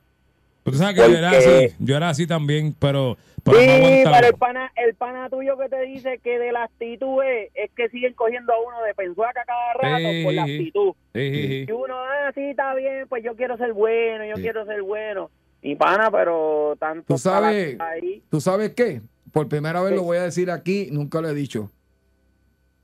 Tú 0.64 0.74
sabes 0.74 0.96
que 0.96 1.12
yo 1.12 1.18
era 1.20 1.30
así. 1.30 1.76
Yo 1.78 1.96
era 1.96 2.10
así 2.10 2.26
también, 2.26 2.74
pero, 2.80 3.16
pero 3.44 3.58
no 3.60 3.64
sí, 3.64 3.70
aguantaba. 3.70 4.16
pero 4.18 4.28
el 4.30 4.34
pana, 4.40 4.72
el 4.76 4.96
pana 4.96 5.30
tuyo 5.30 5.56
que 5.60 5.70
te 5.70 5.82
dice 5.84 6.18
que 6.24 6.40
de 6.40 6.52
la 6.52 6.64
actitud 6.64 7.22
es, 7.22 7.52
es 7.54 7.70
que 7.76 7.90
siguen 7.90 8.14
cogiendo 8.14 8.54
a 8.54 8.56
uno 8.60 8.82
de 8.82 8.96
pensuaca 8.96 9.44
cada 9.46 9.74
rato 9.74 10.10
Sí. 10.10 10.24
por 10.24 10.34
la 10.34 10.42
actitud. 10.42 10.94
Sí, 11.14 11.32
sí, 11.36 11.48
sí. 11.48 11.66
Y 11.68 11.72
uno, 11.72 11.96
ah, 11.96 12.32
sí, 12.34 12.42
está 12.42 12.74
bien, 12.74 13.06
pues 13.08 13.24
yo 13.24 13.36
quiero 13.36 13.56
ser 13.58 13.74
bueno, 13.74 14.26
yo 14.26 14.36
Sí. 14.38 14.42
quiero 14.42 14.66
ser 14.66 14.82
bueno. 14.82 15.30
Y 15.62 15.76
pana, 15.76 16.10
pero 16.10 16.76
tanto 16.80 17.04
Tú 17.14 17.20
sabes, 17.20 17.80
ahí. 17.80 18.24
¿tú 18.32 18.42
sabes 18.42 18.74
qué? 18.74 19.00
Por 19.32 19.48
primera 19.48 19.80
vez 19.84 19.94
lo 19.94 20.02
voy 20.02 20.18
a 20.18 20.24
decir 20.24 20.50
aquí, 20.50 20.90
nunca 20.92 21.22
lo 21.22 21.30
he 21.30 21.36
dicho. 21.36 21.70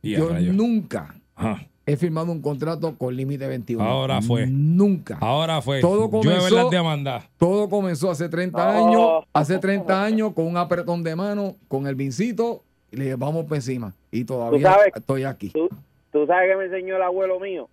Y 0.04 0.16
Yo 0.18 0.30
rayos. 0.30 0.54
nunca 0.54 1.16
Ajá. 1.36 1.66
he 1.86 1.98
firmado 1.98 2.32
un 2.32 2.42
contrato 2.42 2.96
con 2.98 3.16
límite 3.16 3.46
21. 3.48 3.84
Ahora 3.84 4.22
fue. 4.22 4.48
Nunca. 4.48 5.18
Ahora 5.20 5.62
fue. 5.62 5.82
Todo 5.82 6.10
comenzó- 6.10 6.70
las. 6.72 7.30
Todo 7.38 7.70
comenzó 7.70 8.10
hace 8.12 8.30
30 8.30 8.74
No. 8.74 8.88
años, 8.88 9.26
hace 9.34 9.58
30 9.60 10.04
años 10.04 10.34
con 10.34 10.46
un 10.48 10.56
apretón 10.58 11.04
de 11.04 11.16
mano, 11.16 11.56
con 11.68 11.88
el 11.88 11.96
vincito 11.96 12.64
y 12.92 12.98
le 12.98 13.16
vamos 13.16 13.46
por 13.46 13.58
encima. 13.58 13.94
Y 14.12 14.24
todavía 14.24 14.72
sabes- 14.72 14.94
estoy 14.96 15.24
aquí. 15.24 15.50
¿Tú, 15.50 15.68
tú 16.12 16.26
sabes 16.26 16.50
que 16.52 16.56
me 16.58 16.66
enseñó 16.66 16.96
el 16.96 17.02
abuelo 17.02 17.40
mío. 17.40 17.68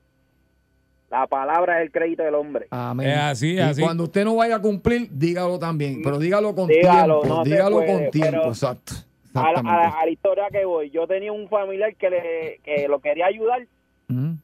La 1.10 1.26
palabra 1.26 1.78
es 1.80 1.86
el 1.86 1.92
crédito 1.92 2.22
del 2.22 2.36
hombre. 2.36 2.66
Amén. 2.70 3.08
Es 3.10 3.16
así, 3.18 3.50
es 3.50 3.56
y 3.56 3.60
así. 3.60 3.82
cuando 3.82 4.04
usted 4.04 4.24
no 4.24 4.36
vaya 4.36 4.56
a 4.56 4.62
cumplir, 4.62 5.08
dígalo 5.10 5.58
también, 5.58 6.02
pero 6.04 6.18
dígalo 6.20 6.54
con 6.54 6.68
Dígalo, 6.68 7.20
tiempo, 7.20 7.36
no 7.38 7.44
dígalo 7.44 7.76
puede, 7.78 7.86
con 8.02 8.10
tiempo, 8.12 8.30
pero- 8.42 8.48
exacto. 8.48 8.92
A 9.34 9.52
la, 9.52 9.60
a, 9.60 9.62
la, 9.62 9.88
a 9.88 10.04
la 10.04 10.10
historia 10.10 10.48
que 10.50 10.64
voy, 10.64 10.90
yo 10.90 11.06
tenía 11.06 11.30
un 11.32 11.48
familiar 11.48 11.94
que, 11.94 12.10
le, 12.10 12.60
que 12.64 12.88
lo 12.88 12.98
quería 12.98 13.26
ayudar 13.26 13.62
Ujú. 14.08 14.36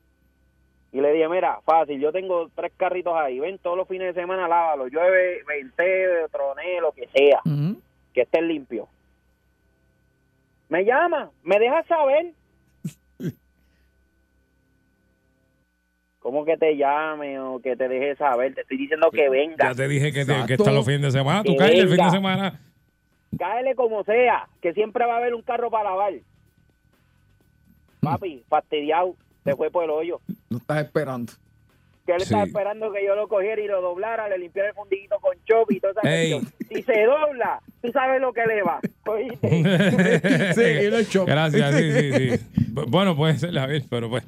y 0.93 1.01
le 1.01 1.13
dije, 1.13 1.29
mira, 1.29 1.61
fácil, 1.65 2.01
yo 2.01 2.13
tengo 2.13 2.49
tres 2.55 2.73
carritos 2.77 3.15
ahí, 3.17 3.41
ven 3.41 3.59
todos 3.59 3.77
los 3.77 3.89
fines 3.89 4.15
de 4.15 4.21
semana, 4.21 4.47
lávalo, 4.47 4.87
llueve, 4.87 5.43
venté, 5.45 6.29
troné, 6.31 6.81
lo 6.81 6.93
que 6.93 7.09
sea, 7.09 7.41
Ujú. 7.45 7.81
que 8.15 8.21
estén 8.23 8.47
limpio. 8.47 8.89
Me 10.69 10.85
llama, 10.85 11.31
me 11.43 11.59
deja 11.59 11.83
saber. 11.85 12.33
¿Cómo 16.21 16.45
que 16.45 16.57
te 16.57 16.77
llame 16.77 17.41
o 17.41 17.61
que 17.61 17.77
te 17.77 17.89
deje 17.89 18.15
saber? 18.17 18.55
Te 18.55 18.61
estoy 18.61 18.79
diciendo 18.79 19.11
que 19.11 19.29
venga. 19.29 19.69
Ya 19.69 19.75
te 19.75 19.89
dije 19.89 20.13
que, 20.13 20.25
te, 20.25 20.47
que 20.47 20.55
está 20.55 20.71
los 20.71 20.87
fines 20.87 21.03
de 21.03 21.11
semana. 21.11 21.43
Tú 21.43 21.57
caes 21.57 21.79
el 21.79 21.89
fin 21.89 22.05
de 22.05 22.11
semana. 22.11 22.61
Cáele 23.39 23.75
como 23.75 24.03
sea, 24.05 24.49
que 24.63 24.73
siempre 24.73 25.05
va 25.07 25.15
a 25.15 25.19
haber 25.19 25.35
un 25.35 25.43
carro 25.43 25.71
para 25.71 25.91
lavar. 25.91 26.15
Papi, 28.01 28.45
fastidiado, 28.49 29.17
se 29.45 29.55
fue 29.57 29.71
por 29.71 29.85
el 29.85 29.91
hoyo. 29.91 30.21
No 30.49 30.59
estás 30.59 30.85
esperando. 30.85 31.33
Que 32.05 32.13
él 32.13 32.23
estaba 32.23 32.45
Sí. 32.45 32.51
esperando 32.51 32.93
que 32.93 33.05
yo 33.05 33.17
lo 33.17 33.27
cogiera 33.27 33.61
y 33.61 33.67
lo 33.67 33.81
doblara, 33.83 34.29
le 34.29 34.39
limpiara 34.39 34.69
el 34.69 34.75
fundiguito 34.77 35.17
con 35.21 35.35
chop 35.45 35.73
y 35.73 35.81
Ey. 36.05 36.31
cuestión. 36.31 36.53
Si 36.69 36.83
se 36.85 37.03
dobla, 37.05 37.61
tú 37.83 37.91
sabes 37.91 38.21
lo 38.21 38.33
que 38.33 38.47
le 38.47 38.63
va. 38.63 38.79
Sí, 40.55 40.63
y 40.63 40.91
lo 40.91 40.99
echó. 40.99 41.25
Gracias, 41.25 41.75
sí, 41.75 41.93
sí, 41.93 42.13
sí. 42.13 42.45
Bu- 42.75 42.87
Bueno, 42.89 43.17
puede 43.17 43.37
ser, 43.39 43.53
Javier, 43.53 43.83
pero 43.91 44.09
pues. 44.09 44.23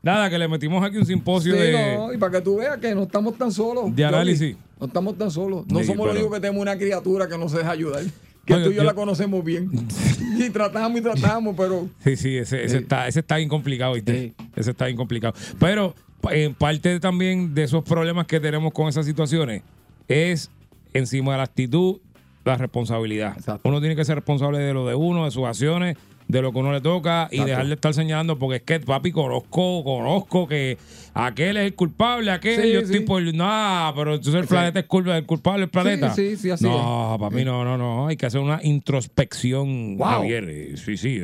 Nada, 0.00 0.30
que 0.30 0.38
le 0.38 0.46
metimos 0.48 0.82
aquí 0.84 0.96
un 0.96 1.04
simposio 1.04 1.54
Sí, 1.54 1.60
de. 1.60 1.96
no, 1.96 2.12
y 2.12 2.16
para 2.18 2.32
que 2.38 2.40
tú 2.40 2.56
veas 2.58 2.78
que 2.78 2.94
no 2.94 3.02
estamos 3.02 3.36
tan 3.36 3.50
solos. 3.50 3.94
De 3.94 4.04
análisis. 4.04 4.56
No 4.80 4.86
estamos 4.86 5.18
tan 5.18 5.30
solos. 5.30 5.66
No 5.66 5.80
Sí, 5.80 5.86
somos 5.86 6.06
los 6.06 6.14
únicos 6.16 6.32
que 6.34 6.40
tenemos 6.40 6.62
una 6.62 6.78
criatura 6.78 7.28
que 7.28 7.36
nos 7.36 7.52
deja 7.52 7.70
ayudar. 7.72 8.02
Que 8.48 8.54
tú 8.64 8.70
y 8.70 8.74
yo, 8.74 8.82
yo- 8.82 8.84
la 8.84 8.94
conocemos 8.94 9.44
bien. 9.44 9.70
y 10.38 10.50
tratamos 10.50 10.98
y 10.98 11.02
tratamos, 11.02 11.54
pero 11.56 11.88
Sí, 12.04 12.16
sí, 12.16 12.36
ese, 12.36 12.64
está, 12.64 13.06
ese 13.06 13.20
está 13.20 13.36
bien 13.36 13.48
complicado, 13.48 13.94
¿viste? 13.94 14.34
Ese 14.56 14.70
está 14.70 14.86
bien 14.86 14.96
complicado. 14.96 15.34
Pero 15.58 15.94
en 16.30 16.54
parte 16.54 16.98
también 17.00 17.54
de 17.54 17.64
esos 17.64 17.84
problemas 17.84 18.26
que 18.26 18.40
tenemos 18.40 18.72
con 18.72 18.88
esas 18.88 19.06
situaciones 19.06 19.62
es 20.08 20.50
encima 20.94 21.32
de 21.32 21.38
la 21.38 21.44
actitud, 21.44 21.98
la 22.44 22.56
responsabilidad. 22.56 23.34
Exacto. 23.36 23.68
Uno 23.68 23.80
tiene 23.80 23.94
que 23.94 24.04
ser 24.04 24.16
responsable 24.16 24.58
de 24.58 24.72
lo 24.72 24.86
de 24.86 24.94
uno, 24.94 25.26
de 25.26 25.30
sus 25.30 25.44
acciones 25.44 25.96
de 26.28 26.42
lo 26.42 26.52
que 26.52 26.58
uno 26.58 26.72
le 26.72 26.82
toca 26.82 27.28
y 27.32 27.42
dejar 27.42 27.66
de 27.66 27.74
estar 27.74 27.94
señalando, 27.94 28.38
porque 28.38 28.56
es 28.56 28.62
que, 28.62 28.80
papi, 28.80 29.12
conozco, 29.12 29.82
conozco 29.82 30.46
que 30.46 30.76
aquel 31.26 31.56
es 31.56 31.66
el 31.66 31.74
culpable, 31.74 32.30
aquel, 32.30 32.62
Sí, 32.62 32.72
yo 32.72 32.80
sí. 32.80 32.84
estoy 32.86 33.00
por. 33.00 33.22
No, 33.34 33.92
pero 33.96 34.14
entonces 34.14 34.40
el 34.42 34.46
planeta 34.46 34.80
es 34.80 34.86
culpa, 34.86 35.16
el 35.16 35.26
culpable 35.26 35.60
del 35.60 35.70
planeta. 35.70 36.14
sí, 36.14 36.36
sí, 36.36 36.50
así 36.50 36.64
No, 36.64 37.16
papi, 37.20 37.44
no, 37.44 37.64
no, 37.64 37.76
no. 37.76 38.06
Hay 38.08 38.16
que 38.16 38.26
hacer 38.26 38.40
una 38.40 38.60
introspección, 38.62 39.96
Wow. 39.96 40.06
Javier. 40.08 40.44
eh, 40.48 40.74
Sí, 40.76 40.96
sí. 40.96 41.20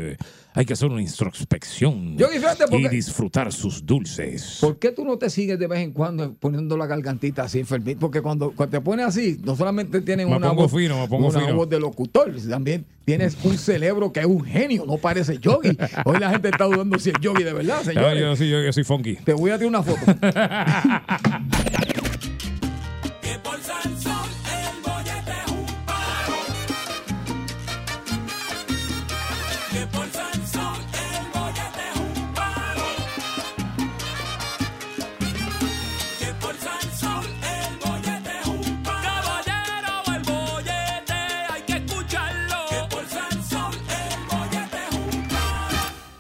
Hay 0.57 0.65
que 0.65 0.73
hacer 0.75 0.89
una 0.89 1.03
introspección. 1.03 2.17
Yo, 2.17 2.29
y 2.33 2.37
fíjate, 2.39 2.65
y 2.69 2.71
porque- 2.71 2.89
disfrutar 2.89 3.53
sus 3.53 3.85
dulces. 3.85 4.59
¿Por 4.61 4.79
qué 4.79 4.93
tú 4.93 5.05
no 5.05 5.19
te 5.19 5.29
sigues 5.29 5.59
de 5.59 5.67
vez 5.67 5.81
en 5.81 5.91
cuando 5.93 6.33
poniendo 6.35 6.77
la 6.77 6.87
gargantita 6.87 7.43
así 7.43 7.59
enfermita? 7.59 7.99
Porque 7.99 8.23
cuando, 8.23 8.53
cuando 8.53 8.79
te 8.79 8.81
pones 8.81 9.05
así, 9.07 9.37
no 9.43 9.57
solamente 9.57 10.01
tienes 10.01 10.29
Me 10.29 10.37
una, 10.37 10.53
voz, 10.53 10.71
fino, 10.73 11.01
me 11.01 11.09
pongo 11.09 11.27
una 11.29 11.41
fino. 11.41 11.57
voz 11.57 11.69
de 11.69 11.81
locutor, 11.81 12.33
también 12.49 12.87
tienes 13.05 13.37
un 13.43 13.59
cerebro 13.59 14.13
que 14.13 14.21
es 14.21 14.27
un 14.27 14.45
genio, 14.45 14.85
no 14.87 14.97
parece 14.97 15.39
yogi. 15.39 15.77
Hoy 16.05 16.19
la 16.21 16.31
gente 16.31 16.51
está 16.51 16.65
dudando 16.67 17.01
si 17.01 17.11
es 17.11 17.17
yogi 17.21 17.43
de 17.43 17.53
verdad, 17.53 17.79
Yo, 17.85 17.93
señores. 17.93 18.39
yo, 18.39 18.45
yo, 18.47 18.63
yo 18.63 18.73
soy 18.73 18.85
funky. 18.85 19.17
Te 19.17 19.33
voy 19.33 19.51
a 19.51 19.59
tirar 19.59 19.69
una 19.71 19.83
foto. 19.83 20.01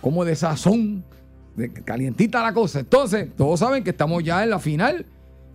como 0.04 0.26
de 0.26 0.36
sazón, 0.36 1.02
de 1.56 1.72
calientita 1.72 2.42
la 2.42 2.52
cosa. 2.52 2.80
Entonces, 2.80 3.34
todos 3.34 3.60
saben 3.60 3.82
que 3.82 3.88
estamos 3.88 4.22
ya 4.22 4.44
en 4.44 4.50
la 4.50 4.58
final 4.58 5.06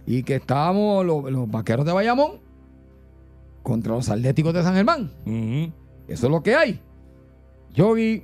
y 0.07 0.23
que 0.23 0.37
estábamos 0.37 1.05
los, 1.05 1.31
los 1.31 1.51
vaqueros 1.51 1.85
de 1.85 1.91
Bayamón 1.93 2.39
contra 3.61 3.93
los 3.93 4.09
atléticos 4.09 4.51
de 4.55 4.63
San 4.63 4.73
Germán. 4.73 5.11
Eso 6.07 6.25
es 6.25 6.31
lo 6.31 6.41
que 6.41 6.55
hay. 6.55 6.79
Yogi, 7.75 8.23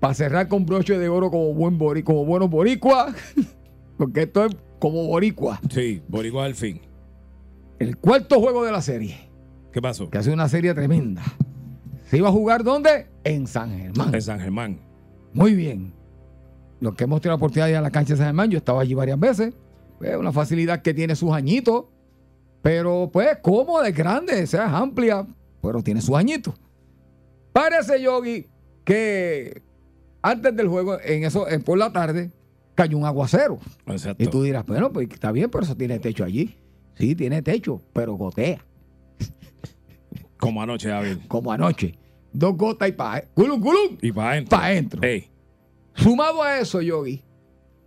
para 0.00 0.14
cerrar 0.14 0.48
con 0.48 0.64
broche 0.64 0.96
de 0.96 1.10
oro 1.10 1.30
como 1.30 1.52
buen 1.52 1.76
bori, 1.76 2.02
como 2.02 2.24
buenos 2.24 2.48
boricua, 2.48 3.14
porque 3.98 4.22
esto 4.22 4.46
es 4.46 4.56
como 4.78 5.06
boricua. 5.08 5.60
Sí, 5.68 6.00
Boricua 6.08 6.46
al 6.46 6.54
fin. 6.54 6.80
El 7.78 7.98
cuarto 7.98 8.40
juego 8.40 8.64
de 8.64 8.72
la 8.72 8.80
serie, 8.80 9.28
¿Qué 9.74 9.82
pasó? 9.82 10.08
que 10.08 10.16
ha 10.16 10.22
sido 10.22 10.32
una 10.32 10.48
serie 10.48 10.72
tremenda. 10.72 11.22
¿Se 12.06 12.16
iba 12.16 12.30
a 12.30 12.32
jugar 12.32 12.64
dónde? 12.64 13.08
En 13.24 13.46
San 13.46 13.76
Germán. 13.78 14.14
En 14.14 14.22
San 14.22 14.40
Germán. 14.40 14.83
Muy 15.34 15.54
bien. 15.54 15.92
Los 16.80 16.94
que 16.94 17.04
hemos 17.04 17.20
tenido 17.20 17.32
la 17.32 17.36
oportunidad 17.36 17.66
de 17.66 17.72
ir 17.72 17.76
a 17.76 17.80
la 17.82 17.90
cancha 17.90 18.14
de 18.14 18.18
San 18.18 18.26
Germán, 18.26 18.50
yo 18.50 18.58
estaba 18.58 18.80
allí 18.80 18.94
varias 18.94 19.18
veces. 19.18 19.54
Es 20.00 20.16
una 20.16 20.32
facilidad 20.32 20.82
que 20.82 20.92
tiene 20.94 21.14
sus 21.16 21.32
añitos, 21.32 21.84
pero 22.62 23.10
pues 23.12 23.38
cómoda, 23.42 23.88
es 23.88 23.94
grande, 23.94 24.42
o 24.42 24.46
sea, 24.46 24.66
es 24.66 24.72
amplia, 24.72 25.26
pero 25.62 25.82
tiene 25.82 26.00
sus 26.00 26.14
añitos. 26.16 26.54
Parece, 27.52 28.00
Yogi, 28.02 28.46
que 28.84 29.62
antes 30.22 30.54
del 30.56 30.68
juego, 30.68 30.98
en 31.02 31.24
eso, 31.24 31.48
en 31.48 31.62
por 31.62 31.78
la 31.78 31.92
tarde, 31.92 32.30
cayó 32.74 32.98
un 32.98 33.04
aguacero. 33.06 33.58
Exacto. 33.86 34.22
Y 34.22 34.26
tú 34.26 34.42
dirás, 34.42 34.66
bueno, 34.66 34.92
pues 34.92 35.08
está 35.10 35.30
bien, 35.32 35.50
pero 35.50 35.64
eso 35.64 35.76
tiene 35.76 35.98
techo 35.98 36.24
allí. 36.24 36.56
Sí, 36.96 37.14
tiene 37.14 37.42
techo, 37.42 37.80
pero 37.92 38.14
gotea, 38.14 38.64
Como 40.38 40.62
anoche, 40.62 40.90
Javier. 40.90 41.18
como 41.28 41.50
anoche. 41.52 41.96
Dos 42.34 42.56
gotas 42.56 42.88
y 42.88 42.92
pa' 42.92 43.22
culum, 43.32 43.60
culum, 43.60 43.96
Y 44.02 44.10
para 44.10 44.32
adentro. 44.32 44.58
pa' 44.58 44.66
adentro. 44.66 45.00
Sumado 45.94 46.42
a 46.42 46.58
eso, 46.58 46.82
Yogi, 46.82 47.22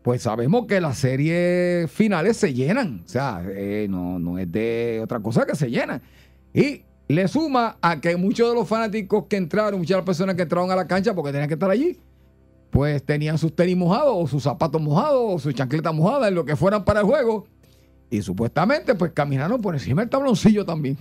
pues 0.02 0.22
sabemos 0.22 0.66
que 0.68 0.80
las 0.80 0.98
series 0.98 1.92
finales 1.92 2.38
se 2.38 2.54
llenan. 2.54 3.04
O 3.06 3.10
sea, 3.10 3.44
eh, 3.46 3.88
no, 3.90 4.18
no 4.18 4.40
es 4.40 4.50
de 4.50 5.02
otra 5.04 5.20
cosa 5.20 5.46
que 5.46 5.54
se 5.54 5.70
llenan. 5.70 6.02
Y 6.54 6.84
le 7.10 7.28
suma 7.28 7.78
a 7.82 8.00
que 8.00 8.16
muchos 8.16 8.48
de 8.48 8.56
los 8.56 8.66
fanáticos 8.68 9.26
que 9.30 9.36
entraron, 9.36 9.80
muchas 9.80 9.96
de 9.96 9.98
las 9.98 10.06
personas 10.06 10.36
que 10.36 10.44
entraron 10.44 10.72
a 10.72 10.78
la 10.78 10.88
cancha 10.88 11.14
porque 11.14 11.34
tenían 11.34 11.50
que 11.50 11.56
estar 11.56 11.70
allí, 11.70 12.00
pues 12.70 13.04
tenían 13.04 13.38
sus 13.38 13.54
tenis 13.54 13.76
mojados 13.76 14.14
o 14.16 14.28
sus 14.28 14.44
zapatos 14.44 14.82
mojados 14.82 15.22
o 15.26 15.40
sus 15.40 15.54
chancletas 15.54 15.94
mojadas, 15.94 16.30
en 16.30 16.36
lo 16.36 16.46
que 16.46 16.56
fueran 16.56 16.86
para 16.86 17.02
el 17.02 17.06
juego. 17.06 17.46
Y 18.10 18.22
supuestamente, 18.22 18.96
pues 18.96 19.12
caminaron 19.12 19.62
por 19.62 19.76
encima 19.76 20.02
del 20.04 20.10
tabloncillo 20.10 20.66
también. 20.66 20.98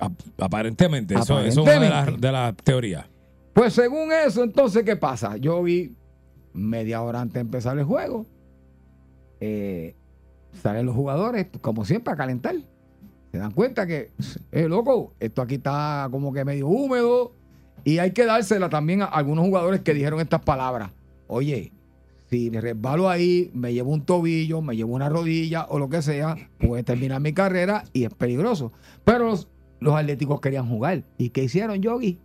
Ap- 0.00 0.12
aparentemente. 0.38 1.14
Eso, 1.14 1.40
eso 1.40 1.48
es 1.48 1.56
una 1.66 1.80
de 1.80 1.88
las 1.90 2.20
de 2.20 2.32
las 2.32 2.56
teorías. 2.56 3.06
Pues 3.52 3.72
según 3.74 4.10
eso, 4.12 4.42
entonces, 4.44 4.82
¿qué 4.84 4.96
pasa? 4.96 5.36
Yo 5.36 5.62
vi 5.62 5.94
media 6.52 7.02
hora 7.02 7.20
antes 7.20 7.34
de 7.34 7.40
empezar 7.40 7.78
el 7.78 7.84
juego. 7.84 8.26
eh, 9.40 9.94
salen 10.62 10.86
los 10.86 10.94
jugadores, 10.94 11.46
como 11.60 11.84
siempre, 11.84 12.12
a 12.12 12.16
calentar. 12.16 12.56
Se 13.32 13.38
dan 13.38 13.52
cuenta 13.52 13.86
que, 13.86 14.10
eh, 14.52 14.68
loco, 14.68 15.14
esto 15.20 15.42
aquí 15.42 15.54
está 15.56 16.08
como 16.10 16.32
que 16.32 16.44
medio 16.44 16.66
húmedo. 16.68 17.32
Y 17.84 17.98
hay 17.98 18.10
que 18.10 18.26
dársela 18.26 18.68
también 18.68 19.00
a 19.02 19.06
algunos 19.06 19.44
jugadores 19.46 19.80
que 19.80 19.94
dijeron 19.94 20.20
estas 20.20 20.42
palabras. 20.42 20.90
Oye, 21.28 21.72
si 22.28 22.50
me 22.50 22.60
resbalo 22.60 23.08
ahí, 23.08 23.50
me 23.54 23.72
llevo 23.72 23.92
un 23.92 24.04
tobillo, 24.04 24.60
me 24.60 24.76
llevo 24.76 24.94
una 24.94 25.08
rodilla 25.08 25.66
o 25.70 25.78
lo 25.78 25.88
que 25.88 26.02
sea, 26.02 26.36
puede 26.58 26.82
terminar 26.82 27.20
mi 27.20 27.32
carrera 27.32 27.84
y 27.92 28.04
es 28.04 28.12
peligroso. 28.12 28.72
Pero 29.04 29.26
los, 29.26 29.48
los 29.80 29.94
atléticos 29.94 30.40
querían 30.40 30.68
jugar. 30.68 31.02
¿Y 31.18 31.30
qué 31.30 31.44
hicieron, 31.44 31.80
Yogi? 31.82 32.18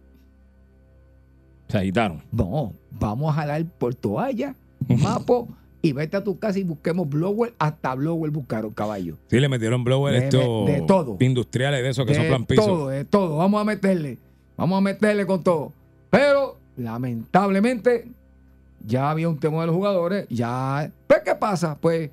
Se 1.67 1.77
agitaron. 1.77 2.21
No, 2.31 2.73
vamos 2.91 3.29
a 3.31 3.33
jalar 3.41 3.65
por 3.65 3.95
toalla, 3.95 4.55
mapo 5.01 5.47
y 5.81 5.91
vete 5.93 6.17
a 6.17 6.23
tu 6.23 6.37
casa 6.37 6.59
y 6.59 6.63
busquemos 6.63 7.09
blower. 7.09 7.53
Hasta 7.57 7.95
blower 7.95 8.29
buscaron 8.31 8.71
caballo. 8.71 9.17
Sí, 9.29 9.39
le 9.39 9.49
metieron 9.49 9.83
blower 9.83 10.13
De- 10.13 10.25
estos 10.25 10.65
de 10.67 10.81
todo. 10.81 11.17
industriales 11.19 11.81
de 11.83 11.89
esos 11.89 12.05
que 12.05 12.13
de 12.13 12.19
soplan 12.21 12.45
piso. 12.45 12.65
todo, 12.65 12.87
de 12.89 13.05
todo. 13.05 13.37
Vamos 13.37 13.61
a 13.61 13.63
meterle. 13.63 14.17
Vamos 14.57 14.77
a 14.77 14.81
meterle 14.81 15.25
con 15.25 15.43
todo. 15.43 15.73
Pero, 16.09 16.57
lamentablemente, 16.77 18.07
ya 18.85 19.09
había 19.11 19.27
un 19.29 19.37
tema 19.39 19.61
de 19.61 19.67
los 19.67 19.75
jugadores. 19.75 20.27
Ya. 20.29 20.91
Pues, 21.07 21.21
¿qué 21.25 21.35
pasa? 21.35 21.77
Pues, 21.79 22.09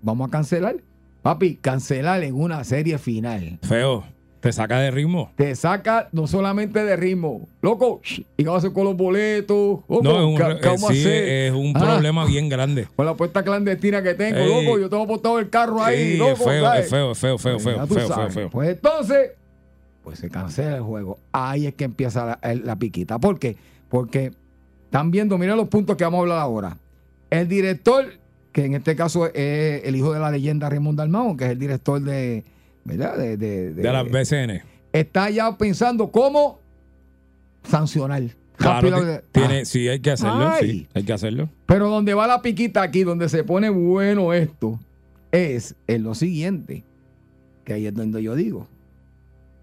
vamos 0.00 0.28
a 0.28 0.30
cancelar. 0.30 0.76
Papi, 1.22 1.56
cancelar 1.56 2.22
en 2.24 2.34
una 2.34 2.62
serie 2.64 2.98
final. 2.98 3.58
Feo. 3.62 4.04
Te 4.42 4.52
saca 4.52 4.80
de 4.80 4.90
ritmo. 4.90 5.30
Te 5.36 5.54
saca 5.54 6.08
no 6.10 6.26
solamente 6.26 6.82
de 6.84 6.96
ritmo. 6.96 7.46
Loco, 7.62 8.00
¿y 8.36 8.42
qué 8.42 8.48
va 8.48 8.56
a 8.56 8.58
hacer 8.58 8.72
con 8.72 8.82
los 8.82 8.96
boletos? 8.96 9.78
Loco, 9.88 10.02
No, 10.02 10.10
es 10.18 11.52
un, 11.52 11.64
un 11.66 11.76
Ah. 11.76 11.80
problema 11.80 12.24
bien 12.24 12.48
grande. 12.48 12.88
Con 12.96 13.06
la 13.06 13.14
puerta 13.14 13.44
clandestina 13.44 14.02
que 14.02 14.14
tengo, 14.14 14.38
Ey. 14.40 14.48
loco, 14.66 14.80
yo 14.80 14.90
tengo 14.90 15.04
apostado 15.04 15.38
el 15.38 15.48
carro 15.48 15.80
ahí, 15.80 16.16
loco. 16.16 16.32
es 16.32 16.38
feo, 16.42 16.64
¿sabes? 16.64 16.84
es 16.84 16.90
feo, 16.90 17.12
es 17.12 17.18
feo, 17.18 17.38
feo, 17.38 17.58
feo, 17.60 17.86
feo, 17.86 18.08
feo, 18.08 18.30
feo. 18.30 18.50
Pues 18.50 18.68
entonces, 18.70 19.30
pues 20.02 20.18
se 20.18 20.28
cancela 20.28 20.74
el 20.76 20.82
juego. 20.82 21.18
Ahí 21.30 21.66
es 21.68 21.74
que 21.74 21.84
empieza 21.84 22.36
la, 22.42 22.76
piquita. 22.76 23.20
¿Por 23.20 23.38
qué? 23.38 23.54
Porque 23.88 24.32
están 24.86 25.12
viendo, 25.12 25.38
mira 25.38 25.54
los 25.54 25.68
puntos 25.68 25.96
que 25.96 26.02
vamos 26.02 26.18
a 26.18 26.22
hablar 26.22 26.38
ahora. 26.40 26.76
El 27.30 27.46
director, 27.46 28.06
que 28.50 28.64
en 28.64 28.74
este 28.74 28.96
caso 28.96 29.26
es 29.26 29.84
el 29.84 29.94
hijo 29.94 30.12
de 30.12 30.18
la 30.18 30.32
leyenda 30.32 30.68
Raymond 30.68 30.98
Dalmau, 30.98 31.36
que 31.36 31.44
es 31.44 31.50
el 31.52 31.60
director 31.60 32.00
de, 32.00 32.42
¿verdad? 32.84 33.16
De, 33.16 33.36
de- 33.36 33.72
de- 33.74 33.82
De 33.82 33.92
las 33.92 34.04
BCN. 34.10 34.62
está 34.92 35.30
ya 35.30 35.56
pensando 35.56 36.10
cómo 36.10 36.60
sancionar. 37.64 38.22
Claro, 38.56 39.20
tiene, 39.32 39.64
sí, 39.64 39.88
hay 39.88 39.98
que 40.00 40.12
hacerlo, 40.12 40.48
Ay. 40.48 40.70
sí, 40.70 40.88
hay 40.94 41.02
que 41.02 41.12
hacerlo. 41.12 41.48
Pero 41.66 41.88
donde 41.88 42.14
va 42.14 42.26
la 42.28 42.42
piquita 42.42 42.82
aquí, 42.82 43.02
donde 43.02 43.28
se 43.28 43.42
pone 43.42 43.70
bueno 43.70 44.32
esto, 44.32 44.78
es 45.32 45.74
en 45.88 46.04
lo 46.04 46.14
siguiente, 46.14 46.84
que 47.64 47.72
ahí 47.72 47.86
es 47.86 47.94
donde 47.94 48.22
yo 48.22 48.36
digo. 48.36 48.68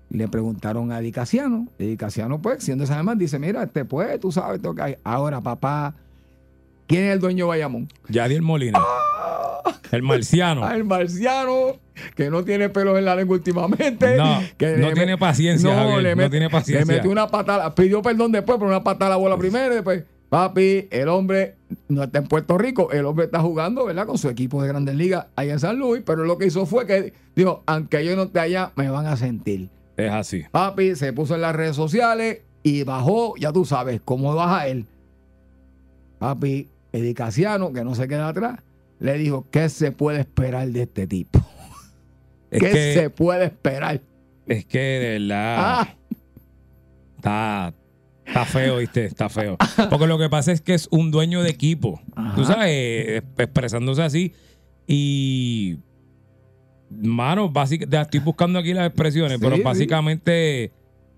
Le 0.09 0.27
preguntaron 0.27 0.91
a 0.91 0.99
Dicasiano, 0.99 1.67
y 1.77 1.85
Dicasiano, 1.85 2.41
pues, 2.41 2.63
siendo 2.63 2.83
esa 2.83 2.95
además, 2.95 3.17
dice, 3.19 3.37
mira, 3.39 3.63
este 3.63 3.85
pues, 3.85 4.19
tú 4.19 4.31
sabes 4.31 4.61
lo 4.61 4.73
que 4.75 4.81
hay. 4.81 4.95
Ahora, 5.03 5.39
papá, 5.39 5.93
¿quién 6.87 7.03
es 7.03 7.13
el 7.13 7.19
dueño 7.19 7.45
de 7.45 7.49
Bayamón? 7.49 7.87
Yadier 8.09 8.41
Molina. 8.41 8.79
El 9.91 10.01
marciano. 10.01 10.63
Ah, 10.65 10.75
el 10.75 10.83
marciano, 10.83 11.77
que 12.15 12.29
no 12.29 12.43
tiene 12.43 12.69
pelos 12.69 12.97
en 12.97 13.05
la 13.05 13.15
lengua 13.15 13.35
últimamente. 13.37 14.17
No, 14.17 14.39
que 14.57 14.77
no 14.77 14.91
tiene 14.93 15.17
paciencia, 15.17 15.73
Javier, 15.75 16.01
le 16.03 16.15
no 16.15 16.23
met- 16.23 16.29
tiene 16.31 16.49
paciencia. 16.49 16.85
Le 16.85 16.93
metió 16.97 17.11
una 17.11 17.27
patada, 17.27 17.73
pidió 17.75 18.01
perdón 18.01 18.31
después, 18.31 18.57
pero 18.57 18.69
una 18.69 18.83
patada 18.83 19.07
a 19.07 19.09
la 19.11 19.15
bola 19.17 19.37
primero. 19.37 19.71
y 19.71 19.75
Después, 19.75 20.03
papi, 20.29 20.87
el 20.91 21.07
hombre 21.09 21.55
no 21.87 22.03
está 22.03 22.19
en 22.19 22.27
Puerto 22.27 22.57
Rico, 22.57 22.91
el 22.91 23.05
hombre 23.05 23.25
está 23.25 23.39
jugando, 23.39 23.85
¿verdad? 23.85 24.05
Con 24.05 24.17
su 24.17 24.29
equipo 24.29 24.61
de 24.61 24.67
grandes 24.67 24.95
ligas 24.95 25.25
allá 25.35 25.53
en 25.53 25.59
San 25.59 25.77
Luis, 25.79 26.03
pero 26.05 26.23
lo 26.25 26.37
que 26.37 26.45
hizo 26.47 26.65
fue 26.65 26.85
que 26.85 27.13
dijo, 27.35 27.63
aunque 27.65 28.03
yo 28.05 28.15
no 28.15 28.23
esté 28.23 28.39
allá, 28.39 28.71
me 28.75 28.89
van 28.89 29.05
a 29.07 29.17
sentir. 29.17 29.69
Es 29.97 30.11
así. 30.11 30.43
Papi 30.51 30.95
se 30.95 31.11
puso 31.13 31.35
en 31.35 31.41
las 31.41 31.55
redes 31.55 31.75
sociales 31.75 32.39
y 32.63 32.83
bajó, 32.83 33.35
ya 33.37 33.51
tú 33.51 33.65
sabes 33.65 34.01
cómo 34.03 34.33
baja 34.35 34.67
él. 34.67 34.85
Papi, 36.19 36.67
Edicasiano, 36.91 37.71
que 37.71 37.83
no 37.83 37.95
se 37.95 38.07
queda 38.07 38.27
atrás, 38.29 38.59
le 38.99 39.17
dijo, 39.17 39.45
¿qué 39.51 39.69
se 39.69 39.91
puede 39.91 40.19
esperar 40.21 40.67
de 40.69 40.83
este 40.83 41.07
tipo? 41.07 41.39
Es 42.51 42.59
¿Qué 42.61 42.71
que, 42.71 42.93
se 42.93 43.09
puede 43.09 43.45
esperar? 43.45 44.01
es 44.47 44.65
que 44.65 44.79
de 44.79 45.19
verdad 45.19 45.55
Ah, 45.59 45.95
está, 47.17 47.73
Está 48.25 48.45
feo, 48.45 48.77
¿viste? 48.77 49.05
Está 49.05 49.27
feo. 49.27 49.57
Porque 49.89 50.05
lo 50.05 50.19
que 50.19 50.29
pasa 50.29 50.51
es 50.51 50.61
que 50.61 50.75
es 50.75 50.87
un 50.91 51.09
dueño 51.09 51.41
de 51.41 51.49
equipo. 51.49 51.99
Tú 52.35 52.45
sabes, 52.45 52.67
eh, 52.69 53.21
expresándose 53.37 54.03
así. 54.03 54.33
Y. 54.85 55.77
Mano, 56.91 57.49
básicamente, 57.49 57.99
estoy 58.01 58.19
buscando 58.19 58.59
aquí 58.59 58.73
las 58.73 58.87
expresiones, 58.87 59.37
Sí, 59.39 59.43
pero 59.43 59.55
sí. 59.55 59.61
básicamente. 59.63 60.71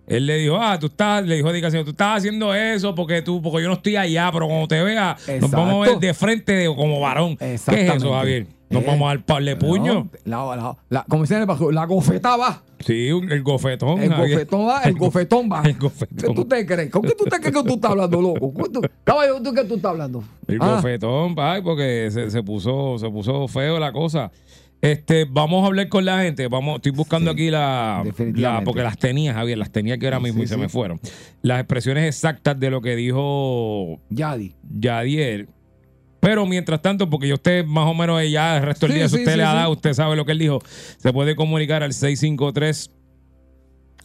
Él 0.07 0.25
le 0.25 0.38
dijo, 0.38 0.57
ah, 0.57 0.77
tú 0.79 0.88
estás, 0.88 1.25
le 1.25 1.36
dijo 1.36 1.47
a 1.49 1.53
Dicasio, 1.53 1.84
tú 1.84 1.91
estás 1.91 2.17
haciendo 2.19 2.53
eso 2.55 2.93
porque 2.95 3.21
tú, 3.21 3.41
porque 3.41 3.61
yo 3.63 3.67
no 3.69 3.75
estoy 3.75 3.95
allá, 3.97 4.29
pero 4.34 4.47
cuando 4.47 4.67
te 4.67 4.82
vea, 4.82 5.15
nos 5.39 5.51
vamos 5.51 5.88
a 5.88 5.91
ver 5.91 5.99
de 5.99 6.13
frente 6.13 6.51
de- 6.53 6.65
como 6.75 6.99
varón. 6.99 7.38
¿Qué 7.38 7.53
es 7.55 7.67
eso, 7.67 8.11
Javier? 8.13 8.47
Nos 8.72 8.84
Eh, 8.84 8.86
vamos 8.88 9.05
a 9.05 9.15
dar 9.15 9.26
par 9.26 9.43
de 9.43 9.55
puño. 9.55 10.09
No, 10.26 10.55
la, 10.55 10.55
la, 10.55 10.78
la- 10.89 11.05
como 11.07 11.24
dicen 11.24 11.38
en 11.38 11.41
el 11.41 11.47
bajo, 11.47 11.72
la 11.72 11.86
gofeta 11.86 12.38
va. 12.38 12.63
Sí, 12.80 13.09
el 13.09 13.43
gofetón. 13.43 14.01
El 14.01 14.09
Javier. 14.11 14.32
gofetón 14.39 14.67
va, 14.67 14.82
el 14.86 14.93
gofetón 14.97 15.49
va. 15.51 15.61
El 15.63 15.78
gofetón. 15.78 16.17
¿Qué 16.17 16.34
tú 16.34 16.45
te 16.45 16.65
crees? 16.65 16.89
¿Con 16.89 17.01
qué 17.03 17.13
tú 17.15 17.26
te 17.26 17.38
crees 17.39 17.53
que 17.55 17.63
tú 17.63 17.74
estás 17.76 17.91
hablando, 17.91 18.22
loco? 18.22 18.53
¿Con 18.53 18.72
tú- 18.72 18.82
Caballo, 19.03 19.41
¿tú 19.41 19.53
qué 19.53 19.63
tú 19.65 19.76
estás 19.76 19.91
hablando? 19.91 20.24
El 20.47 20.57
Ah, 20.61 20.76
gofetón, 20.76 21.36
ay, 21.38 21.61
porque 21.61 22.09
se, 22.11 22.32
se 22.32 22.41
puso, 22.43 22.97
se 22.97 23.09
puso 23.09 23.47
feo 23.47 23.78
la 23.80 23.91
cosa. 23.91 24.32
Este, 24.82 25.26
vamos 25.30 25.63
a 25.63 25.67
hablar 25.67 25.89
con 25.89 26.05
la 26.05 26.24
gente. 26.24 26.47
Vamos, 26.47 26.78
estoy 26.78 26.91
buscando 26.91 27.30
Sí, 27.32 27.36
aquí 27.36 27.51
la, 27.51 28.03
la- 28.34 28.61
porque 28.63 28.82
las 28.82 28.97
tenía, 28.97 29.32
Javier, 29.36 29.59
las 29.59 29.72
tenía 29.72 29.93
aquí 29.93 30.05
ahora 30.05 30.19
mismo 30.19 30.39
sí, 30.39 30.45
y 30.45 30.47
se 30.47 30.55
sí. 30.55 30.59
me 30.59 30.69
fueron. 30.69 30.99
Las 31.43 31.59
expresiones 31.59 32.05
exactas 32.05 32.59
de 32.59 32.72
lo 32.72 32.82
que 32.82 32.95
dijo 32.95 33.99
Yadi. 34.09 34.55
Yadier. 34.80 35.47
Pero 36.22 36.45
mientras 36.45 36.82
tanto, 36.82 37.09
porque 37.09 37.28
yo 37.28 37.36
usted 37.36 37.65
más 37.65 37.88
o 37.88 37.93
menos 37.93 38.22
ya 38.32 38.57
el 38.57 38.63
resto 38.63 38.86
del 38.86 38.93
Sí, 38.93 38.99
día, 38.99 39.09
si 39.09 39.15
sí, 39.15 39.22
usted 39.24 39.32
sí, 39.34 39.38
le 39.38 39.43
ha 39.43 39.53
dado, 39.53 39.72
usted 39.72 39.93
sabe 39.93 40.15
lo 40.15 40.24
que 40.24 40.32
él 40.32 40.39
dijo, 40.39 40.59
se 40.97 41.11
puede 41.11 41.36
comunicar 41.36 41.84
al 41.84 41.93
653 41.93 42.91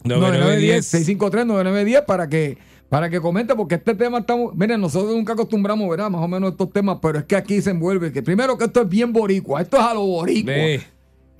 9910 0.03 0.93
9910 0.93 1.99
653-9910 1.99 2.05
para 2.05 2.27
que 2.27 2.57
para 2.89 3.09
que 3.09 3.19
comente 3.19 3.53
porque 3.55 3.75
este 3.75 3.95
tema 3.95 4.19
estamos 4.19 4.55
miren 4.55 4.79
nosotros 4.79 5.13
nunca 5.15 5.33
acostumbramos 5.33 5.89
¿verdad? 5.89 6.09
más 6.09 6.21
o 6.21 6.27
menos 6.27 6.51
estos 6.51 6.71
temas 6.71 6.99
pero 7.01 7.19
es 7.19 7.25
que 7.25 7.35
aquí 7.35 7.61
se 7.61 7.71
envuelve 7.71 8.11
que 8.13 8.23
primero 8.23 8.57
que 8.57 8.65
esto 8.65 8.81
es 8.81 8.89
bien 8.89 9.11
boricua 9.11 9.61
esto 9.61 9.77
es 9.77 9.83
a 9.83 9.93
lo 9.93 10.05
boricua. 10.05 10.53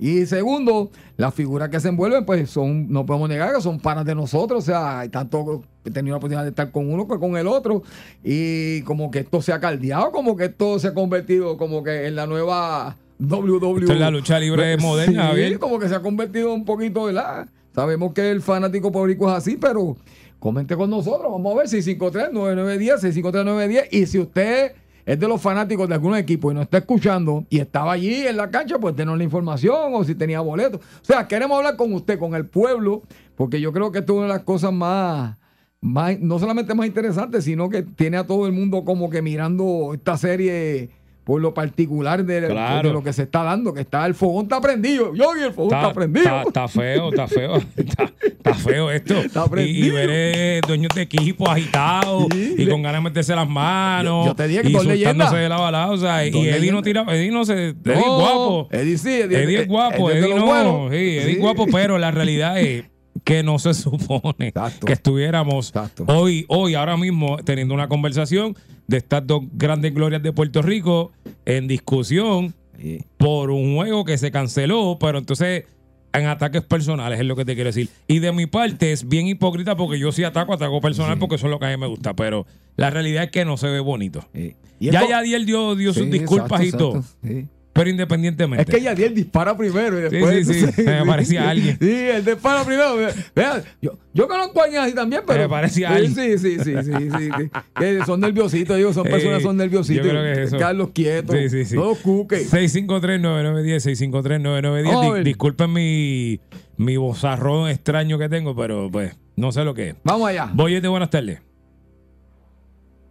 Y 0.00 0.26
segundo 0.26 0.90
las 1.16 1.34
figuras 1.34 1.70
que 1.70 1.80
se 1.80 1.88
envuelven 1.88 2.24
pues 2.26 2.50
son 2.50 2.88
no 2.92 3.06
podemos 3.06 3.28
negar 3.28 3.54
que 3.54 3.62
son 3.62 3.80
panas 3.80 4.04
de 4.04 4.14
nosotros 4.14 4.62
o 4.62 4.66
sea 4.66 5.00
hay 5.00 5.08
tanto 5.08 5.62
he 5.88 5.90
tenido 5.90 6.14
la 6.14 6.18
oportunidad 6.18 6.44
de 6.44 6.50
estar 6.50 6.70
con 6.70 6.92
uno 6.92 7.06
que 7.06 7.18
con 7.18 7.36
el 7.36 7.46
otro 7.46 7.82
y 8.24 8.82
como 8.82 9.10
que 9.10 9.20
esto 9.20 9.42
se 9.42 9.52
ha 9.52 9.60
caldeado 9.60 10.10
como 10.12 10.36
que 10.36 10.46
esto 10.46 10.78
se 10.78 10.88
ha 10.88 10.94
convertido 10.94 11.56
como 11.56 11.82
que 11.82 12.06
en 12.06 12.16
la 12.16 12.26
nueva 12.26 12.96
WWE 13.20 13.80
Esto 13.80 13.92
es 13.92 14.00
la 14.00 14.10
lucha 14.10 14.38
libre 14.38 14.76
moderna, 14.76 15.32
Sí, 15.34 15.56
como 15.56 15.78
que 15.78 15.88
se 15.88 15.94
ha 15.94 16.00
convertido 16.00 16.54
un 16.54 16.64
poquito, 16.64 17.04
¿verdad? 17.04 17.48
Sabemos 17.74 18.12
que 18.12 18.30
el 18.30 18.42
fanático 18.42 18.92
público 18.92 19.28
es 19.28 19.36
así, 19.36 19.56
pero 19.56 19.96
comente 20.38 20.76
con 20.76 20.90
nosotros. 20.90 21.30
Vamos 21.30 21.52
a 21.52 21.56
ver, 21.58 21.66
653-9910, 21.66 23.22
653-9910. 23.22 23.88
Y 23.90 24.06
si 24.06 24.18
usted 24.18 24.72
es 25.04 25.18
de 25.18 25.26
los 25.26 25.40
fanáticos 25.40 25.88
de 25.88 25.94
algún 25.94 26.16
equipo 26.16 26.50
y 26.50 26.54
nos 26.54 26.64
está 26.64 26.78
escuchando 26.78 27.44
y 27.48 27.58
estaba 27.58 27.92
allí 27.92 28.26
en 28.26 28.36
la 28.36 28.50
cancha, 28.50 28.78
pues 28.78 28.94
denos 28.94 29.16
la 29.16 29.24
información 29.24 29.94
o 29.94 30.04
si 30.04 30.14
tenía 30.14 30.40
boletos. 30.40 30.80
O 30.80 31.04
sea, 31.04 31.26
queremos 31.26 31.56
hablar 31.56 31.76
con 31.76 31.92
usted, 31.92 32.18
con 32.18 32.34
el 32.34 32.46
pueblo, 32.46 33.02
porque 33.34 33.60
yo 33.60 33.72
creo 33.72 33.90
que 33.90 34.00
esto 34.00 34.12
es 34.12 34.16
una 34.18 34.26
de 34.26 34.34
las 34.34 34.42
cosas 34.42 34.72
más, 34.72 35.36
más, 35.80 36.18
no 36.20 36.38
solamente 36.38 36.74
más 36.74 36.86
interesantes, 36.86 37.44
sino 37.44 37.68
que 37.68 37.82
tiene 37.82 38.16
a 38.16 38.26
todo 38.26 38.46
el 38.46 38.52
mundo 38.52 38.84
como 38.84 39.10
que 39.10 39.22
mirando 39.22 39.92
esta 39.94 40.16
serie 40.16 40.90
por 41.24 41.42
lo 41.42 41.52
particular 41.52 42.24
de, 42.24 42.46
Claro. 42.48 42.88
de 42.88 42.94
lo 42.94 43.02
que 43.04 43.12
se 43.12 43.24
está 43.24 43.42
dando, 43.42 43.74
que 43.74 43.82
está 43.82 44.06
el 44.06 44.14
fogón 44.14 44.44
está 44.44 44.62
prendido. 44.62 45.14
Yo 45.14 45.36
y 45.38 45.42
el 45.42 45.52
fogón 45.52 45.76
está, 45.76 45.92
prendido. 45.92 46.24
Está, 46.24 46.42
está 46.42 46.68
feo, 46.68 47.10
está 47.10 47.28
feo. 47.28 47.56
Está, 47.76 48.10
está 48.26 48.54
feo 48.54 48.90
esto. 48.90 49.14
Está 49.18 49.40
y, 49.42 49.44
y 49.44 49.48
prendido. 49.50 49.94
ver 49.94 50.08
eh, 50.10 50.60
dueños 50.66 50.88
de 50.94 51.02
equipo 51.02 51.46
agitados 51.50 52.28
Sí, 52.32 52.54
y 52.56 52.64
le- 52.64 52.70
con 52.70 52.82
ganas 52.82 53.02
de 53.02 53.10
meterse 53.10 53.34
las 53.36 53.46
manos. 53.48 54.24
Yo- 54.24 54.30
yo 54.30 54.36
te 54.36 54.48
dije 54.48 54.62
que 54.62 54.68
y 54.70 54.72
dos 54.72 54.84
soltándose 54.84 55.36
de 55.36 55.48
la 55.50 55.58
balada. 55.58 55.90
O 55.90 55.98
sea, 55.98 56.26
y 56.26 56.30
Eddie 56.48 56.72
no 56.72 56.80
tira. 56.82 57.04
Eddie 57.06 57.30
no 57.30 57.44
se. 57.44 57.68
Eddie 57.68 57.76
No, 57.84 57.92
es 58.00 58.04
guapo. 58.06 58.68
Eddie 58.70 58.96
sí, 58.96 59.10
Eddie, 59.12 59.42
Eddie 59.42 59.60
es 59.60 59.68
guapo. 59.68 60.10
Eddie 60.10 60.20
Eddie 60.20 60.34
no. 60.34 60.46
buenos. 60.46 60.90
Sí, 60.92 60.96
Eddie 60.96 61.34
Sí. 61.34 61.40
guapo, 61.40 61.66
pero 61.70 61.98
la 61.98 62.10
realidad 62.10 62.58
es 62.58 62.84
que 63.28 63.42
no 63.42 63.58
se 63.58 63.74
supone 63.74 64.48
Exacto. 64.48 64.86
que 64.86 64.94
estuviéramos 64.94 65.68
Exacto. 65.68 66.04
hoy, 66.08 66.46
hoy, 66.48 66.74
ahora 66.74 66.96
mismo, 66.96 67.36
teniendo 67.44 67.74
una 67.74 67.86
conversación 67.86 68.56
de 68.86 68.96
estas 68.96 69.26
dos 69.26 69.42
grandes 69.52 69.92
glorias 69.92 70.22
de 70.22 70.32
Puerto 70.32 70.62
Rico 70.62 71.12
en 71.44 71.68
discusión 71.68 72.54
Sí. 72.80 73.00
por 73.18 73.50
un 73.50 73.74
juego 73.74 74.04
que 74.04 74.16
se 74.16 74.30
canceló, 74.30 74.96
pero 75.00 75.18
entonces 75.18 75.64
en 76.12 76.26
ataques 76.26 76.62
personales 76.62 77.18
es 77.20 77.26
lo 77.26 77.34
que 77.36 77.44
te 77.44 77.54
quiero 77.56 77.68
decir. 77.68 77.88
Y 78.06 78.20
de 78.20 78.32
mi 78.32 78.46
parte 78.46 78.92
es 78.92 79.06
bien 79.08 79.26
hipócrita 79.26 79.76
porque 79.76 79.98
yo 79.98 80.10
sí 80.12 80.22
ataco, 80.24 80.54
ataco 80.54 80.80
personal 80.80 81.18
porque 81.18 81.34
eso 81.34 81.48
es 81.48 81.50
lo 81.50 81.58
que 81.58 81.66
a 81.66 81.70
mí 81.70 81.76
me 81.76 81.88
gusta, 81.88 82.14
pero 82.14 82.46
la 82.76 82.88
realidad 82.90 83.24
es 83.24 83.30
que 83.30 83.44
no 83.44 83.56
se 83.58 83.66
ve 83.68 83.80
bonito. 83.80 84.24
Sí. 84.32 84.54
Y 84.80 84.90
Ya 84.92 85.06
Yadiel 85.06 85.44
dio, 85.44 85.74
dio 85.74 85.92
sus 85.92 86.08
disculpas 86.08 86.60
exacto, 86.62 86.66
y 86.66 86.78
todo, 86.78 86.96
exacto. 87.24 87.57
Pero 87.72 87.90
independientemente. 87.90 88.62
Es 88.62 88.68
que 88.76 88.82
Yadiel 88.82 89.14
dispara 89.14 89.56
primero 89.56 89.98
y 89.98 90.02
después. 90.10 90.46
sí, 90.48 90.66
sí, 90.72 90.82
me 90.86 91.06
parecía 91.06 91.48
alguien. 91.50 91.78
Sí, 91.80 91.90
él 91.90 92.24
dispara 92.24 92.64
primero. 92.64 92.96
Vean, 93.36 93.62
yo, 93.80 93.92
yo 94.12 94.26
conozco 94.26 94.60
a 94.60 94.64
alguien 94.64 94.82
así 94.82 94.94
también, 94.94 95.22
pero. 95.26 95.42
Me 95.42 95.48
parecía 95.48 95.88
sí, 95.88 95.94
alguien. 95.94 96.14
Sí, 96.14 96.38
sí, 96.38 96.58
sí, 96.58 96.74
sí, 96.82 96.92
sí, 96.92 97.30
sí. 97.40 97.50
Que 97.78 98.00
son 98.04 98.20
nerviositos, 98.20 98.76
digo, 98.76 98.92
son 98.92 99.04
Sí, 99.06 99.10
personas 99.10 99.38
que 99.38 99.44
son 99.44 99.56
nerviositos. 99.56 100.04
yo 100.04 100.10
creo 100.10 100.22
que 100.24 100.32
es 100.32 100.38
eso. 100.48 100.56
Quedarlos 100.56 100.90
quietos. 100.90 101.36
Sí, 101.36 101.48
sí, 101.50 101.64
sí. 101.66 101.76
No 101.76 101.84
los 101.84 101.98
cuques. 101.98 102.52
653-9910, 102.52 104.10
653-9910. 104.12 104.84
Vamos 104.84 105.02
a 105.02 105.06
Di- 105.06 105.12
ver. 105.12 105.24
Disculpen 105.24 105.72
mi, 105.72 106.40
mi 106.78 106.96
bozarrón 106.96 107.68
extraño 107.70 108.18
que 108.18 108.28
tengo, 108.28 108.56
pero 108.56 108.88
pues 108.90 109.16
no 109.36 109.52
sé 109.52 109.62
lo 109.62 109.74
que 109.74 109.90
es. 109.90 109.94
Vamos 110.02 110.28
allá. 110.28 110.50
Boyete, 110.52 110.88
buenas 110.88 111.10
tardes. 111.10 111.40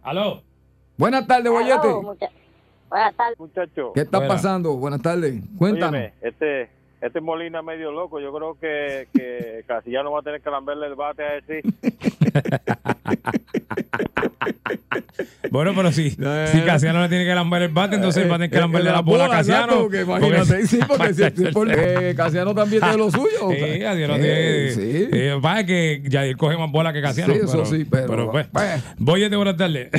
¿Aló? 0.02 0.42
Buenas 0.96 1.26
tardes, 1.26 1.50
Boyete. 1.50 1.88
Buenas 2.88 3.14
tardes. 3.16 3.38
Muchacho, 3.38 3.92
¿Qué 3.94 4.00
está 4.00 4.26
pasando? 4.26 4.76
Buenas 4.76 5.02
tardes. 5.02 5.34
Cuéntanos. 5.58 5.92
óyeme, 5.92 6.12
este, 6.22 6.68
este 7.00 7.20
Molina 7.20 7.60
medio 7.62 7.92
loco. 7.92 8.18
Yo 8.20 8.32
creo 8.32 8.56
que, 8.60 9.08
que 9.14 9.64
Casillano 9.66 10.10
va 10.12 10.20
a 10.20 10.22
tener 10.22 10.40
que 10.40 10.50
lamberle 10.50 10.86
el 10.86 10.94
bate 10.94 11.22
a 11.22 11.36
ese. 11.36 11.62
Bueno, 15.50 15.72
pero 15.74 15.90
si, 15.92 16.08
Eh. 16.20 16.46
si 16.52 16.60
Casiano 16.60 17.00
le 17.00 17.08
tiene 17.08 17.24
que 17.24 17.34
lamber 17.34 17.62
el 17.62 17.70
bate, 17.70 17.96
entonces 17.96 18.24
va 18.30 18.34
a 18.34 18.38
tener 18.38 18.50
que 18.50 18.56
Eh, 18.58 18.60
lamberle 18.60 18.90
eh, 18.90 18.92
la 18.92 19.00
bola 19.00 19.24
a 19.24 19.30
Casiano. 19.30 19.78
Porque 19.80 20.02
imagínate, 20.02 20.66
sí, 20.66 20.78
porque 20.86 21.14
si, 21.14 21.22
si 21.30 21.44
por- 21.52 21.68
eh, 21.72 22.14
Casiano 22.14 22.54
también 22.54 22.82
tiene 22.82 22.98
lo 22.98 23.10
suyo. 23.10 23.48
Sí, 23.50 23.80
Casiano 23.80 24.14
tiene. 24.16 24.70
sí. 24.72 25.08
eh, 25.10 25.38
pasa 25.40 25.64
que 25.64 26.02
Yadier 26.06 26.36
coge 26.36 26.56
más 26.58 26.70
bola 26.70 26.92
que 26.92 27.00
Casiano. 27.00 27.32
Sí, 27.32 27.40
eso 27.42 27.64
sí, 27.64 27.86
pero- 27.90 28.30
pues, 28.30 28.46
pues. 28.48 28.84
Boyete, 28.98 29.36
buenas 29.36 29.56
tardes. 29.56 29.90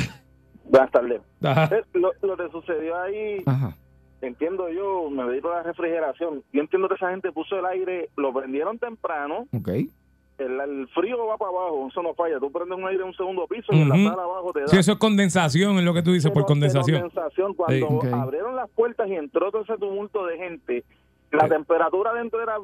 Buenas 0.70 0.90
tardes. 0.92 1.20
Eh, 1.42 1.82
Lo, 1.94 2.12
lo 2.22 2.36
que 2.36 2.48
sucedió 2.50 2.96
ahí, 2.96 3.42
Ajá. 3.44 3.74
entiendo 4.22 4.68
yo, 4.68 5.10
me 5.10 5.24
dedico 5.24 5.50
a 5.50 5.56
la 5.56 5.62
refrigeración. 5.64 6.42
Yo 6.52 6.60
entiendo 6.60 6.88
que 6.88 6.94
esa 6.94 7.10
gente 7.10 7.32
puso 7.32 7.58
el 7.58 7.66
aire, 7.66 8.08
lo 8.16 8.32
prendieron 8.32 8.78
temprano, 8.78 9.46
Ok. 9.52 9.68
el, 9.68 10.60
el 10.60 10.88
frío 10.94 11.26
va 11.26 11.36
para 11.38 11.50
abajo, 11.50 11.88
eso 11.90 12.02
no 12.02 12.14
falla. 12.14 12.38
Tú 12.38 12.52
prendes 12.52 12.78
un 12.78 12.86
aire 12.86 13.02
en 13.02 13.08
un 13.08 13.14
segundo 13.14 13.46
piso 13.48 13.72
y 13.72 13.80
en 13.82 13.88
la 13.88 13.96
sala 13.96 14.22
abajo 14.22 14.52
te 14.52 14.60
da. 14.60 14.68
Sí, 14.68 14.78
eso 14.78 14.92
es 14.92 14.98
condensación, 14.98 15.76
es 15.78 15.84
lo 15.84 15.92
que 15.92 16.02
tú 16.02 16.12
dices, 16.12 16.30
por 16.30 16.42
Pero 16.42 16.46
condensación. 16.46 17.00
condensación. 17.02 17.54
Cuando 17.54 18.00
Sí. 18.02 18.08
Abrieron 18.12 18.54
las 18.54 18.70
puertas 18.70 19.08
y 19.08 19.14
entró 19.16 19.50
todo 19.50 19.62
ese 19.62 19.76
tumulto 19.76 20.24
de 20.26 20.38
gente, 20.38 20.84
la 21.32 21.44
Sí. 21.44 21.50
temperatura 21.50 22.12
dentro 22.14 22.40
era 22.42 22.56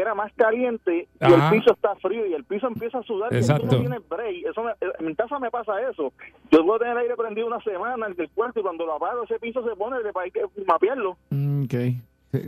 era 0.00 0.14
más 0.14 0.32
caliente 0.34 1.06
y 1.20 1.24
Ajá. 1.24 1.48
el 1.50 1.58
piso 1.60 1.72
está 1.74 1.94
frío 1.96 2.26
y 2.26 2.34
el 2.34 2.44
piso 2.44 2.66
empieza 2.66 2.98
a 2.98 3.02
sudar 3.02 3.32
Exacto. 3.34 3.66
y 3.66 3.68
tú 3.68 3.74
no 3.76 3.80
tienes 3.80 4.08
break. 4.08 4.46
Eso 4.46 4.62
me- 4.62 5.06
en 5.06 5.14
casa 5.14 5.38
me 5.38 5.50
pasa 5.50 5.80
eso. 5.90 6.12
Yo 6.50 6.64
puedo 6.64 6.78
tener 6.78 6.92
el 6.94 7.02
aire 7.02 7.16
prendido 7.16 7.46
una 7.46 7.60
semana 7.62 8.06
en 8.06 8.14
el 8.18 8.30
cuarto 8.30 8.60
y 8.60 8.62
cuando 8.62 8.86
lo 8.86 8.94
apago 8.94 9.24
ese 9.24 9.38
piso 9.38 9.62
se 9.68 9.76
pone 9.76 9.98
de 10.02 10.10
hay 10.14 10.30
que 10.30 10.42
mapearlo. 10.66 11.16
Mm, 11.30 11.64
Ok. 11.64 11.74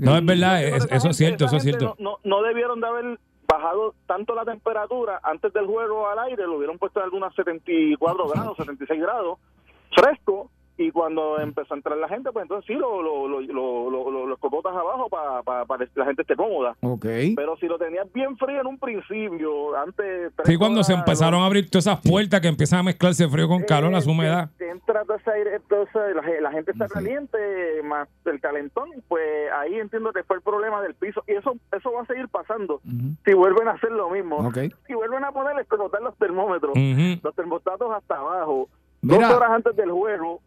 No, 0.00 0.16
es 0.16 0.24
verdad, 0.24 0.64
es- 0.64 0.88
eso 0.90 1.08
es 1.10 1.16
cierto, 1.16 1.44
eso 1.44 1.56
es 1.56 1.62
cierto. 1.62 1.94
No, 1.98 2.12
no, 2.12 2.18
no 2.24 2.42
debieron 2.42 2.80
de 2.80 2.86
haber 2.86 3.18
bajado 3.46 3.94
tanto 4.06 4.34
la 4.34 4.44
temperatura 4.46 5.20
antes 5.22 5.52
del 5.52 5.66
juego 5.66 6.08
al 6.08 6.18
aire, 6.20 6.44
lo 6.46 6.56
hubieran 6.56 6.78
puesto 6.78 7.00
en 7.00 7.04
algunas 7.04 7.34
74 7.34 8.28
grados, 8.28 8.56
76 8.56 9.00
grados, 9.00 9.38
fresco, 9.94 10.50
y 10.76 10.90
cuando 10.90 11.38
empezó 11.38 11.74
a 11.74 11.76
entrar 11.76 11.96
la 11.98 12.08
gente, 12.08 12.32
pues 12.32 12.42
entonces 12.42 12.66
sí, 12.66 12.74
lo, 12.74 13.00
lo, 13.00 13.28
lo, 13.28 13.40
lo, 13.90 14.26
lo- 14.26 14.36
cocotas 14.38 14.72
abajo 14.74 15.08
para 15.08 15.86
que 15.86 15.90
la 15.94 16.04
gente 16.06 16.22
esté 16.22 16.34
cómoda. 16.36 16.76
Ok. 16.82 17.06
Pero 17.36 17.56
si 17.58 17.66
lo 17.66 17.78
tenías 17.78 18.12
bien 18.12 18.36
frío 18.36 18.60
en 18.60 18.66
un 18.66 18.78
principio, 18.78 19.76
antes... 19.76 20.32
Sí, 20.44 20.56
cuando 20.56 20.82
se 20.82 20.92
horas, 20.92 21.06
empezaron 21.06 21.38
lo- 21.40 21.44
a 21.44 21.46
abrir 21.46 21.70
todas 21.70 21.86
esas 21.86 22.00
puertas 22.00 22.40
que 22.40 22.48
empiezan 22.48 22.80
a 22.80 22.82
mezclarse 22.82 23.28
frío 23.28 23.46
con 23.48 23.62
calor, 23.62 23.92
la 23.92 23.98
eh, 24.00 24.02
humedad. 24.06 24.50
que 24.58 24.68
entra 24.68 25.04
todo 25.04 25.16
ese 25.16 25.30
aire, 25.30 25.56
entonces 25.56 26.14
la, 26.16 26.22
ge- 26.22 26.40
la 26.40 26.50
gente 26.50 26.72
está 26.72 26.88
caliente, 26.88 27.38
más 27.84 28.08
el 28.24 28.40
calentón, 28.40 28.90
pues 29.08 29.22
ahí 29.52 29.74
entiendo 29.78 30.12
que 30.12 30.24
fue 30.24 30.36
el 30.36 30.42
problema 30.42 30.82
del 30.82 30.94
piso. 30.94 31.22
Y 31.28 31.32
eso 31.32 31.54
eso 31.72 31.92
va 31.92 32.02
a 32.02 32.06
seguir 32.06 32.28
pasando 32.28 32.74
Ujú. 32.84 33.14
si 33.24 33.32
vuelven 33.34 33.68
a 33.68 33.72
hacer 33.72 33.92
lo 33.92 34.10
mismo. 34.10 34.36
Ok. 34.38 34.58
Si 34.86 34.94
vuelven 34.94 35.24
a 35.24 35.30
poner 35.32 35.56
explotar 35.58 36.02
los 36.02 36.16
termómetros, 36.18 36.72
Ujú. 36.72 37.20
los 37.22 37.34
termostatos 37.34 37.92
hasta 37.94 38.16
abajo, 38.16 38.68
Mira. 39.02 39.28
dos 39.28 39.36
horas 39.36 39.50
antes 39.52 39.76
del 39.76 39.90
juego, 39.92 40.40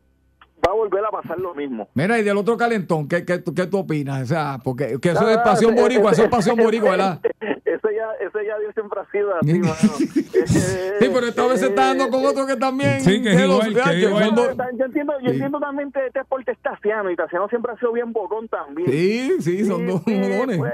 va 0.66 0.72
a 0.72 0.76
volver 0.76 1.04
a 1.06 1.10
pasar 1.12 1.40
lo 1.40 1.54
mismo. 1.56 1.88
Mira, 1.94 2.20
y 2.20 2.24
del 2.24 2.38
otro 2.38 2.58
calentón, 2.58 3.08
¿qué, 3.08 3.24
qué, 3.26 3.38
tú- 3.40 3.54
qué 3.54 3.66
tú 3.68 3.80
opinas? 3.80 4.24
O 4.24 4.26
sea, 4.26 4.60
porque 4.64 4.98
que 5.02 5.10
eso 5.12 5.30
es 5.30 5.38
pasión 5.40 5.74
ese- 5.74 5.82
boricua, 5.82 6.12
eso 6.12 6.24
es 6.24 6.30
pasión 6.30 6.56
boricua, 6.58 6.92
¿verdad? 6.92 7.20
Ese 7.42 7.88
ya 7.96 8.08
ya, 8.20 8.28
ese 8.28 8.46
ya 8.46 8.74
siempre 8.74 9.00
ha 9.00 9.12
sido 9.12 9.36
así, 9.36 9.60
mano. 9.60 9.76
Eh, 10.38 10.94
Sí, 11.00 11.10
pero 11.14 11.28
esta 11.28 11.46
vez 11.48 11.60
se 11.60 11.68
está 11.68 11.88
dando 11.88 12.10
con 12.10 12.26
otro 12.26 12.46
que 12.48 12.56
también. 12.56 13.02
Sí, 13.02 13.22
que 13.22 13.32
es 13.34 13.48
los- 13.48 13.68
igual, 13.68 13.92
que 13.92 14.00
igual. 14.00 14.36
Yo 14.78 14.86
entiendo, 14.86 15.14
yo 15.22 15.32
entiendo 15.32 15.60
también 15.60 15.92
que 15.92 16.06
este 16.08 16.20
deporte 16.20 16.52
es 16.52 16.60
Tassiano 16.60 17.10
y 17.12 17.16
Tassiano 17.16 17.48
siempre 17.50 17.72
ha 17.74 17.78
sido 17.80 17.92
bien 17.94 18.12
bocón 18.14 18.48
también. 18.48 18.90
Sí, 18.90 19.32
sí, 19.42 19.66
son 19.66 19.86
dos 19.88 20.02
sí, 20.06 20.14
jodones. 20.20 20.58
pues, 20.58 20.74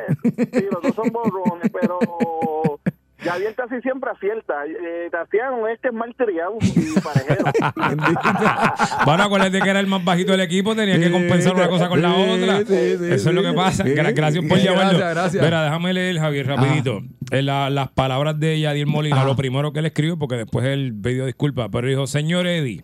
sí, 0.54 0.66
los 0.72 0.82
dos 0.82 0.96
son 0.96 1.10
borrones, 1.12 1.72
pero 1.72 2.00
Javier 3.24 3.56
casi 3.56 3.82
siempre 3.82 4.10
acierta. 4.12 4.54
Eh, 4.66 5.10
Tassiano 5.12 5.68
este 5.68 5.88
es 5.90 5.94
mal 5.94 6.14
triado 6.16 6.58
y 6.62 7.00
parejero. 7.00 7.46
Bueno, 9.06 9.24
acuérdate 9.24 9.60
que 9.62 9.70
era 9.70 9.80
el 9.80 9.88
más 9.88 10.04
bajito 10.04 10.32
del 10.32 10.42
equipo, 10.42 10.76
tenía 10.76 11.00
que 11.00 11.12
compensar 11.12 11.56
una 11.56 11.68
cosa 11.68 11.90
con 11.90 12.02
la 12.02 12.14
otra. 12.16 12.60
Eso 12.60 13.30
es 13.30 13.34
lo 13.36 13.42
que 13.44 13.54
pasa. 13.54 13.84
Gracias 13.84 14.38
por 14.46 14.58
Gracias, 14.58 14.64
llamarlo. 14.64 15.00
gracias. 15.00 15.42
Ah. 15.42 15.46
Mira, 15.46 15.64
déjame 15.64 15.94
leer, 15.94 16.18
Javier, 16.20 16.48
rapidito. 16.48 17.02
Eh, 17.32 17.42
la- 17.42 17.70
las 17.70 17.90
palabras 17.92 18.40
de 18.40 18.60
Yadier 18.60 18.88
Molina, 18.88 19.18
Ajá. 19.18 19.26
lo 19.26 19.36
primero 19.36 19.74
que 19.74 19.80
él 19.80 19.86
escribió, 19.86 20.18
porque 20.18 20.36
después 20.36 20.66
él 20.66 20.94
pidió 21.02 21.26
disculpas, 21.26 21.70
pero 21.72 21.88
dijo, 21.88 22.08
señor 22.08 22.48
Eddie, 22.48 22.84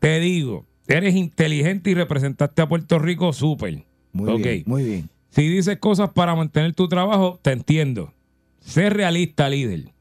te 0.00 0.20
digo, 0.20 0.66
eres 0.88 1.14
inteligente 1.14 1.90
y 1.90 1.94
representaste 1.94 2.62
a 2.62 2.68
Puerto 2.68 2.98
Rico 2.98 3.32
súper. 3.32 3.84
Muy 4.12 4.40
bien, 4.42 4.62
muy 4.66 4.82
bien. 4.84 5.08
Si 5.30 5.46
dices 5.48 5.78
cosas 5.78 6.10
para 6.10 6.34
mantener 6.34 6.72
tu 6.74 6.88
trabajo, 6.88 7.38
te 7.42 7.52
entiendo. 7.52 8.12
Sé 8.66 8.90
realista, 8.90 9.48
líder. 9.48 9.92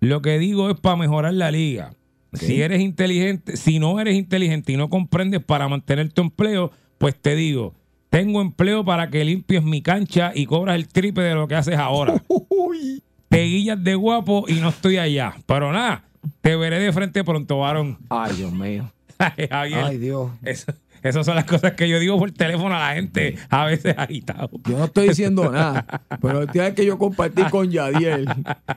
Lo 0.00 0.22
que 0.22 0.38
digo 0.38 0.70
es 0.70 0.80
para 0.80 0.96
mejorar 0.96 1.34
la 1.34 1.50
liga. 1.50 1.92
Si 2.32 2.60
eres 2.62 2.80
inteligente, 2.80 3.56
si 3.56 3.78
no 3.78 4.00
eres 4.00 4.14
inteligente 4.16 4.72
y 4.72 4.76
no 4.76 4.88
comprendes 4.90 5.42
para 5.44 5.68
mantener 5.68 6.12
tu 6.12 6.22
empleo, 6.22 6.70
pues 6.98 7.14
te 7.14 7.34
digo, 7.34 7.74
tengo 8.10 8.40
empleo 8.40 8.84
para 8.84 9.10
que 9.10 9.24
limpies 9.24 9.62
mi 9.62 9.80
cancha 9.82 10.32
y 10.34 10.46
cobras 10.46 10.76
el 10.76 10.88
triple 10.88 11.24
de 11.24 11.34
lo 11.34 11.46
que 11.46 11.54
haces 11.54 11.76
ahora. 11.76 12.14
Uy. 12.28 13.02
Te 13.28 13.42
guillas 13.44 13.82
de 13.82 13.94
guapo 13.94 14.44
y 14.48 14.54
no 14.54 14.70
estoy 14.70 14.96
allá. 14.98 15.34
Pero 15.46 15.72
nada, 15.72 16.04
te 16.40 16.56
veré 16.56 16.78
de 16.78 16.92
frente 16.92 17.22
pronto, 17.24 17.58
varón. 17.58 17.98
Ay, 18.08 18.34
Dios 18.36 18.52
mío. 18.52 18.90
Javier, 19.18 19.84
Ay, 19.84 19.98
Dios. 19.98 20.30
eso- 20.42 20.72
esas 21.08 21.24
son 21.26 21.34
las 21.36 21.44
cosas 21.44 21.72
que 21.72 21.88
yo 21.88 21.98
digo 21.98 22.18
por 22.18 22.30
teléfono 22.32 22.74
a 22.74 22.88
la 22.88 22.94
gente, 22.94 23.36
a 23.50 23.64
veces 23.66 23.94
agitado. 23.96 24.50
Yo 24.68 24.78
no 24.78 24.84
estoy 24.86 25.08
diciendo 25.08 25.50
nada, 25.50 25.86
pero 26.20 26.42
el 26.42 26.48
día 26.48 26.74
que 26.74 26.84
yo 26.86 26.98
compartí 26.98 27.42
con 27.44 27.70
Yadiel, 27.70 28.26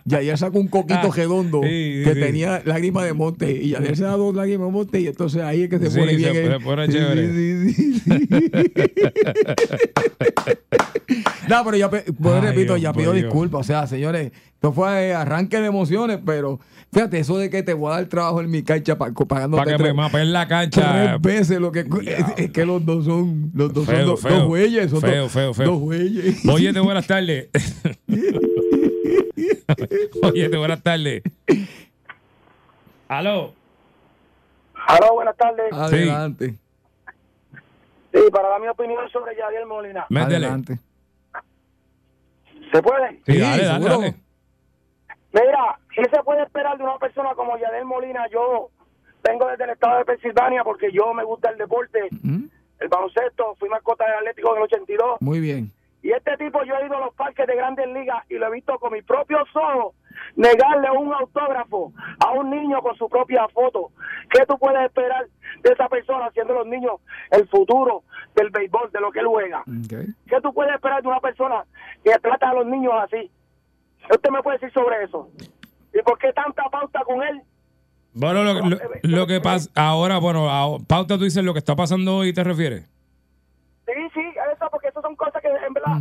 Yadiel 0.05 0.38
sacó 0.38 0.59
un 0.59 0.67
coquito 0.67 1.11
redondo 1.11 1.61
Ah, 1.63 1.67
Sí, 1.67 2.01
que 2.03 2.13
sí. 2.13 2.19
tenía 2.19 2.61
lágrimas 2.65 3.05
de 3.05 3.13
monte 3.13 3.51
y 3.51 3.69
Yadiel 3.69 3.95
se 3.95 4.03
da 4.03 4.11
dos 4.11 4.36
lágrimas 4.36 4.67
de 4.67 4.71
monte 4.73 4.99
y 5.01 5.07
entonces 5.07 5.41
ahí 5.41 5.63
es 5.63 5.69
que 5.69 5.80
se 5.80 5.89
pone 5.99 6.11
se 6.11 6.17
bien. 6.17 6.34
pone- 6.34 6.55
el- 6.55 6.61
pone 6.63 6.86
Sí, 6.88 6.91
chévere. 6.93 7.34
sí, 7.34 7.73
sí, 7.73 7.99
sí. 7.99 8.09
no, 11.49 11.63
pero 11.65 11.77
ya, 11.77 11.89
pues, 11.89 12.03
Ay, 12.07 12.41
repito, 12.41 12.73
Dios, 12.75 12.82
ya 12.82 12.93
pido 12.93 13.13
Dios. 13.13 13.25
disculpas. 13.25 13.61
O 13.61 13.63
sea, 13.63 13.88
señores, 13.88 14.32
esto 14.53 14.71
fue 14.73 15.13
arranque 15.13 15.59
de 15.59 15.67
emociones, 15.67 16.19
pero 16.25 16.59
fíjate, 16.91 17.19
eso 17.19 17.37
de 17.37 17.49
que 17.49 17.63
te 17.63 17.73
voy 17.73 17.91
a 17.91 17.95
dar 17.97 18.05
trabajo 18.07 18.41
en 18.41 18.49
mi 18.49 18.63
cancha 18.63 18.97
pa- 18.97 19.11
pagándote 19.11 19.61
Para 19.63 19.71
que 19.77 19.77
tres- 19.83 19.93
me 19.95 20.01
mapen 20.01 20.33
la 20.33 20.47
cancha. 20.47 20.91
tres 20.91 21.21
veces 21.21 21.59
lo 21.59 21.71
que 21.71 21.81
es, 21.81 22.25
es 22.37 22.51
que 22.51 22.65
los 22.65 22.85
dos 22.85 23.05
son 23.05 23.51
los 23.53 23.73
dos 23.73 23.85
son 23.85 24.05
dos, 24.05 24.21
feo. 24.21 24.31
dos 24.37 24.45
güeyes 24.47 24.89
son 24.91 25.01
Feo, 25.01 25.23
dos, 25.23 25.31
feo, 25.31 25.53
feo. 25.53 25.65
dos 25.67 25.79
güeyes 25.79 26.45
Oye, 26.49 26.71
buenas 26.79 27.07
tardes. 27.07 27.49
Oye, 30.23 30.47
buenas 30.57 30.81
tardes. 30.83 31.23
Aló. 33.07 33.53
Aló, 34.87 35.13
buenas 35.13 35.35
tardes. 35.37 35.71
adelante 35.71 36.55
Sí, 38.11 38.19
para 38.31 38.49
dar 38.49 38.59
mi 38.61 38.67
opinión 38.67 39.07
sobre 39.11 39.35
Yadiel 39.37 39.65
Molina. 39.67 40.05
Métele. 40.09 40.47
adelante 40.47 40.79
¿Se 42.71 42.81
puede? 42.81 43.11
Sí, 43.25 43.33
Sí, 43.33 43.37
dale, 43.39 43.65
dale, 43.65 43.85
dale. 43.85 44.15
Mira, 45.32 45.80
¿qué 45.93 46.03
se 46.09 46.23
puede 46.23 46.43
esperar 46.43 46.77
de 46.77 46.84
una 46.84 46.97
persona 46.97 47.34
como 47.36 47.57
Yadiel 47.57 47.86
Molina? 47.86 48.27
Yo 48.32 48.69
vengo 49.23 49.47
desde 49.47 49.65
el 49.65 49.69
estado 49.71 49.99
de 49.99 50.05
Pensilvania 50.05 50.63
porque 50.63 50.91
yo 50.91 51.13
me 51.13 51.23
gusta 51.23 51.49
el 51.49 51.57
deporte, 51.57 52.09
el 52.80 52.88
baloncesto, 52.88 53.55
fui 53.59 53.69
mascota 53.69 54.05
del 54.05 54.15
Atlético 54.15 54.51
en 54.51 54.57
el 54.57 54.63
82. 54.63 55.21
muy 55.21 55.39
bien 55.39 55.71
Y 56.01 56.11
este 56.11 56.36
tipo 56.38 56.63
yo 56.63 56.75
he 56.75 56.86
ido 56.86 56.97
a 56.97 57.01
los 57.01 57.13
parques 57.13 57.45
de 57.45 57.55
grandes 57.55 57.88
ligas 57.89 58.23
y 58.30 58.36
lo 58.36 58.47
he 58.47 58.51
visto 58.51 58.80
con 58.80 58.93
mis 58.93 59.03
propios 59.03 59.47
ojos 59.53 59.95
negarle 60.36 60.89
un 60.91 61.13
autógrafo 61.13 61.93
a 62.19 62.32
un 62.32 62.49
niño 62.49 62.82
con 62.82 62.95
su 62.95 63.07
propia 63.07 63.47
foto. 63.49 63.91
¿Qué 64.30 64.45
tú 64.45 64.57
puedes 64.57 64.82
esperar 64.86 65.25
de 65.61 65.71
esa 65.71 65.88
persona 65.88 66.30
siendo 66.32 66.53
los 66.53 66.67
niños 66.67 67.01
el 67.32 67.47
futuro 67.47 68.03
del 68.36 68.49
béisbol, 68.49 68.91
de 68.91 68.99
lo 68.99 69.11
que 69.11 69.19
él 69.19 69.27
juega? 69.27 69.63
¿Qué 70.27 70.41
tú 70.41 70.53
puedes 70.53 70.73
esperar 70.73 71.01
de 71.01 71.07
una 71.07 71.19
persona 71.19 71.63
que 72.03 72.11
trata 72.19 72.49
a 72.49 72.53
los 72.53 72.65
niños 72.65 72.93
así? 73.01 73.30
¿Qué 74.08 74.16
usted 74.16 74.30
me 74.32 74.41
puede 74.41 74.58
decir 74.58 74.72
sobre 74.74 75.04
eso? 75.04 75.30
¿Y 75.93 76.02
por 76.04 76.18
qué 76.18 76.32
tanta 76.34 76.64
pauta 76.70 77.02
con 77.06 77.22
él? 77.24 77.41
Bueno, 78.14 78.43
lo, 78.43 78.54
lo- 78.68 78.78
lo 79.04 79.28
que 79.28 79.39
pasa 79.39 79.70
ahora, 79.76 80.18
bueno, 80.18 80.50
a- 80.50 80.80
Pauta, 80.88 81.18
tú 81.18 81.24
dices 81.26 81.43
lo 81.43 81.54
que 81.54 81.60
está 81.60 81.76
pasando 81.76 82.18
hoy, 82.18 82.34
¿te 82.34 82.43
refieres? 82.43 82.89
Sí, 83.86 83.93
sí, 84.14 84.22
eso, 84.56 84.68
porque 84.72 84.88
eso 84.89 85.02
son 85.02 85.16
cosas 85.16 85.41
que 85.41 85.47
en 85.47 85.74
verdad, 85.74 85.97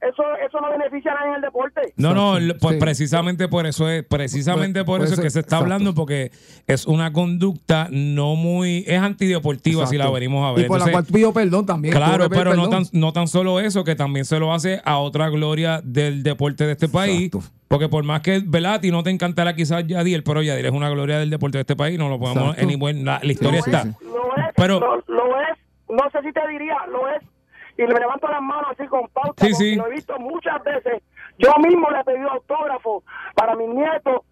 eso, 0.00 0.22
eso 0.46 0.60
no 0.60 0.70
beneficia 0.70 1.12
a 1.12 1.14
nadie 1.16 1.28
en 1.30 1.34
el 1.36 1.40
deporte. 1.42 1.92
No, 1.96 2.14
no, 2.14 2.54
pues 2.60 2.74
Sí. 2.76 2.80
precisamente 2.80 3.48
por 3.48 3.66
eso 3.66 3.88
es, 3.88 4.04
precisamente 4.04 4.80
Pues- 4.80 4.86
por 4.86 4.98
pues 5.00 5.10
eso 5.10 5.14
es 5.14 5.20
que 5.20 5.26
es- 5.26 5.32
se 5.34 5.40
está 5.40 5.56
exacto. 5.56 5.64
hablando, 5.74 5.94
porque 5.94 6.30
es 6.66 6.86
una 6.86 7.12
conducta 7.12 7.88
no 7.90 8.34
muy, 8.36 8.84
es 8.86 8.98
antideportiva 9.00 9.86
si 9.86 9.96
la 9.98 10.10
venimos 10.10 10.44
a 10.48 10.52
ver. 10.54 10.64
y 10.64 10.68
por 10.68 10.78
la 10.78 10.86
Entonces, 10.86 10.92
cual 11.10 11.20
pido 11.20 11.32
perdón 11.32 11.66
también 11.66 11.94
Claro, 11.94 12.28
pero 12.30 12.54
no 12.54 12.68
tan, 12.68 12.84
no 12.92 13.12
tan 13.12 13.28
solo 13.28 13.60
eso, 13.60 13.84
que 13.84 13.94
también 13.94 14.24
se 14.24 14.38
lo 14.38 14.52
hace 14.54 14.80
a 14.84 14.98
otra 14.98 15.28
gloria 15.28 15.80
del 15.84 16.22
deporte 16.22 16.64
de 16.66 16.72
este 16.72 16.88
país. 16.88 17.26
Exacto. 17.26 17.50
Porque 17.68 17.88
por 17.88 18.02
más 18.02 18.20
que, 18.22 18.42
¿verdad? 18.44 18.74
A 18.74 18.80
ti 18.80 18.90
no 18.90 19.02
te 19.04 19.10
encantará 19.10 19.54
quizás 19.54 19.86
Yadiel, 19.86 20.24
pero 20.24 20.42
Yadiel 20.42 20.66
es 20.66 20.72
una 20.72 20.90
gloria 20.90 21.18
del 21.20 21.30
deporte 21.30 21.58
de 21.58 21.60
este 21.62 21.76
país. 21.76 21.98
No 21.98 22.08
lo 22.08 22.18
podemos, 22.18 22.56
buen- 22.78 23.04
la, 23.04 23.20
la 23.22 23.32
historia 23.32 23.62
Sí, 23.62 23.70
está. 23.70 23.82
sí, 23.84 23.90
sí. 24.00 24.06
Lo 24.06 24.34
es, 24.36 24.54
Pero- 24.56 24.80
lo, 24.80 24.96
lo 25.06 25.40
es, 25.40 25.58
no 25.88 26.10
sé 26.10 26.18
si 26.26 26.32
te 26.32 26.40
diría, 26.48 26.74
lo 26.90 27.08
es. 27.10 27.22
Y 27.82 27.86
me 27.86 27.98
levanto 27.98 28.28
las 28.28 28.42
manos 28.42 28.66
así 28.76 28.86
con 28.88 29.08
pauta, 29.08 29.44
Sí, 29.44 29.52
porque 29.52 29.54
sí. 29.70 29.74
lo 29.76 29.86
he 29.86 29.90
visto 29.94 30.18
muchas 30.18 30.62
veces. 30.64 31.02
Yo 31.38 31.50
mismo 31.66 31.90
le 31.90 32.00
he 32.00 32.04
pedido 32.04 32.30
autógrafo 32.30 33.02
para 33.34 33.56
mis 33.56 33.68
nietos. 33.68 34.22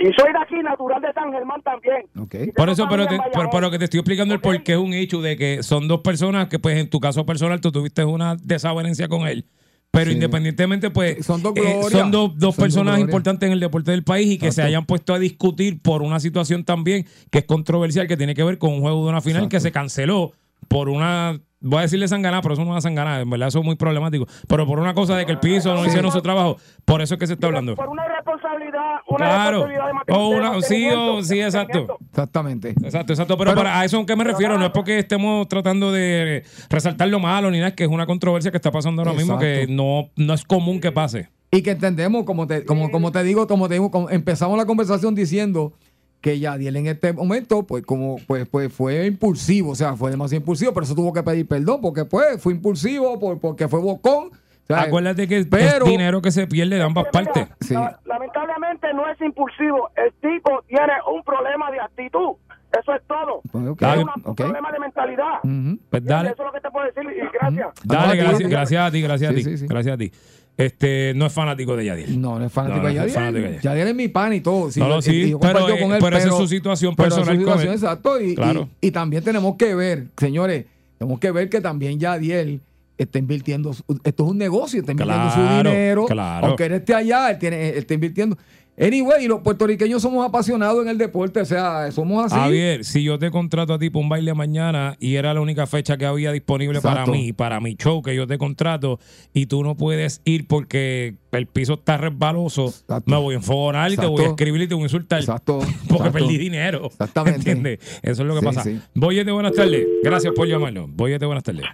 Y 0.00 0.04
soy 0.18 0.32
de 0.32 0.38
aquí, 0.40 0.56
natural 0.62 1.00
de 1.02 1.12
San 1.12 1.32
Germán 1.32 1.60
también. 1.62 2.06
Por 2.54 2.68
eso, 2.68 2.86
pero, 2.88 3.06
te, 3.06 3.18
por, 3.32 3.60
lo 3.62 3.70
que 3.70 3.78
te 3.78 3.84
estoy 3.84 4.00
explicando 4.00 4.34
el 4.34 4.40
por 4.40 4.62
qué 4.62 4.72
es 4.72 4.78
un 4.78 4.92
hecho 4.94 5.20
de 5.20 5.36
que 5.36 5.62
son 5.62 5.88
dos 5.88 6.00
personas 6.00 6.48
que, 6.48 6.58
pues, 6.58 6.76
en 6.78 6.88
tu 6.90 7.00
caso 7.00 7.24
personal, 7.26 7.60
tú 7.60 7.72
tuviste 7.72 8.04
una 8.04 8.36
desavenencia 8.36 9.08
con 9.08 9.26
él. 9.26 9.44
Pero 9.90 10.10
Sí. 10.10 10.12
independientemente, 10.16 10.90
pues, 10.90 11.24
Son 11.24 11.42
dos 11.42 11.52
eh, 11.56 11.60
glorias. 11.60 11.90
son 11.90 12.10
dos, 12.10 12.30
dos 12.30 12.32
Son 12.32 12.40
dos 12.40 12.56
personas 12.56 13.00
importantes 13.00 13.46
en 13.46 13.52
el 13.54 13.60
deporte 13.60 13.90
del 13.90 14.04
país 14.04 14.32
y 14.32 14.38
que 14.38 14.52
se 14.52 14.62
hayan 14.62 14.84
puesto 14.84 15.14
a 15.14 15.18
discutir 15.18 15.80
por 15.80 16.02
una 16.02 16.20
situación 16.20 16.64
también 16.64 17.06
que 17.30 17.38
es 17.38 17.44
controversial, 17.46 18.06
que 18.06 18.16
tiene 18.16 18.34
que 18.34 18.44
ver 18.44 18.58
con 18.58 18.72
un 18.74 18.80
juego 18.82 19.02
de 19.04 19.10
una 19.10 19.20
final 19.20 19.48
que 19.48 19.60
se 19.60 19.72
canceló 19.72 20.32
por 20.68 20.88
una, 20.90 21.40
voy 21.60 21.78
a 21.78 21.82
decirle 21.82 22.06
sanganá, 22.08 22.40
pero 22.42 22.54
eso 22.54 22.64
no 22.64 22.76
es 22.76 22.82
sanganá, 22.82 23.20
en 23.20 23.30
verdad 23.30 23.48
eso 23.48 23.58
es 23.60 23.64
muy 23.64 23.76
problemático, 23.76 24.26
pero 24.46 24.66
por 24.66 24.78
una 24.78 24.94
cosa 24.94 25.16
de 25.16 25.26
que 25.26 25.32
el 25.32 25.40
piso 25.40 25.74
no 25.74 25.84
hicieron 25.84 26.12
su 26.12 26.20
trabajo, 26.22 26.56
por 26.84 27.02
eso 27.02 27.14
es 27.14 27.20
que 27.20 27.26
se 27.26 27.32
está 27.34 27.46
hablando. 27.48 27.74
Por 27.74 27.88
una 27.88 28.06
responsabilidad, 28.08 28.96
una 29.08 29.16
Claro. 29.26 29.66
responsabilidad 29.66 29.86
de 30.06 30.12
O 30.14 30.28
una, 30.28 30.62
sí, 30.62 30.88
o, 30.90 31.22
sí, 31.22 31.40
exacto. 31.40 31.98
exactamente 32.10 32.70
Exacto, 32.70 33.12
exacto. 33.12 33.36
Pero, 33.36 33.50
Pero- 33.52 33.60
para 33.62 33.80
a 33.80 33.84
eso 33.84 33.98
a 33.98 34.06
qué 34.06 34.16
me 34.16 34.24
refiero, 34.24 34.58
no 34.58 34.64
es 34.66 34.70
porque 34.70 34.98
estemos 34.98 35.48
tratando 35.48 35.92
de 35.92 36.44
resaltar 36.70 37.08
lo 37.08 37.18
malo 37.20 37.50
ni 37.50 37.58
nada, 37.58 37.68
es 37.70 37.74
que 37.74 37.84
es 37.84 37.90
una 37.90 38.06
controversia 38.06 38.50
que 38.50 38.56
está 38.56 38.70
pasando 38.70 39.02
ahora 39.02 39.12
mismo 39.14 39.38
que 39.38 39.66
no, 39.68 40.10
no 40.16 40.34
es 40.34 40.44
común 40.44 40.80
que 40.80 40.92
pase. 40.92 41.28
y 41.50 41.62
que 41.62 41.70
entendemos 41.70 42.24
como 42.24 42.46
te 42.46 42.64
como 42.66 42.90
como 42.90 43.10
te 43.10 43.22
digo 43.22 43.46
como 43.46 43.68
te 43.68 43.74
digo 43.74 43.90
como 43.90 44.10
empezamos 44.10 44.58
la 44.58 44.66
conversación 44.66 45.14
diciendo 45.14 45.72
que 46.20 46.38
Yadiel 46.38 46.76
en 46.76 46.86
este 46.88 47.12
momento 47.12 47.62
pues 47.64 47.84
como 47.86 48.16
pues 48.26 48.48
pues 48.48 48.72
fue 48.72 49.06
impulsivo 49.06 49.70
o 49.70 49.74
sea 49.76 49.94
fue 49.94 50.10
demasiado 50.10 50.40
impulsivo 50.40 50.72
pero 50.74 50.84
eso 50.84 50.94
tuvo 50.94 51.12
que 51.12 51.22
pedir 51.22 51.46
perdón 51.46 51.80
porque 51.80 52.04
pues 52.04 52.42
fue 52.42 52.52
impulsivo 52.54 53.18
por, 53.20 53.38
porque 53.40 53.68
fue 53.68 53.80
bocón 53.80 54.30
o 54.30 54.66
sea, 54.74 54.82
Acuérdate 54.82 55.26
que 55.26 55.46
pero- 55.48 55.86
es 55.86 55.90
dinero 55.90 56.20
que 56.20 56.30
se 56.30 56.46
pierde 56.46 56.76
de 56.76 56.82
ambas 56.82 57.06
Mira, 57.10 57.24
partes. 57.32 57.48
Sí. 57.60 57.74
lamentablemente 58.04 58.92
no 58.92 59.08
es 59.10 59.18
impulsivo. 59.22 59.88
El 59.96 60.12
tipo 60.20 60.62
tiene 60.68 60.92
un 61.10 61.22
problema 61.22 61.70
de 61.70 61.80
actitud. 61.80 62.36
Eso 62.78 62.94
es 62.94 63.00
todo. 63.06 63.36
Ok, 63.70 63.78
Tiene 63.78 64.02
una- 64.02 64.12
un 64.22 64.34
problema 64.36 64.70
de 64.70 64.78
mentalidad. 64.78 65.40
Pues 65.88 66.04
dale, 66.04 66.30
Eso 66.32 66.42
es 66.42 66.46
lo 66.46 66.52
que 66.52 66.60
te 66.60 66.70
puedo 66.70 66.84
decir 66.84 67.02
y 67.02 67.32
gracias. 67.32 67.68
dale, 67.82 68.16
gracias, 68.16 68.34
a 68.34 68.38
ti. 68.38 68.44
gracias 68.50 68.82
a 68.86 68.90
ti, 68.90 69.00
gracias 69.02 69.30
a 69.30 69.34
ti, 69.34 69.42
sí, 69.44 69.56
sí. 69.56 69.66
gracias 69.66 69.94
a 69.94 69.96
ti. 69.98 70.12
Este, 70.58 71.12
no 71.14 71.24
es 71.26 71.32
fanático 71.32 71.76
de 71.76 71.84
Yadiel. 71.84 72.20
No, 72.20 72.38
no 72.38 72.44
es 72.46 72.52
fanático 72.52 72.78
No, 72.78 72.82
no 72.82 72.88
de 72.88 72.94
es 72.94 72.96
Yadiel. 72.96 73.14
fanático 73.14 73.38
de 73.38 73.42
Yadiel. 73.44 73.62
Yadiel 73.62 73.88
es 73.88 73.94
mi 73.94 74.08
pan 74.08 74.32
y 74.32 74.40
todo. 74.40 74.68
No, 74.76 74.88
no, 74.88 74.98
y- 74.98 75.02
sí, 75.02 75.30
yo 75.30 75.38
pero, 75.40 75.68
esa 76.16 76.28
es 76.28 76.34
su 76.34 76.48
situación 76.48 76.94
pero 76.96 77.08
personal 77.10 77.36
su 77.38 77.44
con 77.44 77.52
situación, 77.60 77.68
él. 77.68 77.74
exacto. 77.74 78.20
Y, 78.20 78.34
Claro. 78.34 78.68
y- 78.80 78.88
y 78.88 78.90
también 78.90 79.22
tenemos 79.22 79.56
que 79.56 79.74
ver, 79.76 80.06
señores, 80.18 80.64
tenemos 80.98 81.20
que 81.20 81.30
ver 81.30 81.48
que 81.48 81.60
también 81.60 82.00
Yadiel 82.00 82.60
está 82.98 83.20
invirtiendo. 83.20 83.70
Esto 83.70 84.24
es 84.24 84.30
un 84.30 84.36
negocio, 84.38 84.80
está 84.80 84.90
invirtiendo 84.90 85.30
su 85.32 85.40
dinero. 85.40 86.06
claro. 86.06 86.48
Aunque 86.48 86.64
él 86.66 86.72
esté 86.72 86.92
allá, 86.94 87.30
él, 87.30 87.38
tiene, 87.38 87.68
él 87.68 87.78
está 87.78 87.94
invirtiendo. 87.94 88.36
Anyway, 88.80 89.24
y 89.24 89.28
los 89.28 89.40
puertorriqueños 89.40 90.00
somos 90.02 90.24
apasionados 90.24 90.82
en 90.82 90.88
el 90.88 90.98
deporte, 90.98 91.40
o 91.40 91.44
sea, 91.44 91.90
somos 91.90 92.26
así. 92.26 92.36
Javier, 92.36 92.84
si 92.84 93.02
yo 93.02 93.18
te 93.18 93.30
contrato 93.30 93.74
a 93.74 93.78
ti 93.78 93.90
para 93.90 94.02
un 94.04 94.08
baile 94.08 94.32
mañana 94.34 94.96
y 95.00 95.16
era 95.16 95.34
la 95.34 95.40
única 95.40 95.66
fecha 95.66 95.96
que 95.96 96.06
había 96.06 96.30
disponible 96.30 96.80
para 96.80 97.04
mí, 97.04 97.32
para 97.32 97.58
mi 97.60 97.74
show 97.74 98.02
que 98.02 98.14
yo 98.14 98.26
te 98.28 98.38
contrato, 98.38 99.00
y 99.34 99.46
tú 99.46 99.64
no 99.64 99.74
puedes 99.76 100.22
ir 100.24 100.46
porque 100.46 101.16
el 101.32 101.46
piso 101.46 101.74
está 101.74 101.96
resbaloso, 101.96 102.72
me 103.06 103.16
voy 103.16 103.34
a 103.34 103.38
enfogonar 103.38 103.90
y 103.90 103.96
te 103.96 104.06
voy 104.06 104.24
a 104.24 104.28
escribir 104.28 104.62
y 104.62 104.68
te 104.68 104.74
voy 104.74 104.82
a 104.82 104.86
insultar. 104.86 105.20
Exacto. 105.20 105.58
Porque 105.88 106.08
exacto. 106.08 106.12
perdí 106.12 106.38
dinero. 106.38 106.86
Exactamente. 106.86 107.38
¿Entiendes? 107.38 108.00
Eso 108.02 108.22
es 108.22 108.28
lo 108.28 108.34
que 108.34 108.40
Sí, 108.40 108.46
pasa. 108.46 108.62
sí. 108.62 108.80
Boyete, 108.94 109.32
buenas 109.32 109.52
tardes. 109.54 109.86
Gracias 110.04 110.32
por 110.34 110.46
llamarnos. 110.46 110.88
Boyete, 110.94 111.26
buenas 111.26 111.42
tardes. 111.42 111.64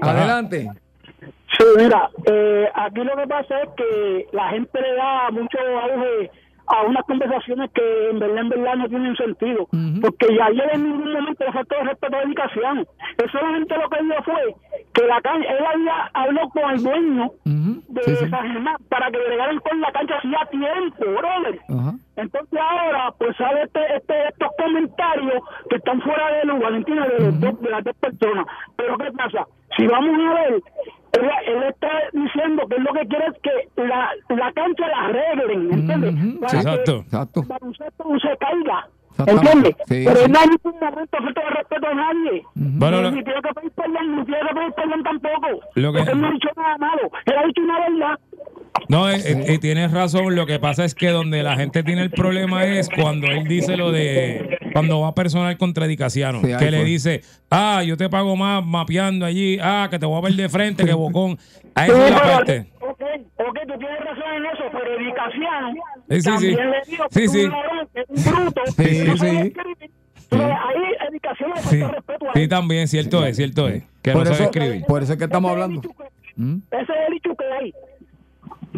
Adelante. 0.00 0.70
Sí, 1.58 1.64
mira, 1.76 2.08
eh, 2.26 2.68
aquí 2.74 3.02
lo 3.02 3.16
que 3.16 3.26
pasa 3.26 3.62
es 3.62 3.68
que 3.76 4.26
la 4.32 4.50
gente 4.50 4.80
le 4.80 4.94
da 4.94 5.30
mucho 5.30 5.58
auge 5.58 6.30
a 6.72 6.82
unas 6.82 7.02
conversaciones 7.04 7.68
que 7.72 8.10
en 8.10 8.20
verdad, 8.20 8.38
en 8.38 8.48
verdad 8.48 8.76
no 8.76 8.88
tienen 8.88 9.16
sentido. 9.16 9.66
Porque 10.00 10.36
ya 10.36 10.46
ayer 10.46 10.70
en 10.72 10.84
ningún 10.84 11.12
momento 11.12 11.44
le 11.44 11.52
faltó 11.52 11.74
el 11.80 11.88
respeto 11.88 12.14
a 12.14 12.18
la 12.20 12.24
dedicación. 12.24 12.86
Él 13.18 13.30
solamente 13.32 13.76
lo 13.76 13.88
que 13.90 14.02
dijo 14.02 14.22
fue 14.22 14.54
que 14.94 15.06
la 15.06 15.20
cancha, 15.20 15.50
él 15.50 15.66
había 15.66 16.10
habló 16.14 16.48
con 16.50 16.70
el 16.70 16.82
dueño 16.82 17.30
de 17.88 18.30
San 18.30 18.52
Germán 18.52 18.76
para 18.88 19.10
que 19.10 19.18
le 19.18 19.28
regalen 19.30 19.58
con 19.58 19.80
la 19.80 19.90
cancha 19.90 20.18
hacía 20.18 20.46
tiempo, 20.50 21.04
brother. 21.04 21.60
Entonces 22.16 22.58
ahora, 22.60 23.12
pues 23.18 23.36
sale 23.36 23.62
este, 23.62 23.80
este, 23.96 24.28
estos 24.28 24.48
comentarios 24.56 25.42
que 25.68 25.76
están 25.76 26.00
fuera 26.02 26.30
de 26.36 26.44
lugar, 26.44 26.72
¿entiendes? 26.74 27.40
De, 27.40 27.52
de 27.52 27.70
las 27.70 27.82
dos 27.82 27.96
personas. 27.96 28.46
Pero 28.76 28.96
¿qué 28.96 29.10
pasa? 29.10 29.44
Si 29.76 29.86
vamos 29.88 30.20
a 30.20 30.34
ver, 30.34 30.62
él, 31.20 31.30
él 31.46 31.62
está 31.64 31.88
diciendo 32.12 32.62
que 32.68 32.76
él 32.76 32.82
lo 32.82 32.92
que 32.92 33.06
quiere 33.08 33.26
es 33.26 33.38
que 33.42 33.82
la, 33.82 34.10
la 34.28 34.52
cancha 34.52 34.86
la 34.88 35.04
arreglen, 35.06 35.72
¿entiendes? 35.72 36.14
Para 36.40 36.48
Sí, 36.48 36.56
que 36.56 36.62
exacto. 36.62 36.96
Exacto. 36.96 37.42
baloncesto 37.46 38.04
no 38.08 38.18
se 38.18 38.36
caiga. 38.38 38.86
¿Entiendes? 39.26 39.74
Sí, 39.86 40.02
Pero 40.06 40.16
sí. 40.16 40.24
él 40.24 40.32
no 40.32 40.38
hay 40.38 40.46
ningún 40.48 40.80
momento 40.80 41.18
falta 41.18 41.40
de 41.42 41.50
respeto 41.50 41.86
a 41.88 41.94
nadie. 41.94 42.42
Bueno, 42.54 43.02
ni, 43.02 43.16
ni 43.18 43.24
tiene 43.24 43.42
que 43.42 43.52
pedir 43.54 43.70
perdón, 43.72 44.16
ni 44.16 44.24
tiene 44.24 44.40
que 44.48 44.54
pedir 44.54 44.72
perdón 44.72 45.02
tampoco. 45.02 45.48
Lo 45.74 45.92
que- 45.92 45.98
Porque 45.98 46.12
él 46.12 46.20
no 46.22 46.28
ha 46.28 46.30
dicho 46.30 46.48
nada 46.56 46.78
malo. 46.78 47.02
Él 47.26 47.34
ha 47.38 47.46
dicho 47.46 47.60
una 47.62 47.80
verdad. 47.80 48.18
No, 48.88 49.08
eh, 49.10 49.20
eh, 49.24 49.58
tienes 49.58 49.92
razón. 49.92 50.34
Lo 50.34 50.46
que 50.46 50.58
pasa 50.58 50.84
es 50.84 50.94
que 50.94 51.08
donde 51.10 51.42
la 51.42 51.56
gente 51.56 51.82
tiene 51.82 52.02
el 52.02 52.10
problema 52.10 52.64
es 52.64 52.88
cuando 52.88 53.26
él 53.28 53.46
dice 53.46 53.76
lo 53.76 53.92
de 53.92 54.58
cuando 54.72 55.00
va 55.00 55.14
personal 55.14 55.56
contra 55.58 55.86
Dicasiano, 55.86 56.40
Sí, 56.40 56.52
ahí 56.52 56.58
que 56.58 56.70
le 56.70 56.84
dice, 56.84 57.22
ah, 57.50 57.82
yo 57.84 57.96
te 57.96 58.08
pago 58.08 58.34
más 58.36 58.64
mapeando 58.64 59.26
allí, 59.26 59.58
ah, 59.62 59.88
que 59.90 59.98
te 59.98 60.06
voy 60.06 60.18
a 60.18 60.22
ver 60.22 60.32
de 60.34 60.48
frente, 60.48 60.84
que 60.84 60.92
bocón. 60.92 61.38
A 61.74 61.86
Sí, 61.86 61.92
esa 61.92 62.04
es 62.06 62.10
la 62.10 62.20
parte. 62.22 62.66
Ok, 62.80 63.00
ok, 63.36 63.58
tú 63.66 63.78
tienes 63.78 64.00
razón 64.00 64.24
en 64.36 64.46
eso, 64.46 64.64
pero 64.72 65.00
Edicaciano 65.00 65.74
Sí, 66.08 66.20
sí, 66.20 66.22
también 66.24 66.56
sí. 66.56 66.62
le 66.62 66.90
dijo 66.90 67.04
Sí, 67.10 67.20
que 67.20 67.28
sí. 67.28 67.40
es 67.94 68.08
un 68.08 68.32
bruto, 68.34 68.60
Sí, 68.66 69.06
sabe 69.06 69.18
sí. 69.44 69.52
Pero 70.30 70.44
ahí 70.44 71.08
Edicaciano 71.10 71.54
le 71.54 71.60
Sí, 71.62 71.80
falta 71.80 71.96
respeto 71.96 72.30
a 72.30 72.32
sí 72.34 72.40
él. 72.42 72.48
también, 72.48 72.88
cierto 72.88 73.24
es, 73.26 73.36
cierto 73.36 73.68
es. 73.68 73.84
Que 74.02 74.12
Por 74.12 74.20
no 74.20 74.26
sabe 74.26 74.34
eso, 74.36 74.44
escribir. 74.44 74.84
por 74.86 75.02
eso 75.02 75.12
es 75.12 75.18
que 75.18 75.24
estamos 75.24 75.50
Ese 75.52 75.60
es 75.60 75.66
el 75.66 75.72
hablando. 75.72 75.90
¿Mm? 76.36 76.56
Ese 76.70 76.82
es 76.82 76.88
el 77.08 77.14
dicho 77.14 77.30
que 77.36 77.44
hay. 77.60 77.74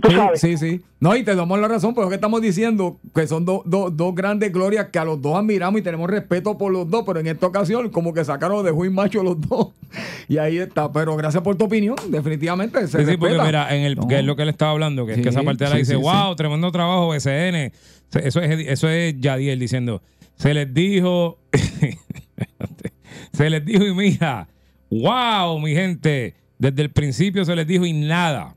Tú 0.03 0.09
Sí, 0.11 0.15
sabes. 0.17 0.41
sí, 0.41 0.57
sí. 0.57 0.81
No, 1.01 1.17
y 1.17 1.23
te 1.25 1.35
damos 1.35 1.59
la 1.59 1.69
razón, 1.69 1.95
pero 1.95 2.07
es 2.07 2.11
que 2.11 2.17
estamos 2.17 2.43
diciendo 2.43 2.99
que 3.15 3.27
son 3.27 3.45
dos 3.45 3.63
dos- 3.65 3.97
dos 3.97 4.15
grandes 4.15 4.53
glorias 4.53 4.89
que 4.93 4.99
a 4.99 5.05
los 5.05 5.23
dos 5.23 5.37
admiramos 5.37 5.81
y 5.81 5.83
tenemos 5.85 6.11
respeto 6.11 6.59
por 6.59 6.73
los 6.73 6.91
dos, 6.91 7.05
pero 7.07 7.21
en 7.21 7.29
esta 7.29 7.47
ocasión 7.47 7.89
como 7.91 8.13
que 8.13 8.25
sacaron 8.25 8.65
de 8.65 8.71
Juin 8.73 8.93
Macho 8.93 9.23
los 9.23 9.41
dos. 9.41 9.69
Y 10.29 10.39
ahí 10.39 10.59
está. 10.59 10.91
Pero 10.93 11.17
gracias 11.17 11.43
por 11.43 11.57
tu 11.57 11.65
opinión, 11.67 11.97
definitivamente. 12.09 12.87
Se 12.89 12.99
Sí, 13.05 13.11
sí, 13.13 13.17
porque 13.17 13.35
respeta. 13.35 13.45
mira, 13.45 13.77
en 13.77 13.83
el, 13.83 13.97
No. 13.97 14.09
que 14.09 14.19
es 14.19 14.25
lo 14.25 14.35
que 14.37 14.43
él 14.43 14.49
estaba 14.49 14.71
hablando, 14.73 15.05
que 15.07 15.13
es 15.15 15.21
que 15.21 15.29
esa 15.29 15.43
parte 15.43 15.65
de 15.65 15.71
la 15.71 15.77
sí, 15.77 15.83
dice, 15.83 15.95
sí, 15.97 16.01
sí. 16.01 16.03
wow, 16.03 16.35
tremendo 16.37 16.71
trabajo, 16.73 17.09
BCN. 17.09 17.73
Se- 18.09 18.27
Eso 18.27 18.41
es, 18.41 18.67
eso 18.69 18.89
es 18.89 19.21
Yadiel 19.21 19.59
diciendo, 19.59 20.01
se 20.37 20.55
les 20.55 20.73
dijo, 20.73 21.39
se 23.33 23.51
les 23.51 23.65
dijo 23.65 23.85
y 23.87 23.95
mira, 23.95 24.49
wow, 24.91 25.59
mi 25.59 25.73
gente, 25.75 26.35
desde 26.59 26.83
el 26.83 26.91
principio 26.91 27.45
se 27.45 27.55
les 27.57 27.67
dijo 27.67 27.85
y 27.87 27.93
nada. 27.93 28.55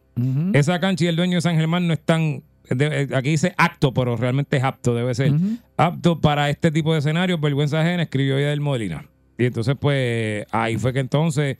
Esa 0.53 0.79
cancha 0.79 1.05
y 1.05 1.07
el 1.07 1.15
dueño 1.15 1.35
de 1.35 1.41
San 1.41 1.55
Germán 1.55 1.87
no 1.87 1.93
están, 1.93 2.43
eh, 2.69 3.07
aquí 3.13 3.31
dice 3.31 3.53
acto, 3.57 3.93
pero 3.93 4.15
realmente 4.15 4.57
es 4.57 4.63
apto, 4.63 4.95
debe 4.95 5.13
ser. 5.13 5.33
Apto 5.77 6.21
para 6.21 6.49
este 6.49 6.71
tipo 6.71 6.93
de 6.93 6.99
escenarios, 6.99 7.39
vergüenza 7.41 7.81
ajena, 7.81 8.03
escribió 8.03 8.39
Yadiel 8.39 8.61
Molina. 8.61 9.05
Y 9.37 9.45
entonces, 9.45 9.75
pues, 9.79 10.45
ahí 10.51 10.77
fue 10.77 10.93
que 10.93 10.99
entonces... 10.99 11.57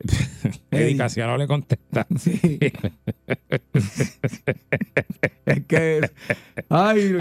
Eddie 0.70 0.96
Casiano 0.96 1.36
le 1.36 1.46
contesta. 1.46 2.06
Sí. 2.18 2.40
es 5.46 5.64
que. 5.66 6.10
Ay. 6.68 7.16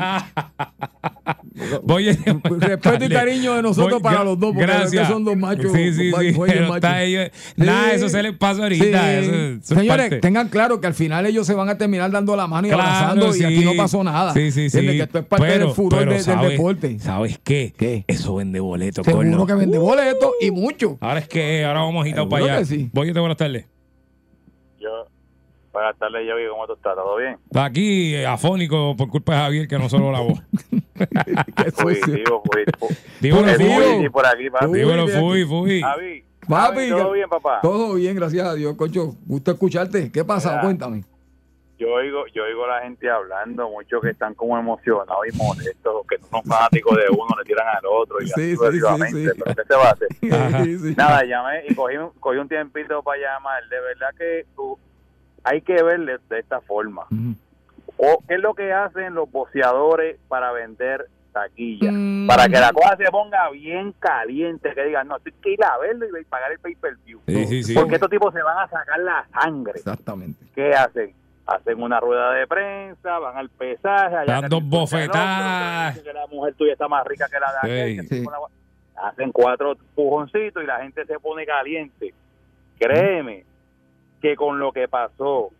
Voy 1.83 2.09
a- 2.09 2.13
Respeto 2.59 3.05
y 3.05 3.09
cariño 3.09 3.55
de 3.55 3.61
nosotros 3.61 3.93
Voy- 3.93 4.01
para 4.01 4.23
los 4.23 4.39
dos, 4.39 4.53
porque 4.53 4.65
gracias. 4.71 5.07
son 5.07 5.23
dos 5.25 5.35
machos. 5.37 5.71
Sí, 5.71 5.93
sí, 5.93 6.11
sí. 6.11 6.11
machos. 6.11 6.91
ellos- 7.01 7.31
Sí. 7.33 7.53
Nada, 7.57 7.91
eso 7.93 8.09
se 8.09 8.21
les 8.23 8.35
pasa 8.37 8.63
ahorita. 8.63 9.13
Eso- 9.19 9.31
eso 9.33 9.75
Señores, 9.75 10.05
parte. 10.05 10.19
tengan 10.19 10.49
claro 10.49 10.79
que 10.81 10.87
al 10.87 10.93
final 10.93 11.25
ellos 11.25 11.45
se 11.47 11.53
van 11.53 11.69
a 11.69 11.77
terminar 11.77 12.11
dando 12.11 12.35
la 12.35 12.47
mano 12.47 12.67
y 12.67 12.71
Claro, 12.71 12.83
abrazando 12.83 13.35
y 13.35 13.43
aquí 13.43 13.65
no 13.65 13.75
pasó 13.75 14.03
nada. 14.03 14.33
Sí, 14.33 14.51
sí, 14.51 14.69
sí. 14.69 14.79
Que 14.81 14.99
esto 15.01 15.19
es 15.19 15.25
parte 15.25 15.45
Pero- 15.47 15.65
del 15.67 15.75
furor 15.75 15.99
pero 15.99 16.11
de- 16.11 16.17
del 16.17 16.25
¿sabes- 16.25 16.49
deporte. 16.51 16.99
¿Sabes 16.99 17.39
qué? 17.43 18.03
Eso 18.07 18.35
vende 18.35 18.59
boletos, 18.59 19.05
Seguro 19.05 19.27
Corlo. 19.29 19.45
que 19.47 19.53
vende 19.55 19.77
boletos 19.77 20.31
y 20.41 20.51
mucho. 20.51 20.97
Ahora 21.01 21.19
es 21.19 21.27
que 21.27 21.65
ahora 21.65 21.81
vamos 21.81 22.03
agitados 22.03 22.25
Seguro 22.29 22.41
para 22.45 22.53
allá. 22.57 22.66
Sí. 22.67 22.89
Voy 22.93 23.09
a 23.09 23.19
buenas 23.19 23.37
tardes. 23.37 23.65
Yo, 24.79 25.07
buenas 25.73 25.97
tardes, 25.97 26.27
Yogi, 26.27 26.47
¿cómo 26.49 26.67
tú 26.67 26.73
estás? 26.73 26.95
¿Todo 26.95 27.17
bien? 27.17 27.37
Aquí, 27.55 28.15
eh, 28.15 28.25
afónico 28.25 28.95
por 28.95 29.09
culpa 29.09 29.33
de 29.33 29.39
Javier, 29.39 29.67
que 29.67 29.79
no 29.79 29.89
solo 29.89 30.11
la 30.11 30.19
voz. 30.19 30.39
Fugitivo. 31.75 32.43
Dímelo, 33.19 33.53
fui. 33.55 34.09
Por 34.09 34.25
aquí, 34.25 34.49
papi. 34.49 34.65
Dímelo, 34.65 35.07
fui, 35.07 35.45
fui. 35.45 35.81
Javi, 35.81 36.23
Papi, 36.47 36.75
Javi, 36.77 36.89
¿todo 36.89 37.11
bien, 37.11 37.29
papá? 37.29 37.59
Todo 37.61 37.93
bien, 37.95 38.15
gracias 38.15 38.47
a 38.47 38.53
Dios, 38.53 38.75
cocho. 38.75 39.15
Gusto 39.25 39.51
escucharte. 39.51 40.11
¿Qué 40.11 40.23
pasa? 40.23 40.61
Cuéntame. 40.61 41.03
Yo 41.77 41.93
oigo, 41.93 42.25
yo 42.33 42.43
oigo 42.43 42.65
a 42.65 42.77
la 42.77 42.81
gente 42.81 43.07
hablando, 43.09 43.69
muchos 43.69 44.01
que 44.01 44.09
están 44.09 44.33
como 44.33 44.57
emocionados 44.57 45.19
y 45.31 45.37
molestos, 45.37 46.07
que 46.09 46.17
no 46.17 46.25
son 46.27 46.43
fanáticos 46.43 46.97
de 46.97 47.03
uno, 47.11 47.27
le 47.37 47.43
tiran 47.45 47.67
al 47.67 47.85
otro 47.85 48.19
y 48.19 48.27
Sí, 48.27 48.31
así 48.33 48.55
sí, 48.55 48.57
sí, 48.57 49.25
sí. 49.25 49.29
Pero 49.43 49.55
¿qué 49.55 49.63
se 49.63 49.75
va 49.75 49.83
a 49.83 49.91
hacer? 49.91 50.07
Ajá. 50.33 50.63
Sí, 50.63 50.79
sí. 50.79 50.95
Nada, 50.97 51.23
llamé 51.23 51.63
y 51.67 51.75
cogí, 51.75 51.97
un- 51.97 52.09
cogí 52.19 52.37
un 52.39 52.49
tiempito 52.49 53.03
para 53.03 53.21
llamar. 53.21 53.63
De 53.69 53.79
verdad 53.79 54.07
que 54.17 54.45
tú, 54.55 54.77
hay 55.43 55.61
que 55.61 55.83
verle 55.83 56.17
de 56.29 56.39
esta 56.39 56.61
forma. 56.61 57.05
O 57.97 58.23
qué 58.27 58.35
es 58.35 58.39
lo 58.41 58.53
que 58.55 58.73
hacen 58.73 59.13
los 59.13 59.31
boceadores 59.31 60.17
para 60.27 60.51
vender 60.51 61.07
taquillas. 61.31 61.93
Mm. 61.93 62.25
Para 62.27 62.47
que 62.49 62.59
la 62.59 62.73
cosa 62.73 62.97
se 62.97 63.05
ponga 63.11 63.49
bien 63.51 63.91
caliente, 63.99 64.73
que 64.73 64.83
digan, 64.83 65.07
no, 65.07 65.17
estoy 65.17 65.31
que 65.33 65.51
ir 65.53 65.63
a 65.63 65.77
verlo 65.77 66.05
y 66.19 66.25
pagar 66.25 66.51
el 66.51 66.59
pay-per-view. 66.59 67.21
Sí, 67.27 67.45
sí, 67.45 67.63
sí. 67.63 67.73
Porque 67.75 67.95
estos 67.95 68.09
tipos 68.09 68.33
se 68.33 68.41
van 68.41 68.57
a 68.57 68.67
sacar 68.67 68.99
la 68.99 69.27
sangre. 69.31 69.73
Exactamente. 69.75 70.43
¿Qué 70.55 70.73
hacen? 70.73 71.13
Hacen 71.47 71.81
una 71.81 71.99
rueda 72.01 72.31
de 72.33 72.45
prensa, 72.45 73.19
van 73.19 73.37
al 73.37 73.49
pesaje, 73.49 74.15
allá 74.17 74.33
Dan 74.33 74.41
que 74.43 74.47
dos 74.49 74.59
te 74.59 74.65
insulta 74.65 74.99
el 75.01 75.07
bofetadas. 75.07 75.99
que 75.99 76.13
la 76.13 76.27
mujer 76.27 76.53
tuya 76.55 76.73
está 76.73 76.87
más 76.89 77.05
rica 77.07 77.27
que 77.29 77.39
la 77.39 77.51
de 77.51 77.57
aquel, 77.95 78.07
Sí. 78.07 78.25
Hacen 78.97 79.31
cuatro 79.31 79.75
pujoncitos 79.95 80.61
y 80.63 80.65
la 80.65 80.81
gente 80.81 81.05
se 81.05 81.19
pone 81.19 81.45
caliente. 81.45 82.13
Créeme 82.79 83.45
que 84.21 84.35
con 84.35 84.59
lo 84.59 84.71
que 84.71 84.87
pasó, 84.87 85.51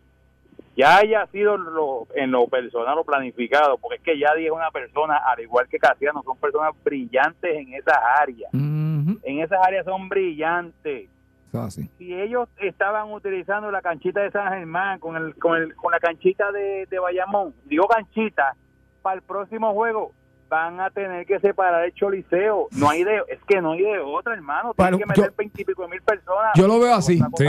ya 0.76 0.98
haya 0.98 1.26
sido 1.28 1.56
lo- 1.56 2.06
en 2.14 2.30
lo 2.32 2.46
personal 2.48 2.98
o 2.98 3.04
planificado, 3.04 3.78
porque 3.78 3.96
es 3.96 4.02
que 4.02 4.18
ya 4.18 4.28
es 4.36 4.50
una 4.50 4.70
persona, 4.70 5.16
al 5.18 5.40
igual 5.40 5.68
que 5.68 5.78
Casiano, 5.78 6.22
son 6.22 6.36
personas 6.38 6.72
brillantes 6.84 7.56
en 7.56 7.72
esas 7.74 7.96
áreas. 8.20 8.52
En 8.52 9.40
esas 9.40 9.58
áreas 9.64 9.84
son 9.84 10.08
brillantes 10.08 11.08
Eso 11.48 11.62
así. 11.62 11.90
si 11.98 12.12
ellos 12.14 12.48
estaban 12.60 13.10
utilizando 13.12 13.70
la 13.70 13.80
canchita 13.82 14.20
de 14.20 14.30
San 14.30 14.48
Germán 14.52 14.98
con 15.00 15.16
el 15.16 15.34
con, 15.36 15.56
el, 15.60 15.74
con 15.74 15.92
la 15.92 15.98
canchita 16.00 16.52
de, 16.52 16.86
de 16.90 16.98
Bayamón, 16.98 17.54
digo 17.64 17.86
canchita, 17.88 18.54
para 19.02 19.16
el 19.16 19.22
próximo 19.22 19.72
juego 19.72 20.12
van 20.50 20.80
a 20.80 20.88
tener 20.90 21.26
que 21.26 21.38
separar 21.40 21.84
el 21.84 21.92
choliseo. 21.92 22.68
No 22.72 22.88
hay 22.88 23.04
de, 23.04 23.16
es 23.28 23.38
que 23.46 23.60
no 23.60 23.72
hay 23.72 23.82
de 23.82 23.98
otra, 23.98 24.32
hermano. 24.34 24.72
Tienen 24.74 24.98
que 24.98 25.04
meter 25.06 25.32
veintipico 25.36 25.86
mil 25.88 26.00
personas. 26.00 26.52
Yo 26.54 26.66
lo 26.66 26.80
veo 26.80 26.94
así. 26.94 27.18
Sí, 27.36 27.44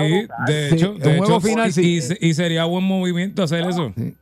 de 0.48 0.70
Sí, 0.70 0.76
hecho, 0.76 0.92
el 0.94 1.00
de 1.00 1.18
juego 1.18 1.38
hecho, 1.38 1.42
final, 1.42 1.70
y- 1.70 1.72
sí. 1.72 2.18
y, 2.20 2.28
y 2.30 2.34
sería 2.34 2.66
buen 2.66 2.84
movimiento 2.84 3.42
hacer 3.44 3.64
eso. 3.68 3.92
Sí. 3.96 4.18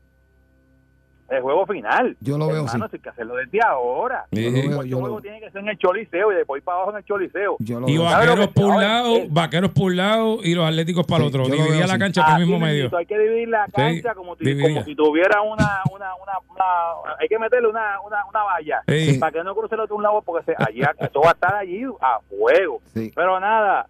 El 1.30 1.42
juego 1.42 1.66
final. 1.66 2.16
Yo 2.22 2.38
lo 2.38 2.48
veo 2.48 2.64
así. 2.66 2.78
hay 2.82 3.00
que 3.00 3.10
hacerlo 3.10 3.36
desde 3.36 3.60
ahora. 3.62 4.26
Sí. 4.32 4.44
Yo 4.44 4.50
lo 4.52 4.70
veo, 4.70 4.82
El 4.82 4.88
yo 4.90 4.96
lo 4.98 5.02
juego 5.02 5.22
tiene 5.22 5.40
que 5.42 5.52
ser 5.52 5.62
en 5.62 5.70
el 5.70 5.78
choliseo 5.78 6.32
y 6.32 6.36
después 6.36 6.60
ir 6.62 6.64
para 6.64 6.78
abajo 6.78 6.92
en 6.92 6.98
el 6.98 7.04
choliseo. 7.06 7.58
Yo 7.60 7.80
lo 7.82 7.90
Y 7.90 7.98
veo. 7.98 8.10
¿Sabe 8.10 8.26
lo 8.28 8.32
vaqueros 8.32 8.48
que- 8.48 8.54
por 8.62 8.66
un 8.72 8.82
lado, 8.82 9.14
vaqueros 9.30 9.72
por 9.72 9.84
un 9.84 9.98
lado 9.98 10.38
y 10.44 10.56
los 10.56 10.66
atléticos 10.66 11.06
para 11.06 11.26
el 11.26 11.32
Sí, 11.32 11.38
otro. 11.38 11.54
Dividía 11.54 11.88
la 11.88 11.98
cancha 12.00 12.22
por 12.22 12.30
el 12.30 12.36
Así 12.36 12.44
mismo 12.46 12.60
medio. 12.66 12.98
Hay 12.98 13.06
que 13.06 13.18
dividir 13.20 13.50
la 13.50 13.66
cancha 13.74 14.14
como, 14.16 14.36
si, 14.38 14.46
dividida. 14.46 14.68
como 14.70 14.84
si 14.86 14.96
tuviera 14.96 15.42
una, 15.42 15.82
una, 15.94 16.16
una, 16.16 16.34
una- 16.50 17.16
hay 17.20 17.28
que 17.28 17.38
meterle 17.40 17.68
una, 17.68 18.00
una, 18.06 18.26
una 18.30 18.44
valla 18.44 18.82
Sí. 18.88 19.18
para 19.20 19.32
que 19.32 19.44
no 19.44 19.54
cruce 19.56 19.76
el 19.76 19.82
otro 19.82 19.96
un 19.98 20.04
lado 20.04 20.22
porque 20.22 20.46
se, 20.46 20.56
allí, 20.64 20.82
esto 21.00 21.22
va 21.22 21.30
a 21.30 21.34
estar 21.34 21.56
allí 21.56 21.84
a 22.02 22.20
fuego. 22.30 22.82
Sí. 22.94 23.12
Pero 23.16 23.40
nada, 23.40 23.86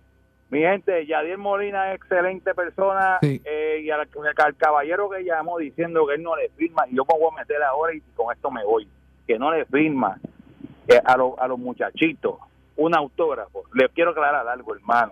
Mi 0.50 0.60
gente, 0.62 1.06
Yadier 1.06 1.38
Molina 1.38 1.92
es 1.92 1.98
excelente 1.98 2.54
persona 2.56 3.18
Sí. 3.22 3.42
eh, 3.44 3.82
y 3.84 3.90
al, 3.90 4.08
al 4.38 4.56
caballero 4.56 5.10
que 5.10 5.24
llamó 5.24 5.58
diciendo 5.58 6.08
que 6.08 6.16
él 6.16 6.24
no 6.24 6.36
le 6.38 6.50
firma, 6.50 6.88
y 6.88 6.96
yo 6.96 7.04
me 7.06 7.20
voy 7.20 7.30
a 7.34 7.40
meter 7.42 7.62
ahora 7.64 7.94
y 7.94 8.00
con 8.16 8.34
esto 8.34 8.50
me 8.50 8.64
voy, 8.64 8.88
que 9.28 9.38
no 9.38 9.52
le 9.52 9.66
firma 9.66 10.18
eh, 10.88 11.02
a, 11.04 11.18
los- 11.18 11.38
a 11.38 11.48
los 11.48 11.60
muchachitos 11.60 12.36
un 12.78 12.96
autógrafo. 12.96 13.64
Les 13.74 13.92
quiero 13.92 14.12
aclarar 14.12 14.48
algo, 14.48 14.74
hermano. 14.76 15.12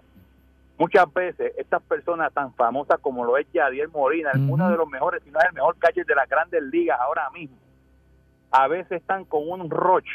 Muchas 0.78 1.12
veces 1.14 1.52
estas 1.58 1.82
personas 1.84 2.32
tan 2.34 2.54
famosas 2.54 3.00
como 3.02 3.26
lo 3.26 3.38
es 3.38 3.48
Yadier 3.52 3.90
Molina, 3.90 4.32
uno 4.48 4.70
de 4.70 4.78
los 4.78 4.88
mejores, 4.88 5.22
si 5.24 5.32
no 5.32 5.40
es 5.40 5.46
el 5.48 5.54
mejor 5.54 5.76
catcher 5.80 6.06
de 6.06 6.16
las 6.16 6.30
grandes 6.30 6.62
ligas 6.64 6.98
ahora 7.00 7.30
mismo, 7.32 7.58
a 8.52 8.68
veces 8.68 8.92
están 9.02 9.26
con 9.26 9.50
un 9.50 9.70
roche 9.70 10.12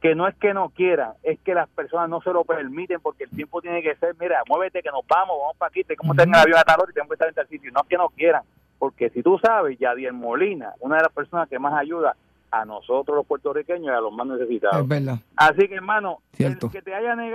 que 0.00 0.14
no 0.14 0.28
es 0.28 0.36
que 0.36 0.54
no 0.54 0.68
quieran, 0.70 1.12
es 1.22 1.38
que 1.40 1.54
las 1.54 1.68
personas 1.70 2.08
no 2.08 2.20
se 2.20 2.32
lo 2.32 2.44
permiten 2.44 3.00
porque 3.00 3.24
el 3.24 3.30
tiempo 3.30 3.60
tiene 3.60 3.82
que 3.82 3.96
ser, 3.96 4.14
mira, 4.20 4.42
muévete 4.48 4.82
que 4.82 4.90
nos 4.90 5.06
vamos, 5.06 5.36
vamos 5.40 5.56
para 5.56 5.68
aquí, 5.70 5.82
tenemos 5.84 6.16
que 6.16 6.22
en 6.22 6.28
el 6.28 6.34
avión 6.36 6.58
a 6.58 6.62
tal 6.62 6.80
hora 6.80 6.90
y 6.90 6.94
tenemos 6.94 7.08
que 7.08 7.14
estar 7.14 7.28
en 7.28 7.34
tal 7.34 7.48
sitio. 7.48 7.70
No 7.72 7.80
es 7.80 7.88
que 7.88 7.96
no 7.96 8.08
quieran, 8.10 8.42
porque 8.78 9.10
si 9.10 9.22
tú 9.22 9.38
sabes, 9.42 9.78
Yadier 9.78 10.12
Molina, 10.12 10.72
una 10.80 10.96
de 10.96 11.02
las 11.02 11.12
personas 11.12 11.48
que 11.48 11.58
más 11.58 11.74
ayuda 11.74 12.14
a 12.50 12.64
nosotros 12.64 13.16
los 13.16 13.26
puertorriqueños 13.26 13.86
y 13.86 13.96
a 13.96 14.00
los 14.00 14.12
más 14.12 14.26
necesitados. 14.26 14.82
Es 14.82 14.88
verdad. 14.88 15.16
Así 15.36 15.68
que, 15.68 15.74
hermano, 15.74 16.18
Cierto. 16.32 16.66
el 16.66 16.72
que 16.72 16.82
te 16.82 16.94
haya 16.94 17.14
negado 17.14 17.34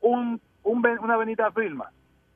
un, 0.00 0.40
un 0.64 0.86
una 1.00 1.16
benita 1.16 1.50
firma 1.52 1.90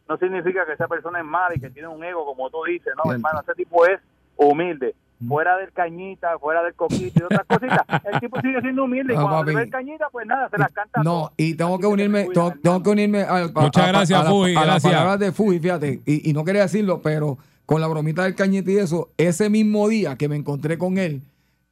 no 0.09 0.17
significa 0.19 0.65
que 0.65 0.73
esa 0.73 0.89
persona 0.89 1.19
es 1.19 1.25
mala 1.25 1.55
y 1.55 1.61
que 1.61 1.71
tiene 1.71 1.89
un 1.89 2.03
ego, 2.03 2.25
como 2.25 2.49
tú 2.51 2.63
dices, 2.65 2.93
no, 2.97 3.03
Cierto. 3.03 3.13
hermano, 3.17 3.41
ese 3.41 3.55
tipo 3.55 3.87
es 3.87 4.01
humilde. 4.37 4.95
Fuera 5.27 5.57
del 5.57 5.73
cañita, 5.73 6.39
fuera 6.39 6.63
del 6.63 6.75
coquito 6.75 7.21
y 7.21 7.23
otras 7.23 7.45
cositas, 7.49 7.81
el 8.13 8.21
tipo 8.21 8.39
sigue 8.41 8.61
siendo 8.61 8.85
humilde 8.85 9.15
y 9.15 9.17
Ah, 9.17 9.23
cuando 9.23 9.45
ve 9.55 9.63
el 9.63 9.71
cañita, 9.71 10.07
pues 10.13 10.27
nada, 10.27 10.49
se 10.51 10.59
las 10.59 10.71
canta 10.73 11.03
No, 11.03 11.33
y 11.39 11.55
tengo 11.55 11.79
que 11.79 11.87
unirme, 11.87 12.25
tengo, 12.35 12.53
tengo 12.63 12.83
que 12.83 12.91
unirme 12.91 13.23
al- 13.23 13.51
a, 13.55 13.61
Muchas 13.63 13.85
a- 13.85 13.89
gracias, 13.89 14.21
a 14.21 14.25
Fuji, 14.29 14.51
a 14.53 14.55
las 14.55 14.67
gracias. 14.67 14.93
palabras 14.93 15.19
de 15.21 15.33
Fuji, 15.33 15.59
fíjate, 15.59 16.01
y, 16.05 16.29
y 16.31 16.33
no 16.35 16.45
quería 16.45 16.63
decirlo, 16.63 17.01
pero 17.01 17.39
con 17.65 17.81
la 17.81 17.87
bromita 17.87 18.25
del 18.25 18.35
cañete 18.35 18.73
y 18.73 18.77
eso, 18.77 19.09
ese 19.17 19.49
mismo 19.49 19.89
día 19.89 20.17
que 20.17 20.29
me 20.29 20.37
encontré 20.37 20.77
con 20.77 20.99
él, 20.99 21.23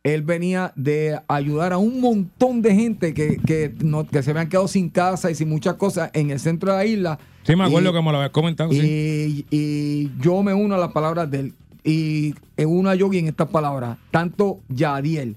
él 0.04 0.22
venía 0.22 0.72
de 0.76 1.18
ayudar 1.28 1.72
a 1.72 1.78
un 1.78 2.00
montón 2.00 2.60
de 2.62 2.74
gente 2.74 3.14
que, 3.14 3.38
que, 3.46 3.74
no, 3.82 4.06
que 4.06 4.22
se 4.22 4.30
habían 4.32 4.48
quedado 4.48 4.68
sin 4.68 4.88
casa 4.90 5.30
y 5.30 5.34
sin 5.34 5.48
muchas 5.48 5.74
cosas 5.74 6.10
en 6.14 6.30
el 6.30 6.40
centro 6.40 6.72
de 6.72 6.78
la 6.78 6.84
isla. 6.84 7.18
Sí, 7.42 7.56
me 7.56 7.64
acuerdo 7.64 7.90
Y- 7.90 7.92
que 7.92 8.02
me 8.02 8.10
lo 8.10 8.18
habías 8.18 8.30
comentado. 8.32 8.70
sí. 8.70 9.46
y, 9.50 9.56
y 9.56 10.12
yo 10.20 10.42
me 10.42 10.52
uno 10.52 10.74
a 10.74 10.78
las 10.78 10.92
palabras 10.92 11.30
de 11.30 11.40
él. 11.40 11.54
Y 11.84 12.34
en 12.56 12.68
una 12.68 12.94
yogi 12.94 13.18
en 13.18 13.28
estas 13.28 13.48
palabras. 13.48 13.98
Tanto 14.10 14.60
Yadiel 14.68 15.36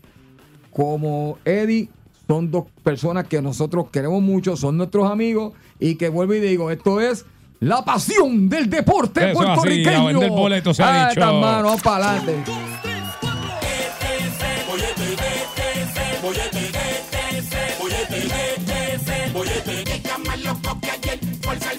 como 0.71 1.37
Eddie 1.43 1.89
son 2.27 2.49
dos 2.51 2.65
personas 2.83 3.27
que 3.27 3.41
nosotros 3.41 3.89
queremos 3.91 4.21
mucho, 4.21 4.55
son 4.55 4.77
nuestros 4.77 5.09
amigos. 5.11 5.53
Y 5.79 5.95
que 5.95 6.09
vuelvo 6.09 6.33
y 6.35 6.39
digo, 6.39 6.71
esto 6.71 6.99
es 7.01 7.25
la 7.59 7.83
pasión 7.83 8.49
del 8.49 8.69
deporte 8.69 9.31
Eso 9.31 9.39
así, 9.41 9.45
puertorriqueño. 9.47 9.97
a 10.01 10.05
vender 10.07 10.29
boletos 10.29 10.77
se 10.77 10.83
ha 10.83 11.05
Ah, 11.05 11.09
dicho. 11.09 11.19
esta 11.21 11.33
mano, 11.33 11.63
vamos 11.67 11.81
para 11.81 12.11
adelante. 12.17 12.43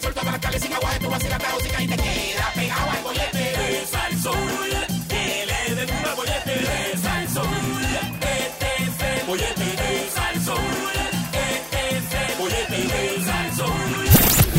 Sol, 0.00 0.14
todas 0.14 0.30
las 0.32 0.38
calles 0.40 0.62
sin 0.62 0.72
agua 0.72 0.90
música 1.00 1.82
y 1.82 1.86
te 1.88 1.96
queda 1.96 2.52
pegado 2.54 2.97